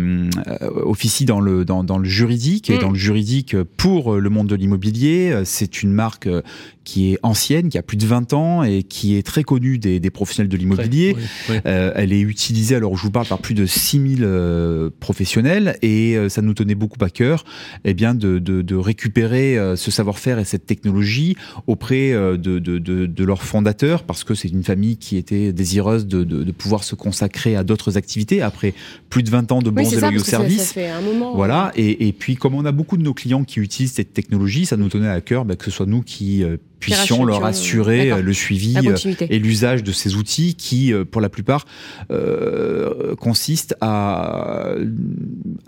euh, 0.46 0.70
officie 0.84 1.24
dans 1.24 1.40
le 1.40 1.64
dans, 1.64 1.84
dans 1.84 1.98
le 1.98 2.08
juridique 2.08 2.70
et 2.70 2.78
Mm. 2.78 2.80
dans 2.80 2.90
le 2.90 2.98
juridique 2.98 3.56
pour 3.76 4.16
le 4.16 4.30
monde 4.30 4.48
de 4.48 4.54
l'immobilier. 4.54 5.42
C'est 5.44 5.82
une 5.82 5.92
marque 5.92 6.26
euh, 6.26 6.42
qui 6.88 7.12
est 7.12 7.18
ancienne, 7.22 7.68
qui 7.68 7.76
a 7.76 7.82
plus 7.82 7.98
de 7.98 8.06
20 8.06 8.32
ans 8.32 8.62
et 8.62 8.82
qui 8.82 9.16
est 9.16 9.22
très 9.22 9.44
connue 9.44 9.76
des, 9.76 10.00
des 10.00 10.08
professionnels 10.08 10.48
de 10.48 10.56
l'immobilier. 10.56 11.14
Oui, 11.18 11.22
oui. 11.50 11.56
Euh, 11.66 11.92
elle 11.94 12.14
est 12.14 12.20
utilisée, 12.20 12.76
alors 12.76 12.96
je 12.96 13.02
vous 13.02 13.10
parle, 13.10 13.26
par 13.26 13.40
plus 13.40 13.52
de 13.52 13.66
6000 13.66 14.20
euh, 14.22 14.88
professionnels 14.98 15.76
et 15.82 16.16
euh, 16.16 16.30
ça 16.30 16.40
nous 16.40 16.54
tenait 16.54 16.74
beaucoup 16.74 16.96
à 17.04 17.10
cœur 17.10 17.44
eh 17.84 17.92
bien, 17.92 18.14
de, 18.14 18.38
de, 18.38 18.62
de 18.62 18.74
récupérer 18.74 19.58
euh, 19.58 19.76
ce 19.76 19.90
savoir-faire 19.90 20.38
et 20.38 20.46
cette 20.46 20.64
technologie 20.64 21.36
auprès 21.66 22.12
euh, 22.12 22.38
de, 22.38 22.58
de, 22.58 22.78
de, 22.78 23.04
de 23.04 23.24
leurs 23.24 23.42
fondateurs 23.42 24.04
parce 24.04 24.24
que 24.24 24.34
c'est 24.34 24.48
une 24.48 24.64
famille 24.64 24.96
qui 24.96 25.18
était 25.18 25.52
désireuse 25.52 26.06
de, 26.06 26.24
de, 26.24 26.42
de 26.42 26.52
pouvoir 26.52 26.84
se 26.84 26.94
consacrer 26.94 27.54
à 27.54 27.64
d'autres 27.64 27.98
activités 27.98 28.40
après 28.40 28.72
plus 29.10 29.22
de 29.22 29.28
20 29.28 29.52
ans 29.52 29.60
de 29.60 29.68
bons 29.68 29.82
Oui 29.82 29.94
et 29.94 29.98
ça 30.00 30.08
loyaux 30.08 30.24
ça, 30.24 30.30
services. 30.30 30.68
ça 30.68 30.72
fait 30.72 30.88
un 30.88 31.02
moment. 31.02 31.34
Voilà, 31.34 31.70
et, 31.76 32.08
et 32.08 32.12
puis 32.14 32.36
comme 32.36 32.54
on 32.54 32.64
a 32.64 32.72
beaucoup 32.72 32.96
de 32.96 33.02
nos 33.02 33.12
clients 33.12 33.44
qui 33.44 33.60
utilisent 33.60 33.92
cette 33.92 34.14
technologie, 34.14 34.64
ça 34.64 34.78
nous 34.78 34.88
tenait 34.88 35.08
à 35.08 35.20
cœur 35.20 35.44
bah, 35.44 35.54
que 35.54 35.66
ce 35.66 35.70
soit 35.70 35.84
nous 35.84 36.00
qui 36.00 36.44
euh, 36.44 36.56
puissions 36.78 37.24
leur 37.24 37.40
rassurions, 37.42 37.82
assurer 37.82 38.12
euh, 38.12 38.22
le 38.22 38.32
suivi 38.32 38.76
euh, 38.76 39.14
et 39.28 39.38
l'usage 39.38 39.82
de 39.82 39.92
ces 39.92 40.14
outils 40.16 40.54
qui, 40.54 40.92
euh, 40.92 41.04
pour 41.04 41.20
la 41.20 41.28
plupart, 41.28 41.64
euh, 42.10 43.14
consistent 43.16 43.74
à 43.80 44.66
euh, 44.68 44.86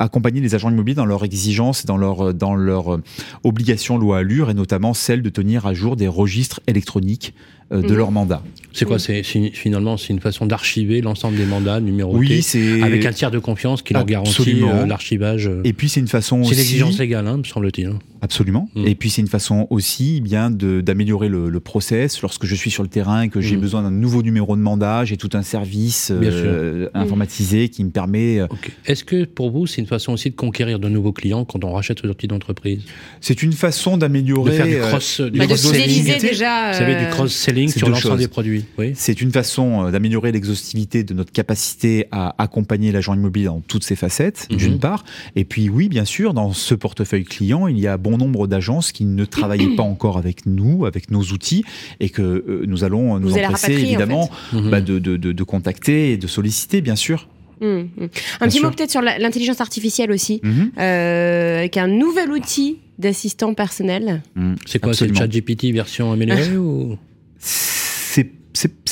accompagner 0.00 0.40
les 0.40 0.54
agents 0.56 0.70
immobiliers 0.70 0.96
dans 0.96 1.06
leurs 1.06 1.24
exigences, 1.24 1.86
dans 1.86 1.96
leurs 1.96 2.34
dans 2.34 2.54
leur 2.56 2.94
euh, 2.94 3.02
obligations 3.44 3.98
loi 3.98 4.18
Allure, 4.18 4.50
et 4.50 4.54
notamment 4.54 4.94
celle 4.94 5.22
de 5.22 5.28
tenir 5.30 5.66
à 5.66 5.74
jour 5.74 5.96
des 5.96 6.08
registres 6.08 6.60
électroniques 6.66 7.34
euh, 7.72 7.82
de 7.82 7.88
Mhm. 7.88 7.96
leur 7.96 8.10
mandat. 8.10 8.42
C'est 8.72 8.84
quoi 8.84 8.98
c'est, 9.00 9.22
Finalement, 9.52 9.96
c'est 9.96 10.12
une 10.12 10.20
façon 10.20 10.46
d'archiver 10.46 11.00
l'ensemble 11.00 11.36
des 11.36 11.44
mandats 11.44 11.80
numérotés 11.80 12.18
Oui, 12.18 12.42
c'est 12.42 12.82
avec 12.82 13.04
un 13.04 13.12
tiers 13.12 13.30
de 13.32 13.38
confiance 13.40 13.82
qui 13.82 13.94
leur 13.94 14.04
garantit 14.06 14.62
euh, 14.62 14.86
l'archivage. 14.86 15.46
euh. 15.48 15.60
et 15.64 15.72
puis 15.72 15.88
c'est 15.88 15.98
une 16.00 16.08
façon 16.08 16.42
C'est 16.44 16.54
l'exigence 16.56 16.98
légale, 16.98 17.26
hein, 17.28 17.36
me 17.38 17.44
semble-t-il. 17.44 17.86
hein. 17.88 17.98
Absolument. 18.22 18.68
Mm. 18.74 18.86
Et 18.86 18.94
puis 18.94 19.08
c'est 19.10 19.22
une 19.22 19.28
façon 19.28 19.66
aussi 19.70 20.16
eh 20.18 20.20
bien 20.20 20.50
de- 20.50 20.80
d'améliorer 20.82 21.28
le, 21.28 21.48
le 21.48 21.60
process. 21.60 22.20
Lorsque 22.22 22.44
je 22.44 22.54
suis 22.54 22.70
sur 22.70 22.82
le 22.82 22.88
terrain 22.88 23.22
et 23.22 23.28
que 23.28 23.40
j'ai 23.40 23.56
Mm. 23.56 23.60
besoin 23.60 23.82
d'un 23.82 23.90
nouveau 23.90 24.22
numéro 24.22 24.56
de 24.56 24.60
mandat, 24.60 25.04
j'ai 25.04 25.16
tout 25.16 25.30
un 25.34 25.42
service 25.42 26.10
euh, 26.12 26.88
informatisé 26.94 27.68
qui 27.70 27.82
me 27.84 27.90
permet. 27.90 28.38
euh. 28.40 28.46
Est-ce 28.86 29.04
que 29.04 29.24
pour 29.24 29.50
vous, 29.50 29.66
c'est 29.66 29.80
une 29.80 29.86
façon 29.90 30.12
aussi 30.14 30.30
de 30.30 30.34
conquérir 30.34 30.78
de 30.78 30.88
nouveaux 30.88 31.12
clients 31.12 31.44
quand 31.44 31.62
on 31.64 31.72
rachète 31.72 32.00
ce 32.02 32.06
type 32.06 32.30
d'entreprise 32.30 32.80
C'est 33.20 33.42
une 33.42 33.52
façon 33.52 33.96
De 33.96 34.00
d'améliorer. 34.00 34.56
faire 34.56 34.66
du 34.66 34.76
euh, 34.76 34.88
cross, 34.88 35.20
du 35.20 35.38
Bah, 35.38 35.44
de 35.46 35.52
cross-selling. 35.54 35.88
fidéliser 35.88 36.26
déjà. 36.28 36.72
Vous 36.72 36.78
savez, 36.78 36.96
du 36.96 37.06
cross-selling 37.10 37.68
c'est 37.68 37.78
sur 37.78 37.88
deux 37.88 37.92
l'ensemble 37.92 38.18
des 38.18 38.28
produits. 38.28 38.64
Oui. 38.78 38.92
C'est 38.94 39.20
une 39.20 39.30
façon 39.32 39.86
euh, 39.86 39.90
d'améliorer 39.90 40.32
l'exhaustivité 40.32 41.04
de 41.04 41.12
notre 41.12 41.32
capacité 41.32 42.06
à 42.12 42.34
accompagner 42.42 42.90
l'agent 42.92 43.14
immobilier 43.14 43.46
dans 43.46 43.60
toutes 43.60 43.84
ses 43.84 43.96
facettes, 43.96 44.46
Mhm. 44.50 44.56
d'une 44.56 44.78
part. 44.78 45.04
Et 45.36 45.44
puis 45.44 45.68
oui, 45.68 45.88
bien 45.88 46.04
sûr, 46.06 46.32
dans 46.32 46.52
ce 46.52 46.74
portefeuille 46.74 47.24
client, 47.24 47.66
il 47.66 47.78
y 47.78 47.86
a 47.86 47.96
bon 47.98 48.16
nombre 48.16 48.46
d'agences 48.46 48.92
qui 48.92 49.04
ne 49.04 49.24
travaillaient 49.24 49.74
pas 49.76 49.82
encore 49.82 50.16
avec 50.16 50.46
nous, 50.46 50.86
avec 50.86 51.10
nos 51.10 51.22
outils, 51.22 51.64
et 52.00 52.08
que 52.08 52.22
euh, 52.22 52.64
nous 52.66 52.84
allons 52.84 53.18
nous 53.18 53.28
Vous 53.30 53.36
empresser 53.38 53.74
en 53.74 53.78
évidemment 53.78 54.30
Mhm. 54.52 54.70
bah, 54.70 54.80
de, 54.80 54.98
de, 54.98 55.16
de, 55.16 55.32
de 55.32 55.42
contacter 55.42 56.12
et 56.12 56.16
de 56.16 56.26
solliciter, 56.26 56.80
bien 56.80 56.96
sûr. 56.96 57.28
Hum, 57.60 57.88
hum. 58.00 58.08
Un 58.40 58.46
petit 58.46 58.58
sûr. 58.58 58.66
mot 58.68 58.74
peut-être 58.74 58.90
sur 58.90 59.02
l'intelligence 59.02 59.60
artificielle 59.60 60.10
aussi, 60.12 60.40
Mhm. 60.42 60.72
euh, 60.78 61.58
avec 61.58 61.76
un 61.76 61.86
nouvel 61.88 62.30
outil 62.30 62.78
d'assistant 62.98 63.54
personnel. 63.54 64.22
Mhm. 64.34 64.56
C'est 64.66 64.78
quoi 64.78 64.92
C'est 64.94 65.04
le 65.06 65.10
Absolument. 65.12 65.18
chat 65.32 65.40
GPT 65.40 65.72
version 65.72 66.12
améliorée 66.12 66.56
ou? 66.56 66.96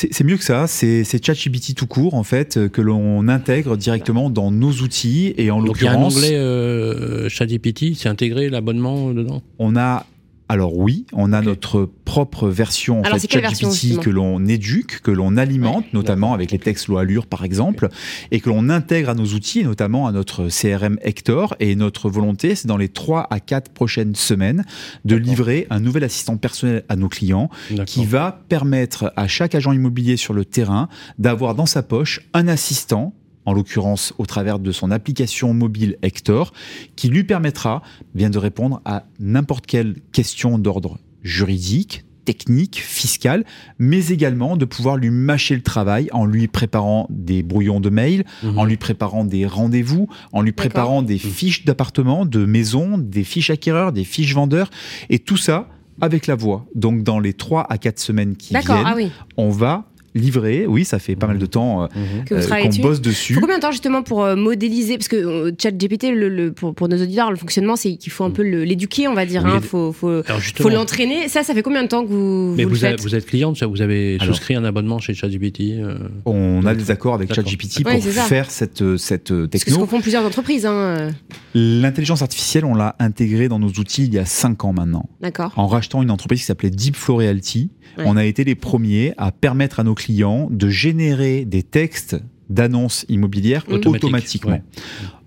C'est 0.01 0.23
mieux 0.25 0.37
que 0.37 0.45
ça, 0.45 0.67
c'est 0.69 1.05
ChatGPT 1.25 1.75
tout 1.75 1.87
court 1.89 2.15
en 2.15 2.23
fait 2.23 2.57
euh, 2.57 2.69
que 2.69 2.81
l'on 2.81 3.27
intègre 3.29 3.77
directement 3.77 4.31
dans 4.31 4.51
nos 4.53 4.71
outils 4.71 5.35
et 5.37 5.51
en 5.51 5.61
Donc 5.61 5.77
il 5.81 5.85
y 5.85 5.89
a 5.89 5.91
un 5.91 5.95
l'occurrence 5.95 6.17
onglet 6.17 6.37
euh, 6.37 7.29
chat 7.29 7.45
GPT, 7.47 7.95
c'est 7.97 8.09
intégré 8.09 8.49
l'abonnement 8.49 9.11
dedans? 9.13 9.43
On 9.59 9.75
a 9.77 10.07
alors 10.49 10.77
oui, 10.77 11.07
on 11.13 11.33
a 11.33 11.43
notre 11.43 11.91
propre 12.05 12.49
version 12.49 13.01
en 13.01 13.03
Alors, 13.03 13.19
fait, 13.19 13.31
ChatGPT 13.31 14.01
que 14.01 14.09
l'on 14.09 14.47
éduque, 14.47 15.01
que 15.03 15.11
l'on 15.11 15.37
alimente, 15.37 15.93
notamment 15.93 16.33
avec 16.33 16.51
les 16.53 16.59
textes 16.59 16.89
loi 16.89 17.03
Allure 17.03 17.27
par 17.27 17.45
exemple, 17.45 17.89
et 18.31 18.41
que 18.41 18.49
l'on 18.49 18.71
intègre 18.71 19.11
à 19.11 19.15
nos 19.15 19.27
outils, 19.27 19.63
notamment 19.63 20.07
à 20.07 20.13
notre 20.13 20.49
CRM 20.49 20.99
Hector. 21.03 21.55
Et 21.61 21.77
notre 21.77 22.09
volonté, 22.09 22.55
c'est 22.55 22.67
dans 22.67 22.79
les 22.79 22.89
3 22.89 23.27
à 23.31 23.41
4 23.41 23.73
prochaines 23.73 24.15
semaines 24.15 24.65
de 25.05 25.17
livrer 25.17 25.67
un 25.69 25.81
nouvel 25.81 26.05
assistant 26.05 26.39
personnel 26.39 26.85
à 26.89 26.97
nos 26.97 27.09
clients 27.09 27.51
qui 27.85 28.07
va 28.07 28.43
permettre 28.49 29.13
à 29.17 29.29
chaque 29.29 29.55
agent 29.55 29.73
immobilier 29.73 30.17
sur 30.17 30.33
le 30.33 30.45
terrain 30.47 30.89
d'avoir 31.19 31.55
dans 31.55 31.67
sa 31.67 31.83
poche 31.83 32.21
un 32.33 32.49
assistant 32.49 33.13
en 33.49 33.55
l'occurrence 33.55 34.13
au 34.19 34.27
travers 34.27 34.59
de 34.59 34.73
son 34.73 34.91
application 34.91 35.55
mobile 35.55 35.97
Hector, 36.03 36.53
qui 36.97 37.09
lui 37.09 37.25
permettra 37.25 37.83
bien 38.15 38.29
de 38.29 38.37
répondre 38.37 38.83
à 38.85 39.07
n'importe 39.19 39.65
quelle 39.65 39.97
question 40.13 40.59
d'ordre 40.59 40.99
juridique, 41.23 42.05
technique, 42.27 42.79
fiscal, 42.79 43.45
mais 43.79 44.09
également 44.09 44.59
de 44.59 44.67
pouvoir 44.67 44.99
lui 44.99 45.09
mâcher 45.09 45.55
le 45.55 45.63
travail 45.63 46.11
en 46.13 46.27
lui 46.27 46.47
préparant 46.47 47.07
des 47.09 47.43
brouillons 47.43 47.81
de 47.81 47.89
mail, 47.89 48.25
Mhm. 48.43 48.59
en 48.59 48.65
lui 48.67 48.77
préparant 48.77 49.25
des 49.25 49.47
rendez-vous, 49.47 50.09
en 50.33 50.43
lui 50.43 50.53
préparant 50.53 51.01
des 51.01 51.17
fiches 51.17 51.65
d'appartement, 51.65 52.27
de 52.27 52.45
maison, 52.45 52.99
des 52.99 53.25
fiches 53.25 53.49
acquéreurs, 53.49 53.93
des 53.93 54.05
fiches 54.05 54.35
vendeurs, 54.35 54.69
et 55.09 55.19
tout 55.21 55.39
ça 55.39 55.69
avec 56.03 56.27
la 56.27 56.35
voix. 56.35 56.67
Donc 56.75 57.03
dans 57.03 57.19
les 57.19 57.33
3 57.33 57.67
à 57.71 57.79
4 57.79 57.99
semaines 57.99 58.37
qui 58.37 58.53
viennent, 58.77 58.85
ah 58.87 58.93
oui. 58.95 59.11
on 59.39 59.49
va 59.49 59.88
livré. 60.15 60.67
Oui, 60.67 60.85
ça 60.85 60.99
fait 60.99 61.17
pas 61.17 61.27
mal 61.27 61.39
de 61.39 61.47
temps 61.47 61.85
euh. 61.85 61.87
Que 62.27 62.35
vous 62.35 62.41
euh, 62.41 62.45
travaillez 62.45 62.65
qu'on 62.65 62.69
dessus. 62.71 62.83
bosse 62.83 62.97
Faut 62.99 63.03
dessus. 63.03 63.39
combien 63.41 63.57
de 63.57 63.63
temps 63.63 63.71
justement 63.73 64.03
pour 64.03 64.25
euh, 64.25 64.37
modéliser? 64.37 64.97
Parce 64.99 65.09
que 65.09 65.17
euh, 65.17 65.51
ChatGPT, 65.61 66.05
le, 66.15 66.29
le- 66.29 66.53
pour, 66.53 66.75
pour 66.75 66.89
nos 66.89 67.01
auditeurs, 67.03 67.31
le 67.31 67.37
fonctionnement, 67.37 67.77
c'est 67.77 67.97
qu'il 67.97 68.13
faut 68.13 68.25
un 68.25 68.31
peu 68.31 68.43
le- 68.43 68.65
l'éduquer, 68.65 69.09
on 69.09 69.15
va 69.15 69.27
dire. 69.27 69.45
Hein. 69.47 69.61
mais- 69.61 69.67
faut, 69.67 69.93
faut, 69.93 70.23
faut 70.57 70.69
l'entraîner. 70.69 71.29
Ça, 71.29 71.43
ça 71.43 71.55
fait 71.55 71.63
combien 71.63 71.83
de 71.83 71.89
temps 71.89 72.03
que 72.05 72.09
vous, 72.09 72.55
mais 72.57 72.65
vous, 72.65 72.75
vous, 72.75 72.83
le 72.85 72.97
vous 73.03 73.15
êtes 73.15 73.27
cliente, 73.27 73.57
ça, 73.57 73.67
vous 73.67 73.83
avez 73.83 74.17
Alors. 74.21 74.35
souscrit 74.35 74.55
un 74.55 74.65
abonnement 74.65 74.99
chez 74.99 75.15
ChatGPT 75.15 75.61
euh, 75.79 75.99
On 76.25 76.65
a 76.67 76.75
des 76.75 76.91
accords 76.91 77.15
avec. 77.15 77.33
ChatGPT 77.35 77.83
pour 77.85 78.03
faire 78.03 78.51
cette, 78.51 78.97
cette 78.97 79.31
euh, 79.31 79.47
Parce 79.51 79.65
que 79.65 79.71
ce 79.71 79.75
techno. 79.77 79.87
qu'on 79.87 79.97
font 79.97 80.01
plusieurs 80.01 80.25
entreprises. 80.25 80.67
Hein. 80.67 81.11
L'intelligence 81.55 82.23
artificielle, 82.23 82.65
on 82.65 82.75
l'a 82.75 82.97
intégrée 82.99 83.49
dans 83.49 83.59
nos 83.59 83.69
outils 83.69 84.05
il 84.05 84.15
y 84.15 84.19
a 84.19 84.25
5 84.25 84.65
ans 84.65 84.73
maintenant. 84.73 85.09
D'accord. 85.21 85.53
En 85.57 85.67
rachetant 85.67 86.03
une 86.03 86.11
entreprise 86.11 86.41
qui 86.41 86.47
s'appelait 86.47 86.71
Deep 86.71 86.97
Flow 86.97 87.17
Realty, 87.17 87.71
Ouais. 87.97 88.05
on 88.07 88.17
a 88.17 88.25
été 88.25 88.45
les 88.45 88.55
premiers 88.55 89.15
à 89.17 89.33
permettre 89.33 89.81
à 89.81 89.85
nos 89.85 89.95
clients 89.95 90.49
de 90.51 90.69
générer 90.69 91.45
des 91.45 91.63
textes 91.63 92.17
d'annonces 92.51 93.05
immobilières. 93.09 93.65
Automatique, 93.69 94.05
automatiquement. 94.05 94.51
ouais. 94.53 94.63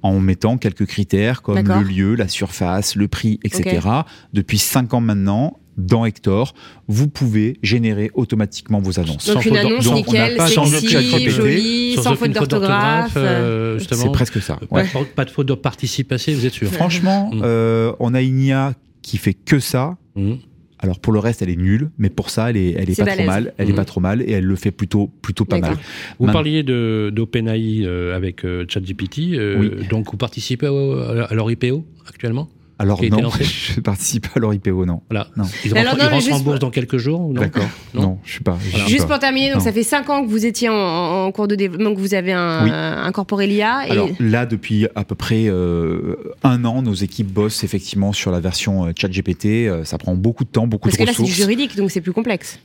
En 0.04 0.20
mettant 0.20 0.58
quelques 0.58 0.86
critères 0.86 1.42
comme 1.44 1.58
le 1.62 1.84
lieu, 1.84 2.16
la 2.16 2.28
surface, 2.28 2.96
le 2.96 3.08
prix, 3.08 3.40
etc. 3.44 3.88
Depuis 4.34 4.58
5 4.58 4.94
ans 4.96 5.02
maintenant, 5.02 5.60
dans 5.78 6.06
Hector, 6.06 6.54
vous 6.88 7.08
pouvez 7.08 7.58
générer 7.64 8.10
automatiquement 8.14 8.80
vos 8.80 9.00
annonces. 9.00 9.26
Donc 9.28 9.36
Sans 9.44 9.50
une 9.50 9.56
faute 9.56 9.66
annonce 9.66 9.86
donc, 9.86 10.06
on 10.08 10.14
n'a 10.14 10.22
nickel, 10.24 10.38
pas 10.38 10.48
changé 10.48 10.82
de 10.82 10.88
sexy, 10.88 11.30
jolie, 11.30 11.96
sans, 11.96 12.04
faute 12.16 12.20
aucune 12.22 12.34
d'orthographe. 12.34 13.14
euh, 13.16 13.78
justement. 13.80 14.02
C'est 14.04 14.12
presque 14.12 14.42
ça. 14.42 14.60
Pas, 14.70 14.84
de- 14.84 15.06
pas 15.16 15.26
de 15.26 15.30
faute 15.30 15.48
de 15.48 15.54
participe 15.54 16.08
passé, 16.10 16.34
vous 16.34 16.46
êtes 16.46 16.54
sûr 16.54 16.68
Franchement, 16.72 17.30
Mhm. 17.34 17.42
euh, 17.44 17.94
on 18.00 18.14
a 18.14 18.22
une 18.22 18.42
IA 18.42 18.74
qui 19.02 19.18
fait 19.18 19.34
que 19.34 19.60
ça. 19.60 19.98
Mhm. 20.16 20.40
Alors 20.82 21.00
pour 21.00 21.14
le 21.14 21.20
reste, 21.20 21.42
elle 21.42 21.50
est 21.50 21.56
nulle, 21.56 21.92
mais 21.98 22.10
pour 22.10 22.30
ça, 22.30 22.50
elle 22.50 22.58
est, 22.58 22.72
elle 22.72 22.90
est 22.90 22.98
pas 22.98 23.06
trop 23.16 23.24
mal. 23.26 23.54
Elle 23.58 23.68
est 23.68 23.72
Mhm. 23.72 23.76
pas 23.76 23.86
trop 23.86 24.02
mal 24.02 24.22
et 24.22 24.32
elle 24.32 24.46
le 24.46 24.56
fait 24.56 24.72
plutôt, 24.72 25.08
plutôt 25.22 25.46
pas 25.46 25.60
mal. 25.60 25.76
Vous 26.20 26.26
parliez 26.28 26.64
d'OpenAI 26.64 27.84
euh, 27.86 28.16
avec 28.16 28.44
euh, 28.46 28.66
ChatGPT, 28.68 29.34
euh, 29.34 29.60
Oui. 29.60 29.88
donc 29.90 30.10
vous 30.12 30.18
participez 30.18 30.68
au- 30.68 30.98
à 31.00 31.34
leur 31.34 31.52
IPO 31.52 31.86
actuellement? 32.10 32.50
Alors 32.82 33.00
non, 33.04 33.30
je 33.40 33.80
participe 33.80 34.28
pas 34.28 34.34
à 34.38 34.40
leur 34.40 34.54
IPO, 34.54 34.86
non. 34.86 35.02
Voilà. 35.10 35.28
Non. 35.38 35.44
Ils 35.64 35.74
rentrent, 35.74 35.82
alors, 35.82 35.94
non, 35.94 36.00
ils 36.00 36.08
mais 36.08 36.14
rentrent 36.14 36.26
en 36.34 36.40
bourse 36.40 36.44
pour- 36.44 36.60
dans 36.60 36.70
quelques 36.72 36.98
jours 36.98 37.22
ou 37.22 37.34
non 37.34 37.42
D'accord. 37.42 37.66
Non. 37.94 38.02
Non, 38.02 38.20
je 38.24 38.32
suis 38.32 38.44
pas. 38.44 38.58
je 38.60 38.78
suis 38.78 38.88
Juste 38.90 39.02
pas. 39.08 39.14
pour 39.16 39.20
terminer, 39.20 39.50
donc 39.50 39.60
Non. 39.60 39.64
ça 39.66 39.72
fait 39.72 39.84
5 39.84 40.10
ans 40.10 40.26
que 40.26 40.30
vous 40.30 40.46
étiez 40.46 40.70
en, 40.70 41.32
cours 41.32 41.48
de 41.48 41.56
développement, 41.56 41.94
que 41.94 42.00
vous 42.00 42.16
avez 42.16 42.34
un, 42.34 42.64
Oui. 42.64 42.72
incorporé 42.72 43.46
l'IA. 43.46 43.88
Et... 43.88 43.92
Alors 43.92 44.10
là, 44.20 44.46
depuis 44.46 44.88
à 44.96 45.04
peu 45.04 45.16
près 45.16 45.46
euh, 45.48 46.16
un 46.44 46.66
an, 46.66 46.82
nos 46.82 46.94
équipes 46.96 47.32
bossent 47.32 47.64
effectivement 47.64 48.14
sur 48.14 48.32
la 48.32 48.40
version 48.40 48.86
euh, 48.86 48.92
ChatGPT. 49.00 49.46
Euh, 49.68 49.84
ça 49.86 49.98
prend 49.98 50.16
beaucoup 50.16 50.44
de 50.44 50.50
temps, 50.50 50.66
beaucoup 50.68 50.90
Parce 50.90 50.98
de 50.98 51.04
que 51.04 51.08
là, 51.08 51.14
c'est 51.14 51.18
du 51.24 51.30
ressources. 51.30 51.38
juridique, 51.40 51.76
donc 51.78 51.92
c'est 51.92 52.02
plus 52.02 52.14
complexe. 52.14 52.60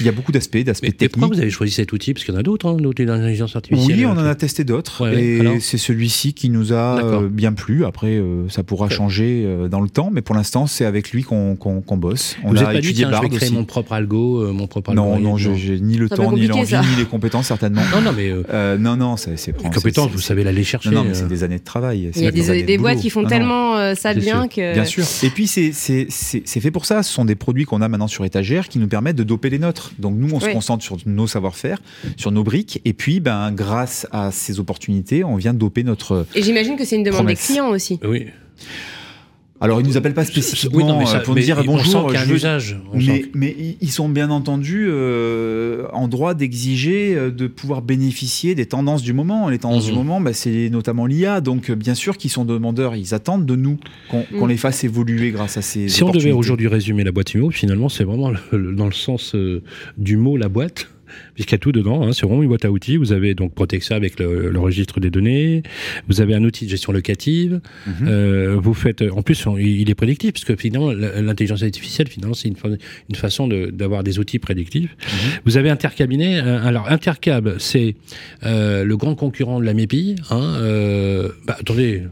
Il 0.00 0.06
y 0.06 0.08
a 0.08 0.12
beaucoup 0.12 0.30
d'aspects, 0.30 0.56
d'aspects 0.58 0.84
mais 0.84 0.90
pourquoi 0.92 1.08
techniques. 1.08 1.34
vous 1.34 1.40
avez 1.40 1.50
choisi 1.50 1.72
cet 1.72 1.92
outil? 1.92 2.14
Parce 2.14 2.24
qu'il 2.24 2.32
y 2.32 2.36
en 2.36 2.40
a 2.40 2.44
d'autres, 2.44 2.66
hein, 2.68 2.76
d'outils 2.78 3.04
d'intelligence 3.04 3.56
artificielle. 3.56 3.96
Oui, 3.98 4.06
on 4.06 4.12
en 4.12 4.18
a 4.24 4.36
testé 4.36 4.62
d'autres 4.62 5.08
Ouais, 5.10 5.20
et 5.20 5.60
c'est 5.60 5.78
celui-ci 5.78 6.32
qui 6.34 6.48
nous 6.50 6.72
a 6.72 7.02
euh, 7.02 7.28
bien 7.28 7.52
plu. 7.52 7.84
Après, 7.84 8.12
euh, 8.12 8.48
ça 8.48 8.62
pourra 8.62 8.88
changer 8.88 9.42
euh, 9.44 9.66
dans 9.66 9.80
le 9.80 9.88
temps, 9.88 10.10
mais 10.12 10.22
pour 10.22 10.36
l'instant, 10.36 10.68
c'est 10.68 10.84
avec 10.84 11.10
lui 11.10 11.24
qu'on 11.24 11.56
bosse. 11.96 12.36
On 12.44 12.50
Vous 12.50 12.58
a 12.58 12.60
n'êtes 12.60 12.66
pas 12.66 12.72
dit, 12.74 12.78
étudié 12.78 13.06
tiens, 13.08 13.16
je 13.16 13.28
vais 13.28 13.36
créer 13.36 13.50
mon 13.50 13.64
propre 13.64 13.92
algo, 13.94 14.42
euh, 14.44 14.52
mon 14.52 14.68
propre 14.68 14.94
Non, 14.94 15.14
algorithme 15.14 15.48
non, 15.50 15.56
j'ai 15.56 15.80
ni 15.80 15.96
le 15.96 16.08
temps, 16.08 16.30
ni 16.32 16.46
l'envie, 16.46 16.76
ni 16.76 16.96
les 16.96 17.04
compétences 17.04 17.46
certainement. 17.46 17.82
Non, 17.92 18.00
non, 18.00 18.12
mais 18.16 18.30
euh, 18.30 18.42
Euh, 18.50 18.78
non, 18.78 18.96
non, 18.96 19.16
ça 19.16 19.32
c'est 19.36 19.52
les 19.60 19.70
compétences, 19.70 20.12
vous 20.12 20.20
savez 20.20 20.44
l'aller 20.44 20.62
chercher. 20.62 20.90
Non, 20.90 21.02
non, 21.02 21.04
mais 21.08 21.14
c'est 21.14 21.24
euh. 21.24 21.28
des 21.28 21.42
années 21.42 21.58
de 21.58 21.64
travail. 21.64 22.12
Il 22.14 22.22
y 22.22 22.26
a 22.28 22.30
des, 22.30 22.78
boîtes 22.78 23.00
qui 23.00 23.10
font 23.10 23.20
Non, 23.22 23.24
non. 23.24 23.30
tellement 23.30 23.76
euh, 23.76 23.94
ça 23.96 24.14
bien 24.14 24.46
que. 24.46 24.74
Bien 24.74 24.84
sûr. 24.84 25.04
Et 25.24 25.30
puis, 25.30 25.48
c'est- 25.48 25.72
c'est 25.72 26.06
c'est- 26.08 26.42
c'est 26.44 26.60
fait 26.60 26.70
pour 26.70 26.86
ça. 26.86 27.02
Ce 27.02 27.12
sont 27.12 27.24
des 27.24 27.34
produits 27.34 27.64
qu'on 27.64 27.82
a 27.82 27.88
maintenant 27.88 28.06
sur 28.06 28.24
étagère 28.24 28.68
qui 28.68 28.78
nous 28.78 28.86
permettent 28.86 29.16
de 29.16 29.24
doper 29.24 29.47
les 29.50 29.58
nôtres. 29.58 29.92
Donc, 29.98 30.14
nous, 30.16 30.34
on 30.34 30.40
se 30.40 30.48
concentre 30.48 30.84
sur 30.84 30.96
nos 31.06 31.26
savoir-faire, 31.26 31.78
sur 32.16 32.30
nos 32.30 32.44
briques. 32.44 32.80
Et 32.84 32.92
puis, 32.92 33.20
ben, 33.20 33.52
grâce 33.52 34.06
à 34.12 34.30
ces 34.30 34.60
opportunités, 34.60 35.24
on 35.24 35.36
vient 35.36 35.54
doper 35.54 35.82
notre. 35.82 36.26
Et 36.34 36.42
j'imagine 36.42 36.76
que 36.76 36.84
c'est 36.84 36.96
une 36.96 37.02
demande 37.02 37.20
Promesse. 37.20 37.40
des 37.40 37.54
clients 37.54 37.70
aussi. 37.70 37.98
Oui. 38.02 38.26
Alors, 39.60 39.80
ils 39.80 39.86
nous 39.88 39.96
appellent 39.96 40.14
pas 40.14 40.24
spécifiquement 40.24 40.76
Oui, 40.78 40.84
non, 40.84 40.98
mais 41.00 41.06
ça- 41.06 41.16
euh, 41.18 41.22
pour 41.24 41.34
mais 41.34 41.40
nous 41.40 41.44
dire 41.46 41.58
on 41.58 41.64
bonjour. 41.64 41.84
sent 41.92 41.98
qu'il 42.06 42.14
y 42.14 42.16
a 42.16 42.20
je 42.20 42.24
un 42.24 42.28
veux- 42.28 42.36
usage. 42.36 42.76
on 42.92 43.00
sent 43.00 43.06
Mais, 43.08 43.20
que- 43.22 43.28
mais 43.34 43.56
ils- 43.80 43.90
sont 43.90 44.08
bien 44.08 44.30
entendu 44.30 44.86
euh, 44.88 45.86
en 45.92 46.06
droit 46.06 46.34
d'exiger 46.34 47.16
euh, 47.16 47.30
de 47.32 47.46
pouvoir 47.48 47.82
bénéficier 47.82 48.54
des 48.54 48.66
tendances 48.66 49.02
du 49.02 49.12
moment. 49.12 49.48
Les 49.48 49.58
tendances 49.58 49.86
Mhm. 49.86 49.90
du 49.90 49.96
moment, 49.98 50.20
bah, 50.20 50.32
c'est 50.32 50.68
notamment 50.70 51.06
l'IA. 51.06 51.40
Donc, 51.40 51.70
euh, 51.70 51.74
bien 51.74 51.94
sûr 51.94 52.16
qu'ils 52.16 52.30
sont 52.30 52.44
demandeurs. 52.44 52.94
Ils 52.94 53.14
attendent 53.14 53.46
de 53.46 53.56
nous 53.56 53.78
qu'on 54.10 54.24
Mhm. 54.30 54.48
les 54.48 54.56
fasse 54.56 54.84
évoluer 54.84 55.32
grâce 55.32 55.56
à 55.56 55.62
ces 55.62 55.88
Si 55.88 56.04
on 56.04 56.10
devait 56.12 56.30
aujourd'hui 56.32 56.68
résumer 56.68 57.02
la 57.02 57.10
boîte 57.10 57.34
IMO, 57.34 57.50
finalement, 57.50 57.88
c'est 57.88 58.04
vraiment 58.04 58.30
le- 58.30 58.38
le- 58.58 58.74
dans 58.76 58.86
le 58.86 58.92
sens 58.92 59.34
euh, 59.34 59.62
du 59.96 60.16
mot 60.16 60.36
la 60.36 60.48
boîte, 60.48 60.88
puisqu'il 61.34 61.52
y 61.52 61.56
a 61.56 61.58
tout 61.58 61.72
dedans. 61.72 62.02
hein. 62.02 62.12
c'est 62.12 62.26
vraiment 62.26 62.42
une 62.42 62.48
boîte 62.48 62.64
à 62.64 62.70
outils. 62.70 62.96
Vous 62.96 63.12
avez 63.12 63.34
donc 63.34 63.54
Protexa 63.54 63.94
avec 63.96 64.18
le, 64.20 64.50
le 64.50 64.58
registre 64.58 65.00
des 65.00 65.10
données. 65.10 65.62
Vous 66.08 66.20
avez 66.20 66.34
un 66.34 66.44
outil 66.44 66.64
de 66.66 66.70
gestion 66.70 66.92
locative. 66.92 67.60
Mhm. 67.86 67.92
Euh, 68.08 68.56
vous 68.60 68.74
faites, 68.74 69.02
en 69.02 69.22
plus, 69.22 69.46
on- 69.46 69.56
il 69.58 69.88
est 69.90 69.94
prédictif, 69.94 70.32
parce 70.32 70.44
que 70.44 70.56
finalement, 70.56 70.92
l'intelligence 70.92 71.62
artificielle, 71.62 72.08
finalement, 72.08 72.34
c'est 72.34 72.48
une, 72.48 72.56
une 73.08 73.14
façon 73.16 73.48
de- 73.48 73.66
d'avoir 73.70 74.02
des 74.04 74.18
outils 74.18 74.38
prédictifs. 74.38 74.96
Mhm. 75.00 75.30
Vous 75.44 75.56
avez 75.56 75.70
Intercabinet. 75.70 76.40
euh, 76.40 76.60
alors, 76.66 76.88
Intercab, 76.90 77.56
c'est 77.58 77.94
euh, 78.44 78.84
le 78.84 78.96
grand 78.96 79.14
concurrent 79.14 79.60
de 79.60 79.64
la 79.64 79.74
MEPI. 79.74 80.16
Hein, 80.30 80.58
bah, 81.46 81.56
attendez, 81.60 82.02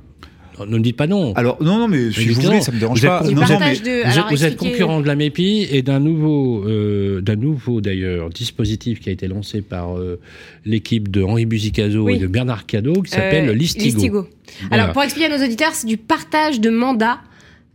ne 0.65 0.79
me 0.79 0.83
dites 0.83 0.97
pas 0.97 1.07
non. 1.07 1.33
Alors, 1.35 1.63
non, 1.63 1.79
non, 1.81 1.89
mais 1.89 2.11
si 2.13 2.29
vous 2.29 2.41
voulez, 2.41 2.61
ça 2.61 2.73
me 2.73 2.79
dérange 2.79 2.99
vous 3.01 3.05
êtes 3.07 3.11
pas. 3.11 3.23
Non, 3.25 3.43
non, 3.43 3.59
mais 3.61 3.77
de. 3.79 4.03
Vous, 4.05 4.11
alors, 4.13 4.27
êtes, 4.31 4.31
vous 4.39 4.45
êtes 4.45 4.57
concurrent 4.57 5.01
de 5.01 5.07
la 5.07 5.15
MEPI 5.17 5.69
et 5.71 5.83
d'un 5.83 6.01
nouveau, 6.01 6.65
euh, 6.67 7.21
d'un 7.21 7.37
nouveau 7.37 7.81
d'ailleurs 7.81 8.31
dispositif 8.31 9.01
qui 9.01 9.09
a 9.09 9.13
été 9.13 9.29
lancé 9.29 9.61
par 9.61 9.99
euh, 9.99 10.19
l'équipe 10.65 11.11
de 11.11 11.23
Henri 11.23 11.45
Buzicazo 11.47 12.05
Oui. 12.05 12.15
et 12.15 12.19
de 12.19 12.27
Bernard 12.27 12.67
Cadeau 12.67 13.03
qui 13.03 13.11
s'appelle 13.11 13.51
Euh, 13.51 13.53
Listigo. 13.53 14.19
Alors, 14.19 14.27
Voilà. 14.71 14.89
pour 14.89 15.03
expliquer 15.03 15.31
à 15.33 15.37
nos 15.39 15.45
auditeurs, 15.45 15.73
c'est 15.75 15.87
du 15.87 15.97
partage 15.97 16.61
de 16.61 16.71
mandats. 16.71 17.19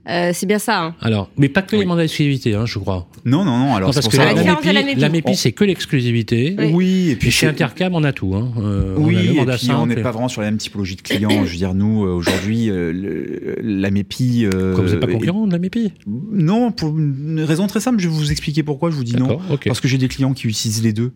Euh, 0.10 0.32
c'est 0.34 0.48
bien 0.48 0.58
ça. 0.58 0.82
hein. 0.84 0.96
Alors, 1.00 1.30
mais 1.38 1.48
pas 1.48 1.62
que 1.62 1.74
les 1.76 1.84
Oui. 1.84 1.86
mandats 1.86 2.02
d'exclusivité, 2.02 2.56
hein, 2.56 2.66
je 2.66 2.80
crois. 2.80 3.08
non, 3.24 3.46
non, 3.46 3.60
non. 3.60 3.76
Alors, 3.76 3.90
Non, 3.90 3.94
parce 3.94 4.08
que 4.08 4.16
ça. 4.16 4.26
la 4.26 4.34
la, 4.34 4.44
la 4.44 4.52
MEPI, 4.56 4.74
MEPI. 4.74 5.00
la 5.00 5.10
MEPI, 5.10 5.32
On- 5.32 5.34
c'est 5.36 5.52
que 5.52 5.64
l'exclusivité. 5.64 6.56
Oui. 6.58 6.72
Oui, 6.74 6.88
et 7.10 7.12
Et 7.12 7.16
puis 7.18 7.30
chez 7.30 7.46
Intercam, 7.46 7.94
on 7.94 8.04
a 8.04 8.12
tout. 8.12 8.34
Hein. 8.36 8.52
Euh, 8.58 8.96
on 8.98 9.04
Oui, 9.04 9.16
a 9.16 9.20
le 9.22 9.26
et 9.26 9.32
puis 9.34 9.40
on 9.42 9.58
simple. 9.58 9.90
n'est 9.90 10.02
pas 10.02 10.10
vraiment 10.12 10.28
sur 10.28 10.42
la 10.42 10.48
même 10.50 10.58
typologie 10.58 10.96
de 10.96 11.02
clients. 11.04 11.46
Je 11.46 11.52
veux 11.52 11.58
dire, 11.58 11.76
nous, 11.76 12.04
euh, 12.06 12.10
aujourd'hui, 12.14 12.70
euh, 12.72 13.56
la 13.62 13.92
MEPI. 13.92 14.46
euh, 14.46 14.74
Quoi, 14.74 14.84
vous 14.86 14.90
n'êtes 14.90 15.00
pas 15.00 15.08
concurrent 15.08 15.46
de 15.46 15.52
la 15.52 15.60
MEPI 15.60 15.92
Non, 16.32 16.72
pour 16.72 16.98
une 16.98 17.42
raison 17.42 17.68
très 17.68 17.80
simple, 17.80 18.00
je 18.00 18.08
vais 18.08 18.14
vous 18.16 18.32
expliquer 18.32 18.64
pourquoi 18.64 18.90
je 18.90 18.96
vous 18.96 19.04
dis 19.04 19.16
non. 19.16 19.38
Parce 19.66 19.82
que 19.82 19.88
j'ai 19.88 20.00
des 20.00 20.08
clients 20.08 20.34
qui 20.34 20.48
utilisent 20.48 20.82
les 20.84 20.94
deux. 20.94 21.12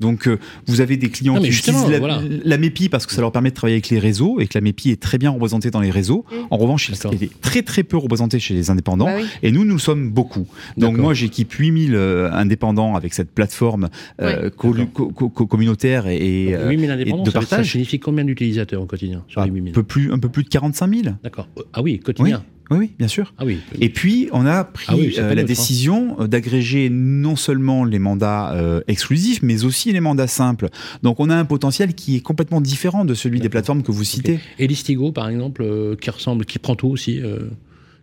Donc, 0.00 0.26
euh, 0.26 0.38
vous 0.66 0.80
avez 0.80 0.96
des 0.96 1.08
clients 1.08 1.34
Non, 1.34 1.40
qui 1.40 1.48
utilisent 1.48 1.86
la, 1.88 1.98
voilà. 1.98 2.20
la 2.44 2.58
MEPI 2.58 2.88
parce 2.88 3.06
que 3.06 3.12
ça 3.12 3.20
leur 3.20 3.30
permet 3.32 3.50
de 3.50 3.54
travailler 3.54 3.76
avec 3.76 3.88
les 3.90 3.98
réseaux 3.98 4.40
et 4.40 4.46
que 4.46 4.56
la 4.56 4.60
MEPI 4.60 4.90
est 4.90 5.00
très 5.00 5.18
bien 5.18 5.30
représentée 5.30 5.70
dans 5.70 5.80
les 5.80 5.90
réseaux. 5.90 6.24
En 6.50 6.56
revanche, 6.56 6.90
elle 7.12 7.22
est 7.22 7.40
très 7.40 7.62
très 7.62 7.82
peu 7.84 7.96
représentée 7.96 8.38
chez 8.40 8.54
les 8.54 8.70
indépendants. 8.70 9.06
Bah 9.06 9.14
oui. 9.18 9.26
Et 9.42 9.52
nous, 9.52 9.64
nous 9.64 9.78
sommes 9.78 10.10
beaucoup. 10.10 10.46
Donc 10.76 10.96
moi, 10.96 11.14
j'équipe 11.14 11.52
8000 11.52 11.94
euh, 11.94 12.30
indépendants 12.32 12.96
avec 12.96 13.14
cette 13.14 13.30
plateforme 13.30 13.88
euh, 14.20 14.50
co- 14.50 14.74
D'accord. 14.74 14.92
co- 14.92 15.08
co- 15.10 15.28
co- 15.28 15.46
communautaire 15.46 16.06
et, 16.08 16.16
et, 16.48 16.56
euh, 16.56 16.68
8000 16.70 16.90
indépendants, 16.90 17.22
de 17.22 17.30
ça, 17.30 17.40
ça 17.40 17.46
partage. 17.46 17.70
signifie 17.72 17.98
combien 18.00 18.24
d'utilisateurs 18.24 18.82
au 18.82 18.86
quotidien 18.86 19.22
sur 19.28 19.40
un 19.42 19.46
les 19.46 19.52
8000 19.52 19.72
peu 19.72 19.82
plus, 19.84 20.12
un 20.12 20.18
peu 20.18 20.28
plus 20.28 20.42
de 20.44 20.48
45 20.48 20.88
000. 21.02 21.14
D'accord. 21.22 21.48
Euh, 21.58 21.62
Ah 21.72 21.82
oui, 21.82 21.98
quotidien. 22.00 22.38
Oui, 22.44 22.53
oui, 22.70 22.92
bien 22.98 23.08
sûr. 23.08 23.34
Ah 23.38 23.44
oui. 23.44 23.58
Et 23.80 23.90
puis, 23.90 24.28
on 24.32 24.46
a 24.46 24.64
pris 24.64 24.86
Ah 24.88 24.96
oui, 24.96 25.14
euh, 25.18 25.34
la 25.34 25.42
décision 25.42 26.16
euh, 26.20 26.26
d'agréger 26.26 26.88
non 26.90 27.36
seulement 27.36 27.84
les 27.84 27.98
mandats 27.98 28.52
euh, 28.54 28.80
exclusifs, 28.88 29.42
mais 29.42 29.64
aussi 29.64 29.92
les 29.92 30.00
mandats 30.00 30.26
simples. 30.26 30.68
Donc, 31.02 31.20
on 31.20 31.28
a 31.28 31.36
un 31.36 31.44
potentiel 31.44 31.94
qui 31.94 32.16
est 32.16 32.20
complètement 32.20 32.60
différent 32.60 33.04
de 33.04 33.14
celui 33.14 33.40
des 33.40 33.48
plateformes 33.50 33.82
que 33.82 33.92
vous 33.92 34.04
citez. 34.04 34.40
Et 34.58 34.66
Listigo, 34.66 35.12
par 35.12 35.28
exemple, 35.28 35.62
euh, 35.62 35.94
qui 35.96 36.10
ressemble, 36.10 36.46
qui 36.46 36.58
prend 36.58 36.74
tout 36.74 36.88
aussi, 36.88 37.20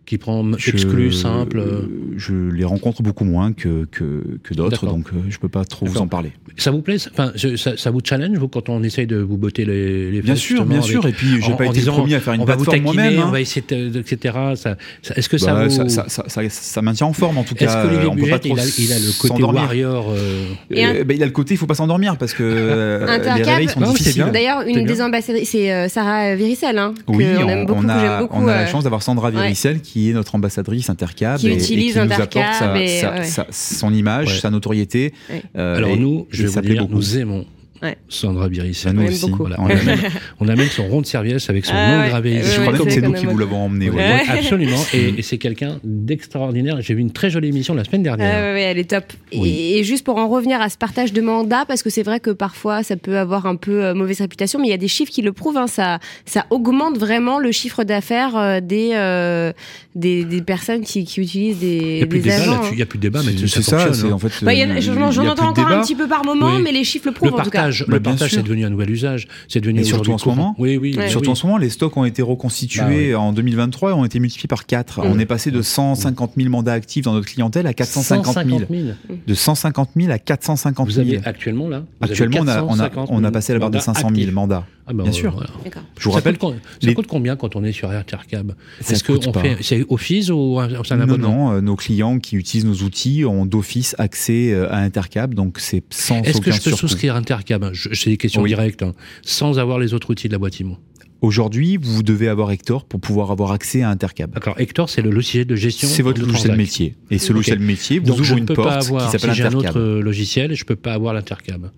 qui 0.04 0.18
prend 0.18 0.44
Je- 0.58 0.70
exclu, 0.70 1.12
simple. 1.12 1.58
euh, 1.58 1.62
euh, 1.62 1.88
Je 2.16 2.34
les 2.34 2.64
rencontre 2.64 3.02
beaucoup 3.02 3.24
moins 3.24 3.52
que, 3.52 3.84
que, 3.90 4.22
que 4.42 4.52
d'autres, 4.54 4.84
donc 4.86 5.06
euh, 5.14 5.18
je 5.28 5.38
peux 5.38 5.48
pas 5.48 5.64
trop 5.64 5.86
vous 5.86 5.98
en 5.98 6.08
parler. 6.08 6.32
Ça 6.56 6.70
vous 6.70 6.82
plaît 6.82 6.98
ça- 6.98 7.10
Enfin, 7.12 7.32
je- 7.34 7.56
ça, 7.56 7.76
ça 7.76 7.90
vous 7.90 8.00
challenge 8.04 8.36
vous 8.36 8.48
quand 8.48 8.68
on 8.68 8.82
essaye 8.82 9.06
de 9.06 9.16
vous 9.16 9.36
botter 9.38 9.64
les, 9.64 10.10
les 10.10 10.20
Bien 10.22 10.34
sûr, 10.36 10.64
bien 10.66 10.78
avec- 10.78 10.90
sûr. 10.90 11.06
Et 11.06 11.12
puis, 11.12 11.40
j'ai 11.40 11.54
pas 11.54 11.64
été 11.66 11.74
disant, 11.74 11.92
premier 11.94 12.16
à 12.16 12.20
faire 12.20 12.34
une 12.34 12.40
on 12.40 12.44
vous 12.44 12.52
plateforme 12.52 12.80
moi-même. 12.82 13.18
hein. 13.20 13.24
on 13.28 13.30
va 13.30 13.40
essayer 13.40 13.64
de, 13.68 13.98
etc. 14.00 14.34
Ça, 14.56 14.76
ça- 15.02 15.14
Est-ce 15.14 15.28
que 15.28 15.38
ça 15.38 15.54
Bah, 15.54 15.64
vous 15.68 15.70
ça, 15.70 15.88
ça, 15.88 16.04
ça, 16.08 16.24
ça- 16.28 16.48
ça 16.50 16.82
maintient 16.82 17.06
en 17.06 17.12
forme 17.12 17.38
en 17.38 17.44
tout 17.44 17.54
Est-ce 17.56 17.64
cas. 17.72 17.82
qu'Olivier 17.84 18.06
euh, 18.06 18.10
on 18.10 18.16
peut 18.16 18.28
pas 18.28 18.38
trop 18.40 18.54
il 18.54 18.60
a, 18.60 18.64
il 18.78 18.92
a 18.92 18.98
le 18.98 19.18
côté 19.20 19.42
warrior 19.42 20.06
euh, 20.10 20.44
Et 20.70 20.84
un- 20.84 20.94
Euh, 20.96 21.04
bah, 21.04 21.14
il 21.14 21.22
a 21.22 21.26
le 21.26 21.32
côté, 21.32 21.54
il 21.54 21.56
faut 21.56 21.66
pas 21.66 21.74
s'endormir 21.74 22.16
parce 22.18 22.34
que 22.34 22.42
euh, 22.44 23.18
les 23.36 23.42
réveils 23.44 23.68
sont 23.68 23.80
Non, 23.80 23.92
difficiles. 23.92 24.26
D'ailleurs, 24.32 24.62
une 24.66 24.84
des 24.84 25.00
ambassadrices, 25.00 25.50
c'est 25.50 25.72
euh, 25.72 25.88
Sarah 25.88 26.34
Viricel, 26.34 26.76
hein, 26.78 26.92
que 27.06 27.12
Oui, 27.12 27.24
on 27.38 27.48
aime 27.48 27.66
beaucoup, 27.66 27.80
on 27.80 27.86
que 27.86 27.90
a, 27.90 28.00
j'aime 28.00 28.20
beaucoup. 28.26 28.36
on 28.42 28.48
a 28.48 28.52
euh, 28.52 28.54
la 28.56 28.66
chance 28.66 28.82
d'avoir 28.84 29.02
Sandra 29.02 29.30
Viricel 29.30 29.80
qui 29.80 29.91
est 30.10 30.12
notre 30.12 30.34
ambassadrice 30.34 30.88
Intercab 30.90 31.38
Qui 31.38 31.48
et, 31.50 31.56
qui 31.58 31.76
nous 31.94 31.98
Intercab 31.98 32.42
apporte 32.42 32.58
sa, 32.58 32.82
et- 32.82 33.00
sa- 33.00 33.12
ouais. 33.14 33.24
sa- 33.24 33.46
son 33.50 33.92
image, 33.92 34.28
Ouais. 34.34 34.38
sa 34.40 34.50
notoriété. 34.50 35.12
Ouais. 35.30 35.42
euh, 35.56 35.76
Alors 35.76 35.90
et- 35.90 35.96
nous, 35.96 36.26
je 36.30 36.42
vais 36.44 36.48
vous 36.48 36.60
dire, 36.60 36.82
beaucoup. 36.82 36.94
nous 36.94 37.18
aimons 37.18 37.46
Ouais. 37.82 37.96
Sandra 38.08 38.48
Biris. 38.48 38.82
Bah, 38.84 38.92
nous 38.92 39.02
On 39.02 39.06
aussi. 39.08 39.30
Voilà, 39.30 39.56
on, 39.58 39.66
amène, 39.66 39.98
on 40.40 40.48
amène 40.48 40.68
son 40.68 40.86
rond 40.86 41.00
de 41.00 41.06
serviette 41.06 41.44
avec 41.48 41.64
son 41.66 41.72
Ah 41.74 41.96
nom 41.96 42.02
ouais. 42.02 42.08
gravé. 42.10 42.40
Je 42.42 42.60
crois 42.60 42.78
que 42.78 42.90
c'est 42.90 43.00
nous 43.00 43.12
qui 43.12 43.26
vous 43.26 43.36
l'avons 43.38 43.64
emmené. 43.64 43.90
ouais. 43.90 43.96
Ouais. 43.96 44.02
Ouais, 44.28 44.38
absolument. 44.38 44.78
Et, 44.94 45.14
et 45.18 45.22
c'est 45.22 45.38
quelqu'un 45.38 45.78
d'extraordinaire. 45.84 46.80
J'ai 46.80 46.94
vu 46.94 47.00
une 47.00 47.10
très 47.12 47.30
jolie 47.30 47.48
émission 47.48 47.74
la 47.74 47.84
semaine 47.84 48.02
dernière. 48.02 48.54
ouais, 48.54 48.62
elle 48.62 48.78
est 48.78 48.88
top. 48.90 49.04
Oui. 49.34 49.48
Et, 49.48 49.78
et 49.78 49.84
juste 49.84 50.04
pour 50.04 50.16
en 50.18 50.28
revenir 50.28 50.60
à 50.60 50.68
ce 50.68 50.76
partage 50.78 51.12
de 51.12 51.20
mandat, 51.20 51.64
parce 51.66 51.82
que 51.82 51.90
c'est 51.90 52.02
vrai 52.02 52.20
que 52.20 52.30
parfois 52.30 52.82
ça 52.82 52.96
peut 52.96 53.18
avoir 53.18 53.46
un 53.46 53.56
peu 53.56 53.84
euh, 53.84 53.94
mauvaise 53.94 54.20
réputation, 54.20 54.60
mais 54.60 54.68
il 54.68 54.70
y 54.70 54.74
a 54.74 54.78
des 54.78 54.88
chiffres 54.88 55.10
qui 55.12 55.22
le 55.22 55.32
prouvent. 55.32 55.56
hein, 55.56 55.66
ça, 55.66 55.98
ça 56.24 56.46
augmente 56.50 56.98
vraiment 56.98 57.38
le 57.38 57.50
chiffre 57.52 57.84
d'affaires 57.84 58.36
euh, 58.36 58.60
des, 58.60 58.90
euh, 58.94 59.52
des 59.94 60.24
des 60.24 60.42
personnes 60.42 60.82
qui, 60.82 61.04
qui 61.04 61.20
utilisent 61.20 61.58
des, 61.58 61.78
Il 61.78 61.96
n'y 61.96 62.02
a 62.02 62.06
plus 62.06 62.18
de 62.20 62.24
des 62.24 62.30
débat 62.30 62.42
agents. 62.42 62.52
là-dessus. 62.52 62.72
Il 62.72 62.76
n'y 62.76 62.82
a 62.82 62.86
plus 62.86 62.98
de 62.98 63.02
débat, 63.02 63.20
mais 63.24 63.32
C'est 63.48 63.62
ça, 63.62 63.86
hein. 63.88 64.12
en 64.12 64.18
fait. 64.18 64.44
Bah, 64.44 64.52
euh, 64.52 64.80
j'en 65.10 65.26
entends 65.26 65.48
encore 65.48 65.68
un 65.68 65.80
petit 65.82 65.94
peu 65.94 66.06
par 66.06 66.24
moment, 66.24 66.58
mais 66.58 66.72
les 66.72 66.84
chiffres 66.84 67.06
le 67.06 67.10
Le 67.12 67.14
prouvent 67.14 67.40
en 67.40 67.42
tout 67.42 67.50
cas. 67.50 67.70
Partage, 67.78 67.86
Bah, 67.88 67.96
le 67.96 68.02
partage, 68.02 68.30
c'est 68.32 68.42
devenu 68.42 68.64
un 68.64 68.70
nouvel 68.70 68.90
usage. 68.90 69.28
C'est 69.48 69.60
devenu 69.60 69.80
Et 69.80 69.84
surtout 69.84 70.12
en 70.12 70.18
ce 70.18 70.24
courant. 70.24 70.36
moment. 70.36 70.54
Oui, 70.58 70.76
oui. 70.76 70.94
Ouais. 70.96 71.08
Surtout 71.08 71.26
oui. 71.26 71.32
en 71.32 71.34
ce 71.34 71.46
moment, 71.46 71.58
les 71.58 71.70
stocks 71.70 71.96
ont 71.96 72.04
été 72.04 72.22
reconstitués 72.22 72.82
Bah 72.82 72.88
oui. 72.90 73.14
en 73.14 73.32
2023 73.32 73.90
et 73.90 73.92
ont 73.94 74.04
été 74.04 74.20
multipliés 74.20 74.48
par 74.48 74.66
4. 74.66 75.00
Mm. 75.00 75.10
On 75.10 75.18
est 75.18 75.26
passé 75.26 75.50
de 75.50 75.62
150 75.62 76.32
000 76.36 76.48
mandats 76.50 76.72
actifs 76.72 77.04
dans 77.04 77.12
notre 77.14 77.26
clientèle 77.26 77.66
à 77.66 77.74
450 77.74 78.34
000. 78.34 78.46
150 78.58 78.68
000. 78.70 78.82
De 79.26 79.34
150 79.34 79.90
000 79.96 80.12
à 80.12 80.18
450 80.18 80.86
Vous 80.88 80.94
000. 80.94 81.06
avez 81.08 81.20
actuellement 81.24 81.68
là 81.68 81.84
Actuellement, 82.00 82.38
on 82.40 82.48
a, 82.48 82.62
on, 82.62 82.66
a, 82.78 82.88
450 82.88 83.08
on 83.10 83.24
a 83.24 83.30
passé 83.30 83.52
la 83.52 83.58
barre 83.58 83.70
de 83.70 83.76
mandats 83.76 83.84
500 83.84 84.00
000 84.08 84.10
actifs. 84.20 84.32
mandats. 84.32 84.66
Ah 84.84 84.92
bah, 84.92 85.04
Bien 85.04 85.12
euh, 85.12 85.14
sûr. 85.14 85.32
voilà. 85.32 85.48
Je 85.96 86.04
vous 86.04 86.10
ça 86.10 86.16
rappelle, 86.16 86.38
coûte, 86.38 86.54
con- 86.54 86.56
ça 86.80 86.86
les- 86.88 86.94
coûte 86.94 87.06
combien 87.06 87.36
quand 87.36 87.54
on 87.54 87.62
est 87.62 87.70
sur 87.70 87.88
Intercab 87.90 88.54
Ça 88.80 88.94
Est-ce 88.94 89.04
que 89.04 89.12
on 89.12 89.32
fait 89.32 89.56
c'est 89.60 89.84
Office 89.88 90.28
ou 90.30 90.58
un- 90.58 90.64
un 90.64 90.96
non, 90.96 91.02
abonnement 91.02 91.50
non, 91.50 91.52
euh, 91.52 91.60
nos 91.60 91.76
clients 91.76 92.18
qui 92.18 92.34
utilisent 92.34 92.64
nos 92.66 92.74
outils 92.84 93.24
ont 93.24 93.46
d'office 93.46 93.94
accès 93.98 94.50
euh, 94.52 94.72
à 94.72 94.78
Intercab, 94.78 95.34
donc 95.34 95.60
c'est 95.60 95.84
sans 95.90 96.20
Est-ce 96.22 96.40
que 96.40 96.50
je 96.50 96.60
peux 96.60 96.72
souscrire 96.72 97.14
Intercab 97.14 97.61
C'est 97.92 98.10
des 98.10 98.16
questions 98.16 98.42
Oui. 98.42 98.50
directes, 98.50 98.82
hein, 98.82 98.94
sans 99.22 99.58
avoir 99.58 99.78
les 99.78 99.94
autres 99.94 100.10
outils 100.10 100.28
de 100.28 100.32
la 100.32 100.38
boîte 100.38 100.58
IMO. 100.60 100.76
Aujourd'hui, 101.20 101.76
vous 101.80 102.02
devez 102.02 102.26
avoir 102.26 102.50
Hector 102.50 102.84
pour 102.84 103.00
pouvoir 103.00 103.30
avoir 103.30 103.52
accès 103.52 103.82
à 103.82 103.90
Intercab. 103.90 104.32
D'accord. 104.34 104.58
Hector, 104.58 104.90
c'est 104.90 105.02
le 105.02 105.10
logiciel 105.10 105.46
de 105.46 105.54
gestion. 105.54 105.86
C'est 105.88 106.02
votre 106.02 106.20
logiciel 106.20 106.56
métier. 106.56 106.96
Et 107.12 107.18
ce 107.18 107.30
Ok. 107.30 107.36
logiciel 107.36 107.60
métier 107.60 107.98
vous 108.00 108.06
Donc 108.06 108.16
je 108.16 108.22
ouvre 108.22 108.34
ne 108.34 108.40
une 108.40 108.46
porte 108.46 108.68
avoir, 108.72 109.06
qui 109.06 109.12
s'appelle 109.12 109.30
si 109.30 109.36
j'ai 109.36 109.44
un 109.44 109.46
Intercab. 109.54 109.70
autre 109.76 109.80
euh, 109.80 110.02
logiciel, 110.02 110.54
je 110.56 110.64
peux 110.64 110.74
pas 110.74 110.94
avoir 110.94 111.14
l'Intercab. 111.14 111.70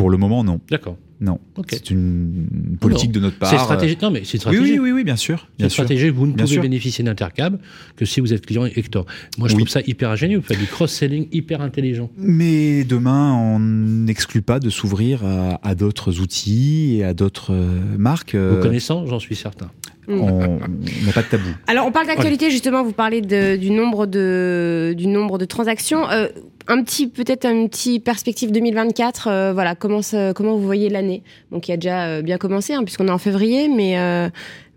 Pour 0.00 0.08
le 0.08 0.16
moment, 0.16 0.42
non. 0.42 0.60
D'accord. 0.70 0.96
Non. 1.20 1.38
C'est 1.68 1.90
une 1.90 2.46
politique 2.80 3.12
de 3.12 3.20
notre 3.20 3.38
part. 3.38 3.50
C'est 3.50 3.58
stratégique. 3.58 4.00
Non, 4.00 4.10
mais 4.10 4.20
c'est 4.24 4.36
Oui, 4.36 4.40
stratégique. 4.40 4.66
oui, 4.72 4.78
oui, 4.80 4.92
oui, 4.92 5.04
bien 5.04 5.16
sûr. 5.16 5.46
C'est 5.50 5.58
Bien 5.58 5.68
sûr. 5.68 5.84
stratégie, 5.84 6.08
vous 6.08 6.26
ne 6.26 6.32
Bien 6.32 6.44
pouvez 6.44 6.54
sûr. 6.54 6.62
bénéficier 6.62 7.04
d'Intercab 7.04 7.58
que 7.96 8.06
si 8.06 8.20
vous 8.20 8.32
êtes 8.32 8.46
client 8.46 8.64
Hector. 8.64 9.04
Moi, 9.36 9.48
je 9.48 9.54
Oui. 9.56 9.60
trouve 9.64 9.68
ça 9.68 9.82
hyper 9.86 10.08
ingénieux. 10.08 10.38
Vous 10.38 10.42
faites 10.44 10.58
du 10.58 10.64
cross-selling 10.66 11.28
hyper 11.32 11.60
intelligent. 11.60 12.08
Mais 12.16 12.84
demain, 12.84 13.34
on 13.34 13.58
n'exclut 13.58 14.40
pas 14.40 14.58
de 14.60 14.70
s'ouvrir 14.70 15.22
à, 15.26 15.60
à 15.62 15.74
d'autres 15.74 16.20
outils 16.20 16.96
et 16.96 17.04
à 17.04 17.12
d'autres 17.12 17.52
euh, 17.52 17.78
marques. 17.98 18.34
Vous 18.34 18.40
Euh, 18.40 18.62
connaissant, 18.62 19.04
j'en 19.04 19.18
suis 19.18 19.36
certain. 19.36 19.70
on 20.08 20.14
on 20.14 20.58
n'a 21.04 21.12
pas 21.12 21.20
de 21.20 21.28
tabou. 21.28 21.50
Alors, 21.66 21.86
on 21.86 21.92
parle 21.92 22.06
d'actualité, 22.06 22.50
justement, 22.50 22.82
vous 22.82 22.92
parlez 22.92 23.20
de- 23.20 23.56
du, 23.56 23.70
nombre 23.70 24.06
de, 24.06 24.94
du 24.96 25.06
nombre 25.06 25.36
de 25.36 25.44
transactions. 25.44 26.08
Euh, 26.08 26.28
un 26.70 26.82
petit, 26.84 27.08
peut-être 27.08 27.44
un 27.46 27.66
petit 27.66 27.98
perspective 27.98 28.52
2024, 28.52 29.26
euh, 29.28 29.52
voilà, 29.52 29.74
comment, 29.74 30.00
comment 30.34 30.56
vous 30.56 30.64
voyez 30.64 30.88
l'année? 30.88 31.22
Donc, 31.50 31.68
il 31.68 31.72
a 31.72 31.76
déjà 31.76 32.06
euh, 32.06 32.22
bien 32.22 32.38
commencé, 32.38 32.74
hein, 32.74 32.84
puisqu'on 32.84 33.08
est 33.08 33.12
en 33.12 33.18
février, 33.18 33.68
mais. 33.68 34.30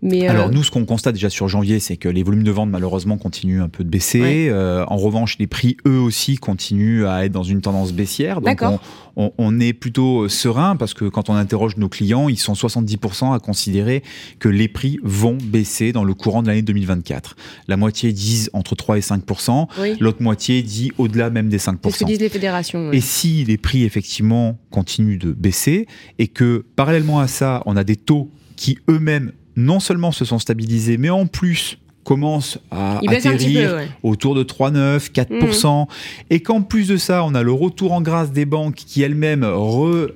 Euh, 0.04 0.08
mais 0.08 0.26
euh, 0.26 0.30
Alors 0.30 0.50
nous, 0.50 0.62
ce 0.62 0.70
qu'on 0.70 0.84
constate 0.84 1.14
déjà 1.14 1.30
sur 1.30 1.48
janvier, 1.48 1.80
c'est 1.80 1.96
que 1.96 2.08
les 2.08 2.22
volumes 2.22 2.42
de 2.42 2.50
vente 2.50 2.70
malheureusement 2.70 3.16
continuent 3.16 3.62
un 3.62 3.68
peu 3.68 3.84
de 3.84 3.88
baisser. 3.88 4.20
Ouais. 4.20 4.48
Euh, 4.50 4.84
en 4.88 4.96
revanche, 4.96 5.36
les 5.38 5.46
prix, 5.46 5.76
eux 5.86 5.98
aussi, 5.98 6.36
continuent 6.36 7.06
à 7.06 7.24
être 7.24 7.32
dans 7.32 7.42
une 7.42 7.60
tendance 7.60 7.92
baissière. 7.92 8.40
Donc 8.40 8.60
on, 8.62 8.78
on- 9.16 9.32
on 9.38 9.60
est 9.60 9.72
plutôt 9.72 10.28
serein 10.28 10.74
parce 10.76 10.92
que 10.92 11.04
quand 11.06 11.30
on 11.30 11.34
interroge 11.34 11.76
nos 11.76 11.88
clients, 11.88 12.28
ils 12.28 12.38
sont 12.38 12.54
70% 12.54 13.32
à 13.34 13.38
considérer 13.38 14.02
que 14.40 14.48
les 14.48 14.68
prix 14.68 14.98
vont 15.04 15.38
baisser 15.42 15.92
dans 15.92 16.04
le 16.04 16.14
courant 16.14 16.42
de 16.42 16.48
l'année 16.48 16.62
2024. 16.62 17.36
La 17.68 17.76
moitié 17.76 18.12
disent 18.12 18.50
entre 18.52 18.74
3 18.74 18.98
et 18.98 19.00
5%. 19.00 19.68
oui, 19.80 19.96
L'autre 20.00 20.20
moitié 20.22 20.62
dit 20.62 20.90
au-delà 20.98 21.30
même 21.30 21.48
des 21.48 21.58
5%. 21.58 21.78
c'est 21.84 21.90
ce 21.90 21.98
que 22.00 22.04
disent 22.06 22.20
les 22.20 22.28
fédérations. 22.28 22.88
ouais. 22.88 22.96
Et 22.96 23.00
si 23.00 23.44
les 23.44 23.56
prix 23.56 23.84
effectivement 23.84 24.58
continuent 24.70 25.18
de 25.18 25.32
baisser 25.32 25.86
et 26.18 26.26
que 26.28 26.64
parallèlement 26.76 27.20
à 27.20 27.28
ça, 27.28 27.62
on 27.66 27.76
a 27.76 27.84
des 27.84 27.96
taux 27.96 28.30
qui 28.56 28.78
eux-mêmes 28.90 29.32
non 29.56 29.80
seulement 29.80 30.12
se 30.12 30.24
sont 30.24 30.38
stabilisés, 30.38 30.96
mais 30.96 31.10
en 31.10 31.26
plus 31.26 31.78
commencent 32.04 32.58
à 32.70 33.00
Il 33.02 33.10
atterrir 33.14 33.70
peu, 33.70 33.76
ouais. 33.76 33.88
autour 34.02 34.34
de 34.34 34.42
3,9, 34.44 35.10
4%, 35.10 35.86
et 36.30 36.40
qu'en 36.40 36.62
plus 36.62 36.88
de 36.88 36.96
ça, 36.96 37.24
on 37.24 37.34
a 37.34 37.42
le 37.42 37.52
retour 37.52 37.92
en 37.92 38.00
grâce 38.02 38.30
des 38.32 38.44
banques 38.44 38.74
qui 38.76 39.02
elles-mêmes 39.02 39.42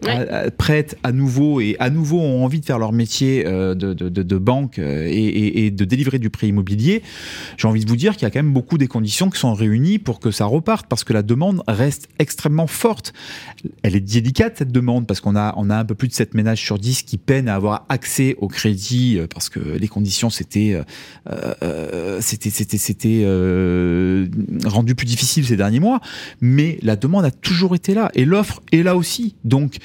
à- 0.07 0.51
prêtent 0.51 0.97
à 1.03 1.13
nouveau 1.13 1.61
et 1.61 1.77
à 1.79 1.91
nouveau 1.91 2.21
ont 2.21 2.45
envie 2.45 2.61
de 2.61 2.65
faire 2.65 2.79
leur 2.79 2.93
métier 2.93 3.45
euh, 3.47 3.75
de, 3.75 3.95
de, 3.95 4.09
de- 4.09 4.23
de 4.23 4.37
banque 4.39 4.79
euh, 4.79 5.07
et, 5.07 5.13
et- 5.13 5.67
et 5.67 5.71
de 5.71 5.85
délivrer 5.85 6.19
du 6.19 6.31
prêt 6.31 6.49
immobilier. 6.49 7.03
J'ai 7.57 7.69
envie 7.69 7.85
de 7.85 7.89
vous 7.89 7.97
dire 7.97 8.15
qu'il 8.15 8.23
y 8.23 8.27
a 8.27 8.31
quand 8.31 8.39
même 8.43 8.53
beaucoup 8.53 8.79
des 8.79 8.87
conditions 8.89 9.31
qui 9.31 9.39
sont 9.39 9.55
réunies 9.55 9.99
pour 9.99 10.21
que 10.21 10.31
ça 10.31 10.45
reparte, 10.45 10.87
parce 10.89 11.05
que 11.05 11.13
la 11.13 11.23
demande 11.23 11.63
reste 11.67 12.09
extrêmement 12.19 12.67
forte. 12.67 13.13
Elle 13.83 13.97
est 13.97 14.01
délicate 14.01 14.57
cette 14.59 14.73
demande 14.73 15.07
parce 15.07 15.21
qu'on 15.21 15.37
a 15.37 15.55
on 15.57 15.71
a 15.71 15.77
un 15.77 15.85
peu 15.85 15.95
plus 15.95 16.09
de 16.09 16.13
7 16.13 16.35
ménages 16.35 16.61
sur 16.61 16.79
10 16.79 17.03
qui 17.03 17.19
peinent 17.19 17.49
à 17.49 17.55
avoir 17.55 17.87
accès 17.89 18.37
au 18.39 18.49
crédit 18.49 19.17
euh, 19.19 19.27
parce 19.33 19.49
que 19.49 19.59
les 19.61 19.89
conditions 19.89 20.31
c'était 20.31 20.75
euh, 20.75 20.83
euh, 21.31 21.55
c'était 22.21 22.51
c'était 22.51 22.79
c'était 22.79 23.23
euh, 23.25 24.27
rendu 24.65 24.95
plus 24.95 25.07
difficile 25.07 25.47
ces 25.47 25.57
derniers 25.57 25.81
mois. 25.81 26.01
Mais 26.41 26.79
la 26.83 26.97
demande 26.97 27.25
a 27.25 27.31
toujours 27.31 27.75
été 27.75 27.95
là. 27.95 28.11
Et 28.15 28.25
l'offre 28.25 28.61
est 28.73 28.83
là 28.83 28.97
aussi. 28.97 29.35
Donc 29.45 29.77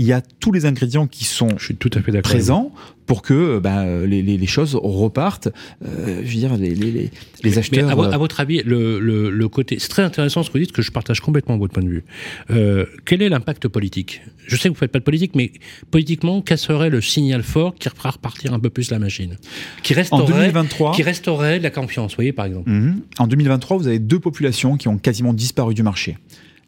il 0.00 0.06
y 0.06 0.12
a 0.12 0.22
tous 0.22 0.50
les 0.50 0.64
ingrédients 0.64 1.06
qui 1.06 1.24
sont 1.24 1.48
Je 1.58 1.64
suis 1.66 1.76
tout 1.76 1.90
à 1.94 2.00
fait 2.00 2.10
d'accord. 2.10 2.30
présents 2.30 2.72
pour 3.06 3.20
que 3.22 3.58
ben, 3.58 4.06
les, 4.06 4.22
les- 4.22 4.38
les 4.38 4.46
choses 4.46 4.74
repartent. 4.80 5.48
Euh, 5.84 6.22
je 6.24 6.28
veux 6.32 6.38
dire, 6.38 6.56
les, 6.56 6.74
les, 6.74 6.90
les, 6.92 7.10
les 7.42 7.50
Mais 7.50 7.58
acheteurs. 7.58 7.90
à, 7.90 7.94
vo- 7.94 8.04
euh, 8.04 8.10
à 8.12 8.16
votre 8.18 8.38
avis, 8.40 8.62
le, 8.64 8.98
le- 9.00 9.30
le 9.30 9.48
côté, 9.48 9.78
c'est 9.78 9.88
très 9.88 10.02
intéressant 10.02 10.42
ce 10.42 10.48
que 10.48 10.54
vous 10.54 10.64
dites, 10.64 10.72
que 10.72 10.80
je 10.80 10.90
partage 10.92 11.20
complètement 11.20 11.58
votre 11.58 11.72
point 11.74 11.82
de 11.82 11.88
vue. 11.88 12.04
Euh, 12.50 12.86
quel 13.04 13.20
est 13.20 13.28
l'impact 13.28 13.66
politique? 13.68 14.22
Je 14.46 14.56
sais 14.56 14.68
que 14.68 14.74
vous 14.74 14.78
faites 14.78 14.92
pas 14.92 15.00
de 15.00 15.04
politique, 15.04 15.32
mais 15.34 15.52
politiquement, 15.90 16.40
quel 16.40 16.56
serait 16.58 16.88
le 16.88 17.00
signal 17.00 17.42
fort 17.42 17.74
qui 17.74 17.88
fera 17.88 18.10
repartir 18.10 18.54
un 18.54 18.60
peu 18.60 18.70
plus 18.70 18.90
la 18.90 18.98
machine, 18.98 19.36
qui 19.82 19.92
en 19.92 19.96
restaurerait, 19.96 20.32
2023, 20.52 20.92
qui 20.92 21.02
restaurerait 21.02 21.58
la 21.58 21.70
confiance, 21.70 22.12
vous 22.12 22.16
voyez 22.16 22.32
par 22.32 22.46
exemple. 22.46 22.70
Mhm. 22.70 23.00
en 23.18 23.26
2023, 23.26 23.76
vous 23.76 23.86
avez 23.88 23.98
deux 23.98 24.20
populations 24.20 24.76
qui 24.76 24.88
ont 24.88 24.98
quasiment 24.98 25.32
disparu 25.34 25.74
du 25.74 25.82
marché 25.82 26.16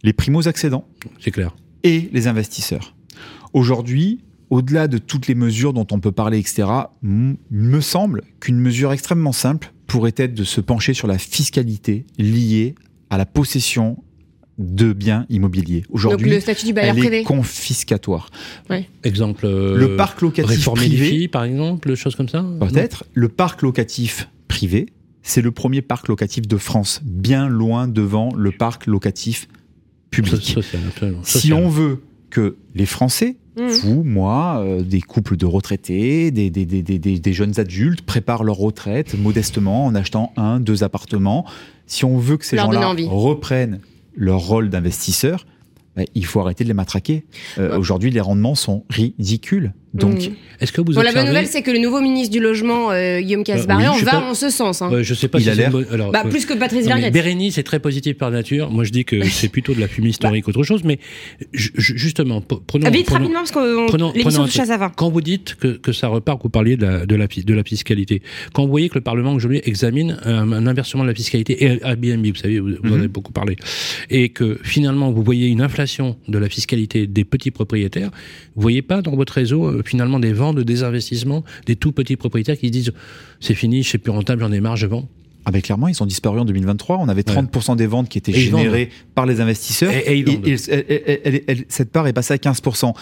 les 0.02 0.12
primo-accédants 0.12 0.84
C'est 1.20 1.30
clair. 1.30 1.54
et 1.84 2.10
les 2.12 2.26
investisseurs. 2.26 2.94
Aujourd'hui, 3.52 4.20
au-delà 4.50 4.88
de 4.88 4.98
toutes 4.98 5.26
les 5.26 5.34
mesures 5.34 5.72
dont 5.72 5.86
on 5.90 6.00
peut 6.00 6.12
parler, 6.12 6.38
etc., 6.38 6.68
me 7.02 7.80
semble 7.80 8.22
qu'une 8.40 8.58
mesure 8.58 8.92
extrêmement 8.92 9.32
simple 9.32 9.72
pourrait 9.86 10.14
être 10.16 10.34
de 10.34 10.44
se 10.44 10.60
pencher 10.60 10.94
sur 10.94 11.06
la 11.06 11.18
fiscalité 11.18 12.06
liée 12.18 12.74
à 13.10 13.18
la 13.18 13.26
possession 13.26 14.02
de 14.58 14.92
biens 14.92 15.26
immobiliers. 15.28 15.84
Aujourd'hui, 15.90 16.30
le 16.30 16.40
statut 16.40 16.66
du 16.66 16.72
bailleur 16.72 16.94
elle 16.94 17.00
privé. 17.00 17.20
est 17.20 17.24
confiscatoire. 17.24 18.28
Exemple. 19.02 19.46
euh, 19.46 19.76
le 19.76 19.96
parc 19.96 20.20
locatif 20.20 20.50
réformer 20.50 20.82
les 20.82 20.88
privé, 20.96 21.08
filles, 21.08 21.28
par 21.28 21.44
exemple, 21.44 21.94
choses 21.94 22.14
comme 22.14 22.28
ça. 22.28 22.44
peut-être, 22.60 23.04
le 23.14 23.28
parc 23.28 23.62
locatif 23.62 24.28
privé, 24.48 24.86
c'est 25.22 25.40
le 25.42 25.50
premier 25.50 25.82
parc 25.82 26.08
locatif 26.08 26.46
de 26.46 26.56
France, 26.56 27.00
bien 27.04 27.48
loin 27.48 27.88
devant 27.88 28.34
le 28.34 28.52
parc 28.52 28.86
locatif 28.86 29.48
public. 30.10 30.42
So- 30.42 30.60
social, 30.62 30.82
absolument. 30.88 31.20
Si 31.22 31.48
Social. 31.48 31.64
on 31.64 31.68
veut 31.68 32.02
que 32.30 32.56
les 32.74 32.86
Français, 32.86 33.36
Vous, 33.56 34.02
moi, 34.02 34.62
euh, 34.64 34.82
des 34.82 35.00
couples 35.02 35.36
de 35.36 35.44
retraités, 35.46 36.30
des, 36.30 36.48
des, 36.50 36.64
des, 36.64 36.82
des, 36.82 36.98
des- 36.98 37.18
des 37.18 37.32
jeunes 37.32 37.58
adultes 37.60 38.02
préparent 38.02 38.44
leur 38.44 38.56
retraite 38.56 39.14
modestement 39.18 39.84
en 39.86 39.94
achetant 39.94 40.32
un, 40.36 40.58
deux 40.60 40.84
appartements, 40.84 41.44
si 41.86 42.04
on 42.04 42.16
veut 42.18 42.36
que 42.38 42.46
ces 42.46 42.56
gens-là 42.66 42.80
reprennent 43.08 43.80
leur 44.14 44.40
rôle 44.40 44.70
d'investisseurs, 44.70 45.44
ben, 45.96 46.06
il 46.14 46.24
faut 46.24 46.40
arrêter 46.40 46.64
de 46.64 46.68
les 46.68 46.74
matraquer. 46.74 47.24
Euh, 47.58 47.72
Ouais. 47.72 47.76
Aujourd'hui, 47.76 48.10
les 48.10 48.20
rendements 48.20 48.54
sont 48.54 48.84
ridicules. 48.88 49.74
Donc, 49.94 50.14
Mhm. 50.14 50.34
Est-ce 50.60 50.72
que 50.72 50.80
vous 50.80 50.92
Bon, 50.92 51.02
la 51.02 51.12
bonne 51.12 51.26
nouvelle, 51.26 51.46
c'est 51.48 51.60
que 51.62 51.70
le 51.70 51.78
nouveau 51.78 52.00
ministre 52.00 52.32
du 52.32 52.40
Logement, 52.40 52.92
euh, 52.92 53.20
Guillaume 53.20 53.42
Casbarian, 53.44 53.92
oui, 53.92 53.98
sais 53.98 54.04
va 54.04 54.12
pas. 54.12 54.20
en 54.30 54.32
ce 54.34 54.48
sens. 54.48 54.80
hein. 54.80 54.90
Ouais, 54.90 55.02
je 55.04 55.12
sais 55.12 55.26
pas 55.28 55.38
Il 55.38 55.42
si 55.42 55.50
a 55.50 55.52
c'est 55.52 55.58
l'air- 55.58 55.66
une 55.66 55.72
bonne- 55.72 55.86
alors, 55.92 56.12
Bah, 56.12 56.22
ouais. 56.24 56.30
plus 56.30 56.46
que 56.46 56.54
Patrice 56.54 56.86
Vergret. 56.86 57.10
Bérénice 57.10 57.58
est 57.58 57.62
très 57.64 57.80
positif 57.80 58.16
par 58.16 58.30
nature. 58.30 58.70
Moi, 58.70 58.84
je 58.84 58.90
dis 58.90 59.04
que 59.04 59.22
c'est 59.24 59.48
plutôt 59.48 59.74
de 59.74 59.80
la 59.80 59.88
fumée 59.88 60.10
historique 60.10 60.44
qu'autre 60.46 60.62
chose. 60.62 60.82
Mais 60.84 60.98
ju- 61.52 61.72
ju- 61.76 61.98
justement, 61.98 62.40
prenons, 62.40 62.86
Ah, 62.86 62.90
Vite, 62.90 63.06
prenons- 63.06 63.18
rapidement, 63.18 63.40
parce 63.40 63.50
que 63.50 63.86
prenons- 63.88 64.12
l'émission 64.14 64.44
touche 64.44 64.58
à 64.60 64.64
fin. 64.78 64.92
quand 64.96 65.10
vous 65.10 65.20
dites 65.20 65.56
que, 65.56 65.68
que 65.76 65.92
ça 65.92 66.06
repart, 66.08 66.38
que 66.38 66.44
vous 66.44 66.48
parliez 66.48 66.76
de 66.76 66.86
la, 66.86 67.04
de, 67.06 67.14
la, 67.16 67.26
fi- 67.28 67.44
de 67.44 67.52
la 67.54 67.64
fiscalité, 67.64 68.22
quand 68.54 68.62
vous 68.62 68.70
voyez 68.70 68.88
que 68.88 68.94
le 68.94 69.00
Parlement 69.02 69.32
aujourd'hui 69.34 69.60
examine 69.64 70.18
un, 70.24 70.52
un 70.52 70.66
inversement 70.68 71.02
de 71.02 71.08
la 71.08 71.14
fiscalité 71.14 71.64
et 71.64 71.80
Airbnb, 71.84 72.24
vous 72.24 72.34
savez, 72.36 72.60
vous, 72.60 72.68
vous 72.82 72.88
en 72.88 72.92
Mhm. 72.94 72.98
avez 73.00 73.08
beaucoup 73.08 73.32
parlé, 73.32 73.56
et 74.10 74.28
que 74.28 74.58
finalement 74.62 75.10
vous 75.10 75.22
voyez 75.24 75.48
une 75.48 75.60
inflation 75.60 76.16
de 76.28 76.38
la 76.38 76.48
fiscalité 76.48 77.06
des 77.08 77.24
petits 77.24 77.50
propriétaires, 77.50 78.10
vous 78.54 78.62
voyez 78.62 78.82
pas 78.82 79.02
dans 79.02 79.16
votre 79.16 79.32
réseau 79.34 79.64
euh, 79.66 79.81
finalement 79.82 80.18
des 80.18 80.32
ventes 80.32 80.56
de 80.56 80.62
désinvestissement 80.62 81.44
des 81.66 81.76
tout 81.76 81.92
petits 81.92 82.16
propriétaires 82.16 82.58
qui 82.58 82.68
se 82.68 82.72
disent 82.72 82.92
c'est 83.40 83.54
fini, 83.54 83.82
suis 83.88 83.98
plus 83.98 84.12
rentable, 84.12 84.42
j'en 84.42 84.52
ai 84.52 84.60
marre, 84.60 84.76
je 84.76 84.86
vends 84.86 85.08
Ah 85.44 85.50
ben 85.50 85.60
clairement, 85.60 85.88
ils 85.88 86.00
ont 86.02 86.06
disparu 86.06 86.38
en 86.38 86.44
2023. 86.44 86.98
On 87.00 87.08
avait 87.08 87.28
Ouais. 87.28 87.34
30% 87.36 87.74
des 87.76 87.86
ventes 87.86 88.08
qui 88.08 88.18
étaient 88.18 88.32
Et 88.32 88.38
ils 88.38 88.50
générées 88.50 88.90
par 89.14 89.26
les 89.26 89.40
investisseurs. 89.40 89.92
Et- 89.92 90.12
et 90.12 90.16
ils 90.16 90.24
vendent. 90.24 90.46
elle- 90.46 90.84
elle- 90.88 91.20
elle- 91.24 91.42
elle- 91.48 91.64
cette 91.68 91.90
part 91.90 92.06
est 92.06 92.12
passée 92.12 92.34
à 92.34 92.38
15%. 92.38 92.94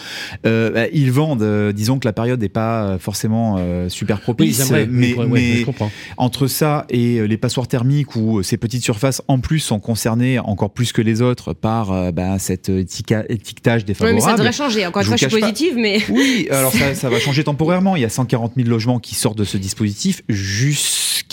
Euh, 0.45 0.71
bah, 0.71 0.87
ils 0.93 1.11
vendent. 1.11 1.43
euh, 1.43 1.71
disons 1.71 1.99
que 1.99 2.07
la 2.07 2.13
période 2.13 2.39
n'est 2.41 2.49
pas 2.49 2.83
euh, 2.83 2.99
forcément 2.99 3.55
euh, 3.59 3.89
super 3.89 4.17
Oui, 4.17 4.21
propice. 4.23 4.57
ils 4.59 4.61
aimeraient, 4.67 4.87
mais, 4.87 5.15
mais 5.29 5.63
comprends. 5.63 5.91
entre 6.17 6.47
ça 6.47 6.85
et 6.89 7.27
les 7.27 7.37
passoires 7.37 7.67
thermiques 7.67 8.15
où 8.15 8.41
ces 8.43 8.57
petites 8.57 8.83
surfaces 8.83 9.21
en 9.27 9.39
plus 9.39 9.59
sont 9.59 9.79
concernées 9.79 10.39
encore 10.39 10.71
plus 10.71 10.91
que 10.93 11.01
les 11.01 11.21
autres 11.21 11.53
par 11.53 11.91
euh, 11.91 12.11
bah, 12.11 12.39
cet 12.39 12.69
ética- 12.69 13.25
étiquetage 13.29 13.81
Ouais, 13.81 13.85
mais 13.87 13.93
défavorable. 13.93 14.21
ça 14.21 14.33
devrait 14.37 14.51
changer. 14.51 14.85
Encore 14.87 15.01
une 15.03 15.07
fois, 15.07 15.17
je 15.17 15.27
suis 15.27 15.39
pas. 15.39 15.47
positive, 15.47 15.73
mais. 15.77 15.99
Oui, 16.09 16.47
alors 16.49 16.71
ça, 16.73 16.95
ça 16.95 17.09
va 17.09 17.19
changer 17.19 17.43
temporairement. 17.43 17.95
Il 17.95 18.01
y 18.01 18.05
a 18.05 18.09
140 18.09 18.53
000 18.55 18.67
logements 18.67 18.99
qui 18.99 19.15
sortent 19.15 19.37
de 19.37 19.43
ce 19.43 19.57
dispositif 19.57 20.21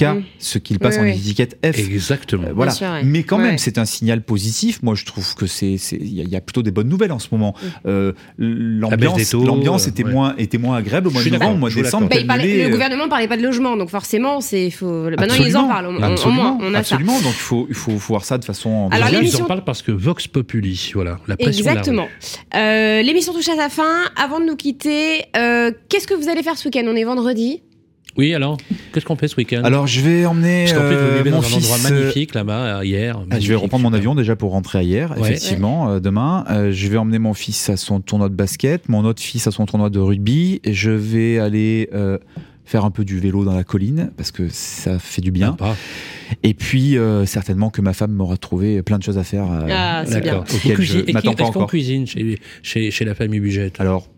Mm. 0.06 0.24
ce 0.38 0.58
qu'ils 0.58 0.78
passent 0.78 0.96
Oui, 0.96 1.00
en 1.00 1.04
oui. 1.12 1.18
étiquette 1.18 1.58
F. 1.64 1.78
Exactement. 1.78 2.44
Euh, 2.48 2.52
voilà. 2.54 2.72
sûr, 2.72 2.86
ouais. 2.88 3.02
Mais 3.04 3.22
quand 3.22 3.38
même, 3.38 3.58
c'est 3.58 3.78
un 3.78 3.84
signal 3.84 4.22
positif. 4.22 4.82
Moi, 4.82 4.94
je 4.94 5.04
trouve 5.04 5.34
que 5.34 5.46
c'est, 5.46 5.72
il 5.92 6.14
y, 6.14 6.20
a- 6.20 6.24
il 6.24 6.28
y 6.30 6.36
a 6.36 6.40
plutôt 6.40 6.62
des 6.62 6.70
bonnes 6.70 6.88
nouvelles 6.88 7.12
en 7.12 7.18
ce 7.18 7.28
moment. 7.32 7.54
Mm. 7.62 7.66
Euh, 7.86 8.12
l'ambiance, 8.38 9.86
était 9.86 10.04
ouais. 10.04 10.10
moins, 10.12 10.34
était 10.38 10.58
moins 10.58 10.76
agréable 10.76 11.08
au 11.08 11.10
mois 11.10 11.22
de 11.22 11.30
novembre, 11.30 11.58
mois 11.58 11.70
de 11.70 11.74
décembre. 11.74 12.08
Bah, 12.08 12.16
parlait- 12.26 12.64
le 12.64 12.70
gouvernement 12.70 13.08
parlait 13.08 13.28
pas 13.28 13.36
de 13.36 13.42
logement, 13.42 13.76
donc 13.76 13.90
forcément, 13.90 14.40
c'est 14.40 14.70
faut. 14.70 15.10
Maintenant, 15.10 15.34
ils 15.38 15.56
en 15.56 15.68
parlent. 15.68 15.86
Au 15.86 16.02
absolument, 16.02 16.58
on 16.60 16.74
a 16.74 16.78
absolument. 16.78 17.20
Donc, 17.20 17.32
il 17.32 17.40
faut, 17.40 17.66
il 17.68 17.74
faut, 17.74 17.92
faut 17.92 18.14
voir 18.14 18.24
ça 18.24 18.38
de 18.38 18.44
façon. 18.44 18.88
Alors, 18.90 19.06
Là, 19.06 19.10
ils 19.12 19.16
l'émission- 19.18 19.44
en 19.44 19.48
parlent 19.48 19.64
parce 19.64 19.82
que 19.82 19.92
Vox 19.92 20.26
Populi, 20.26 20.90
voilà, 20.94 21.18
la 21.26 21.36
pression. 21.36 21.66
Exactement. 21.66 22.06
Euh, 22.54 23.02
L'émission 23.02 23.32
touche 23.32 23.48
à 23.48 23.56
sa 23.56 23.68
fin. 23.68 24.04
Avant 24.16 24.40
de 24.40 24.44
nous 24.46 24.56
quitter, 24.56 25.24
euh, 25.36 25.70
qu'est-ce 25.88 26.06
que 26.06 26.14
vous 26.14 26.28
allez 26.28 26.42
faire 26.42 26.56
ce 26.58 26.66
week-end? 26.68 26.84
On 26.86 26.96
est 26.96 27.04
vendredi. 27.04 27.62
Oui, 28.18 28.34
alors, 28.34 28.56
qu'est-ce 28.92 29.04
qu'on 29.06 29.14
fait 29.16 29.28
ce 29.28 29.36
week-end? 29.36 29.62
Alors, 29.62 29.86
je 29.86 30.00
vais 30.00 30.26
emmener 30.26 30.64
Parce 30.64 30.76
qu'en 30.76 30.88
plus, 30.88 30.96
vous 30.96 31.02
euh, 31.02 31.16
vivez 31.18 31.30
mon 31.30 31.36
dans 31.40 31.42
un 31.44 31.52
endroit 31.56 31.76
fils. 31.76 31.86
euh, 31.90 31.94
magnifique 32.00 32.34
là-bas, 32.34 32.78
euh, 32.80 32.84
hier. 32.84 33.14
Ah, 33.16 33.20
je 33.22 33.24
vais 33.26 33.34
magnifique, 33.36 33.56
reprendre 33.62 33.84
mon 33.84 33.92
avion 33.92 34.14
déjà 34.16 34.34
pour 34.34 34.50
rentrer 34.50 34.82
hier, 34.84 35.12
Ouais. 35.12 35.20
effectivement, 35.20 35.88
euh, 35.92 36.00
demain. 36.00 36.44
Euh, 36.50 36.72
je 36.72 36.88
vais 36.88 36.96
emmener 36.98 37.20
mon 37.20 37.32
fils 37.32 37.70
à 37.70 37.76
son 37.76 38.00
tournoi 38.00 38.28
de 38.28 38.34
basket, 38.34 38.88
mon 38.88 39.04
autre 39.04 39.22
fils 39.22 39.46
à 39.46 39.52
son 39.52 39.66
tournoi 39.66 39.88
de 39.88 40.00
rugby. 40.00 40.60
Et 40.64 40.72
je 40.74 40.90
vais 40.90 41.38
aller 41.38 41.88
euh, 41.94 42.18
faire 42.64 42.84
un 42.84 42.90
peu 42.90 43.04
du 43.04 43.20
vélo 43.20 43.44
dans 43.44 43.54
la 43.54 43.62
colline 43.64 44.10
parce 44.16 44.32
que 44.32 44.48
ça 44.50 44.98
fait 44.98 45.22
du 45.22 45.30
bien. 45.30 45.50
Sympa. 45.50 45.76
Et 46.42 46.54
puis, 46.54 46.98
euh, 46.98 47.24
certainement 47.24 47.70
que 47.70 47.80
ma 47.80 47.92
femme 47.92 48.10
m'aura 48.12 48.36
trouvé 48.36 48.82
plein 48.82 48.98
de 48.98 49.02
choses 49.04 49.16
à 49.18 49.22
faire. 49.24 49.44
euh, 49.50 49.68
Ah, 49.70 50.02
c'est 50.04 50.20
bien. 50.20 50.32
D'accord. 50.32 50.44
Vous 50.48 50.56
auxquelles 50.56 50.74
cuisinez- 50.76 51.04
je 51.04 51.10
et 51.10 51.12
m'attends 51.12 51.30
qui- 51.30 51.36
pas 51.36 51.42
Est-ce 51.44 51.52
qu'on 51.52 51.58
encore. 51.60 51.70
cuisine 51.70 52.06
chez, 52.06 52.38
chez, 52.64 52.90
chez 52.90 53.04
la 53.04 53.14
famille 53.14 53.38
Buget 53.40 53.72
Alors, 53.78 54.08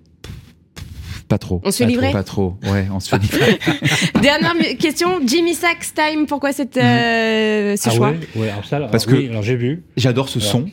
pas 1.30 1.38
trop. 1.38 1.62
On 1.64 1.70
se 1.70 1.78
fait 1.78 1.84
Pas 1.84 1.90
livrer 1.90 2.08
trop, 2.08 2.12
Pas 2.12 2.22
trop, 2.22 2.56
ouais, 2.74 2.86
on 2.92 3.00
se 3.00 3.08
fait 3.08 3.18
livrer. 3.18 3.58
Dernière 4.20 4.54
question. 4.78 5.20
Jimmy 5.26 5.54
Sachs 5.54 5.94
Time. 5.94 6.26
Pourquoi 6.26 6.52
cette, 6.52 6.76
euh, 6.76 7.76
ce 7.76 7.88
ah 7.88 7.92
choix 7.92 8.10
ouais, 8.10 8.18
ouais, 8.36 8.50
alors 8.50 8.64
ça, 8.66 8.76
alors, 8.76 8.90
Parce 8.90 9.06
oui, 9.06 9.26
que- 9.26 9.30
alors 9.30 9.42
j'ai 9.42 9.56
vu. 9.56 9.84
J'adore 9.96 10.28
ce 10.28 10.38
Alors. 10.40 10.50
son, 10.50 10.66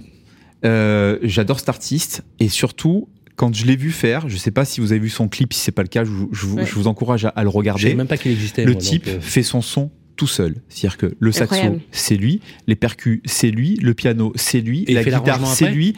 euh, 0.66 1.20
j'adore 1.24 1.60
cet 1.60 1.70
artiste, 1.70 2.24
et 2.40 2.50
surtout, 2.50 3.08
quand 3.36 3.56
je 3.56 3.66
l'ai 3.66 3.76
vu 3.76 3.92
faire, 3.92 4.28
je 4.28 4.38
sais 4.38 4.52
pas 4.52 4.66
si 4.66 4.82
vous 4.82 4.92
avez 4.92 5.00
vu 5.00 5.10
son 5.10 5.28
clip, 5.28 5.54
si 5.54 5.60
c'est 5.62 5.72
pas 5.72 5.84
le 5.84 5.88
cas, 5.88 6.04
je 6.04 6.10
vous, 6.10 6.30
je 6.34 6.46
vous- 6.46 6.58
Ouais. 6.58 6.66
je 6.66 6.74
vous 6.74 6.88
encourage 6.88 7.26
à, 7.26 7.30
à 7.30 7.44
le 7.44 7.50
Je 7.50 7.54
savais 7.54 7.58
regarder. 7.60 7.94
même 7.96 8.08
pas 8.08 8.18
qu'il 8.18 8.32
existait. 8.32 8.64
Le 8.66 8.72
moi, 8.72 8.82
donc, 8.82 8.90
type 8.90 9.08
euh, 9.08 9.20
fait 9.22 9.44
son 9.44 9.62
son 9.62 9.92
tout 10.16 10.26
seul. 10.26 10.56
C'est-à-dire 10.68 10.98
que 10.98 11.16
le 11.20 11.32
saxo, 11.32 11.78
c'est 11.92 12.16
lui, 12.16 12.42
les 12.66 12.76
percus, 12.76 13.22
c'est 13.26 13.52
lui, 13.52 13.76
le 13.76 13.94
piano, 13.94 14.34
c'est 14.36 14.62
lui, 14.62 14.84
Et 14.88 14.96
la 14.96 15.04
guitare, 15.04 15.46
c'est 15.46 15.70
lui, 15.70 15.94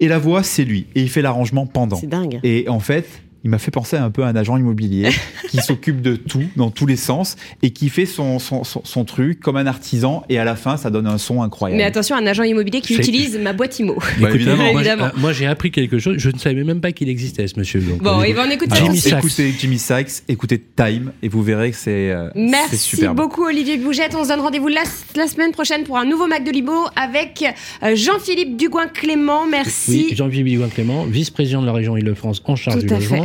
et 0.00 0.08
la 0.08 0.16
voix, 0.18 0.42
c'est 0.42 0.64
lui. 0.64 0.86
Et 0.94 1.02
il 1.02 1.10
fait 1.10 1.20
l'arrangement 1.20 1.66
pendant. 1.66 1.96
C'est 1.96 2.06
dingue. 2.06 2.40
Et 2.44 2.66
en 2.70 2.80
fait, 2.80 3.06
il 3.44 3.50
m'a 3.50 3.58
fait 3.58 3.70
penser 3.70 3.96
un 3.96 4.10
peu 4.10 4.22
à 4.24 4.26
un 4.28 4.36
agent 4.36 4.56
immobilier 4.56 5.08
qui 5.48 5.58
s'occupe 5.58 6.00
de 6.02 6.16
tout, 6.16 6.42
dans 6.56 6.70
tous 6.70 6.86
les 6.86 6.96
sens, 6.96 7.36
et 7.62 7.70
qui 7.70 7.88
fait 7.88 8.06
son, 8.06 8.38
son, 8.38 8.64
son, 8.64 8.82
son 8.84 9.04
truc 9.04 9.40
comme 9.40 9.56
un 9.56 9.66
artisan, 9.66 10.24
et 10.28 10.38
à 10.38 10.44
la 10.44 10.56
fin, 10.56 10.76
ça 10.76 10.90
donne 10.90 11.06
un 11.06 11.18
son 11.18 11.42
incroyable. 11.42 11.78
Mais 11.78 11.84
attention, 11.84 12.16
un 12.16 12.26
agent 12.26 12.42
immobilier 12.42 12.80
qui 12.80 12.94
utilise 12.94 13.38
ma 13.38 13.52
boîte 13.52 13.78
IMO. 13.78 13.96
Bah, 14.20 14.30
évidemment. 14.34 14.56
moi, 14.56 14.66
j'ai- 14.72 14.76
Évidemment. 14.90 15.04
euh, 15.06 15.10
Moi, 15.20 15.32
j'ai 15.32 15.46
appris 15.46 15.70
quelque 15.70 15.98
chose. 15.98 16.16
Je 16.18 16.30
ne 16.30 16.38
savais 16.38 16.64
même 16.64 16.80
pas 16.80 16.92
qu'il 16.92 17.08
existait, 17.08 17.46
ce 17.46 17.58
monsieur. 17.58 17.80
Donc, 17.80 18.02
Bon, 18.02 18.20
euh, 18.20 18.24
et 18.24 18.32
ben 18.32 18.44
on 18.46 18.50
écoute. 18.50 18.68
Jimmy. 18.74 18.98
Sachs. 18.98 19.18
Écoutez 19.18 19.54
Jimmy 19.58 19.78
Sachs, 19.78 20.22
écoutez 20.28 20.58
Time, 20.76 21.12
et 21.22 21.28
vous 21.28 21.42
verrez 21.42 21.70
que 21.70 21.76
c'est 21.76 22.10
euh, 22.10 22.30
Merci 22.34 23.04
beaucoup 23.14 23.44
Olivier 23.44 23.76
Bougette. 23.76 24.14
On 24.16 24.24
se 24.24 24.28
donne 24.28 24.40
rendez-vous 24.40 24.68
la, 24.68 24.82
la 25.16 25.26
semaine 25.26 25.52
prochaine 25.52 25.84
pour 25.84 25.96
un 25.98 26.04
nouveau 26.04 26.26
Mac 26.26 26.44
de 26.44 26.50
Libo 26.50 26.72
avec 26.96 27.44
euh, 27.82 27.94
Jean-Philippe 27.94 28.56
Dugoin-Clément. 28.56 29.46
Merci. 29.46 30.06
Oui, 30.10 30.16
Jean-Philippe 30.16 30.46
Bigouin 30.46 30.68
Clément, 30.68 31.04
vice-président 31.04 31.60
de 31.60 31.66
la 31.66 31.72
région 31.72 31.96
Île-de-France 31.96 32.42
en 32.44 32.56
charge 32.56 32.84
Tout 32.86 32.94
du 32.96 33.00
fait. 33.02 33.20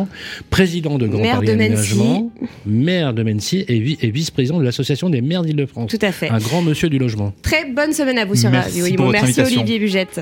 Président 0.49 0.97
de 0.97 1.07
Grand 1.07 1.21
Maire 1.21 1.35
Paris 1.35 1.47
de. 1.47 1.51
Aménagement, 1.53 2.31
maire 2.65 3.13
de 3.13 3.23
Mency 3.23 3.63
et, 3.67 3.79
vi- 3.79 3.97
et 4.01 4.09
vice-président 4.11 4.59
de 4.59 4.63
l'association 4.63 5.09
des 5.09 5.21
maires 5.21 5.43
d'Île-de-France. 5.43 5.89
Tout 5.91 5.99
à 6.05 6.11
fait. 6.11 6.29
Un 6.29 6.39
grand 6.39 6.61
monsieur 6.61 6.89
du 6.89 6.97
logement. 6.99 7.33
Très 7.41 7.65
bonne 7.71 7.93
semaine 7.93 8.17
à 8.17 8.25
vous 8.25 8.35
sur 8.35 8.49
Merci 8.49 8.81
Radio 8.81 8.95
Imo. 8.95 9.11
Merci. 9.11 9.41
Olivier 9.41 9.79
Bugette. 9.79 10.21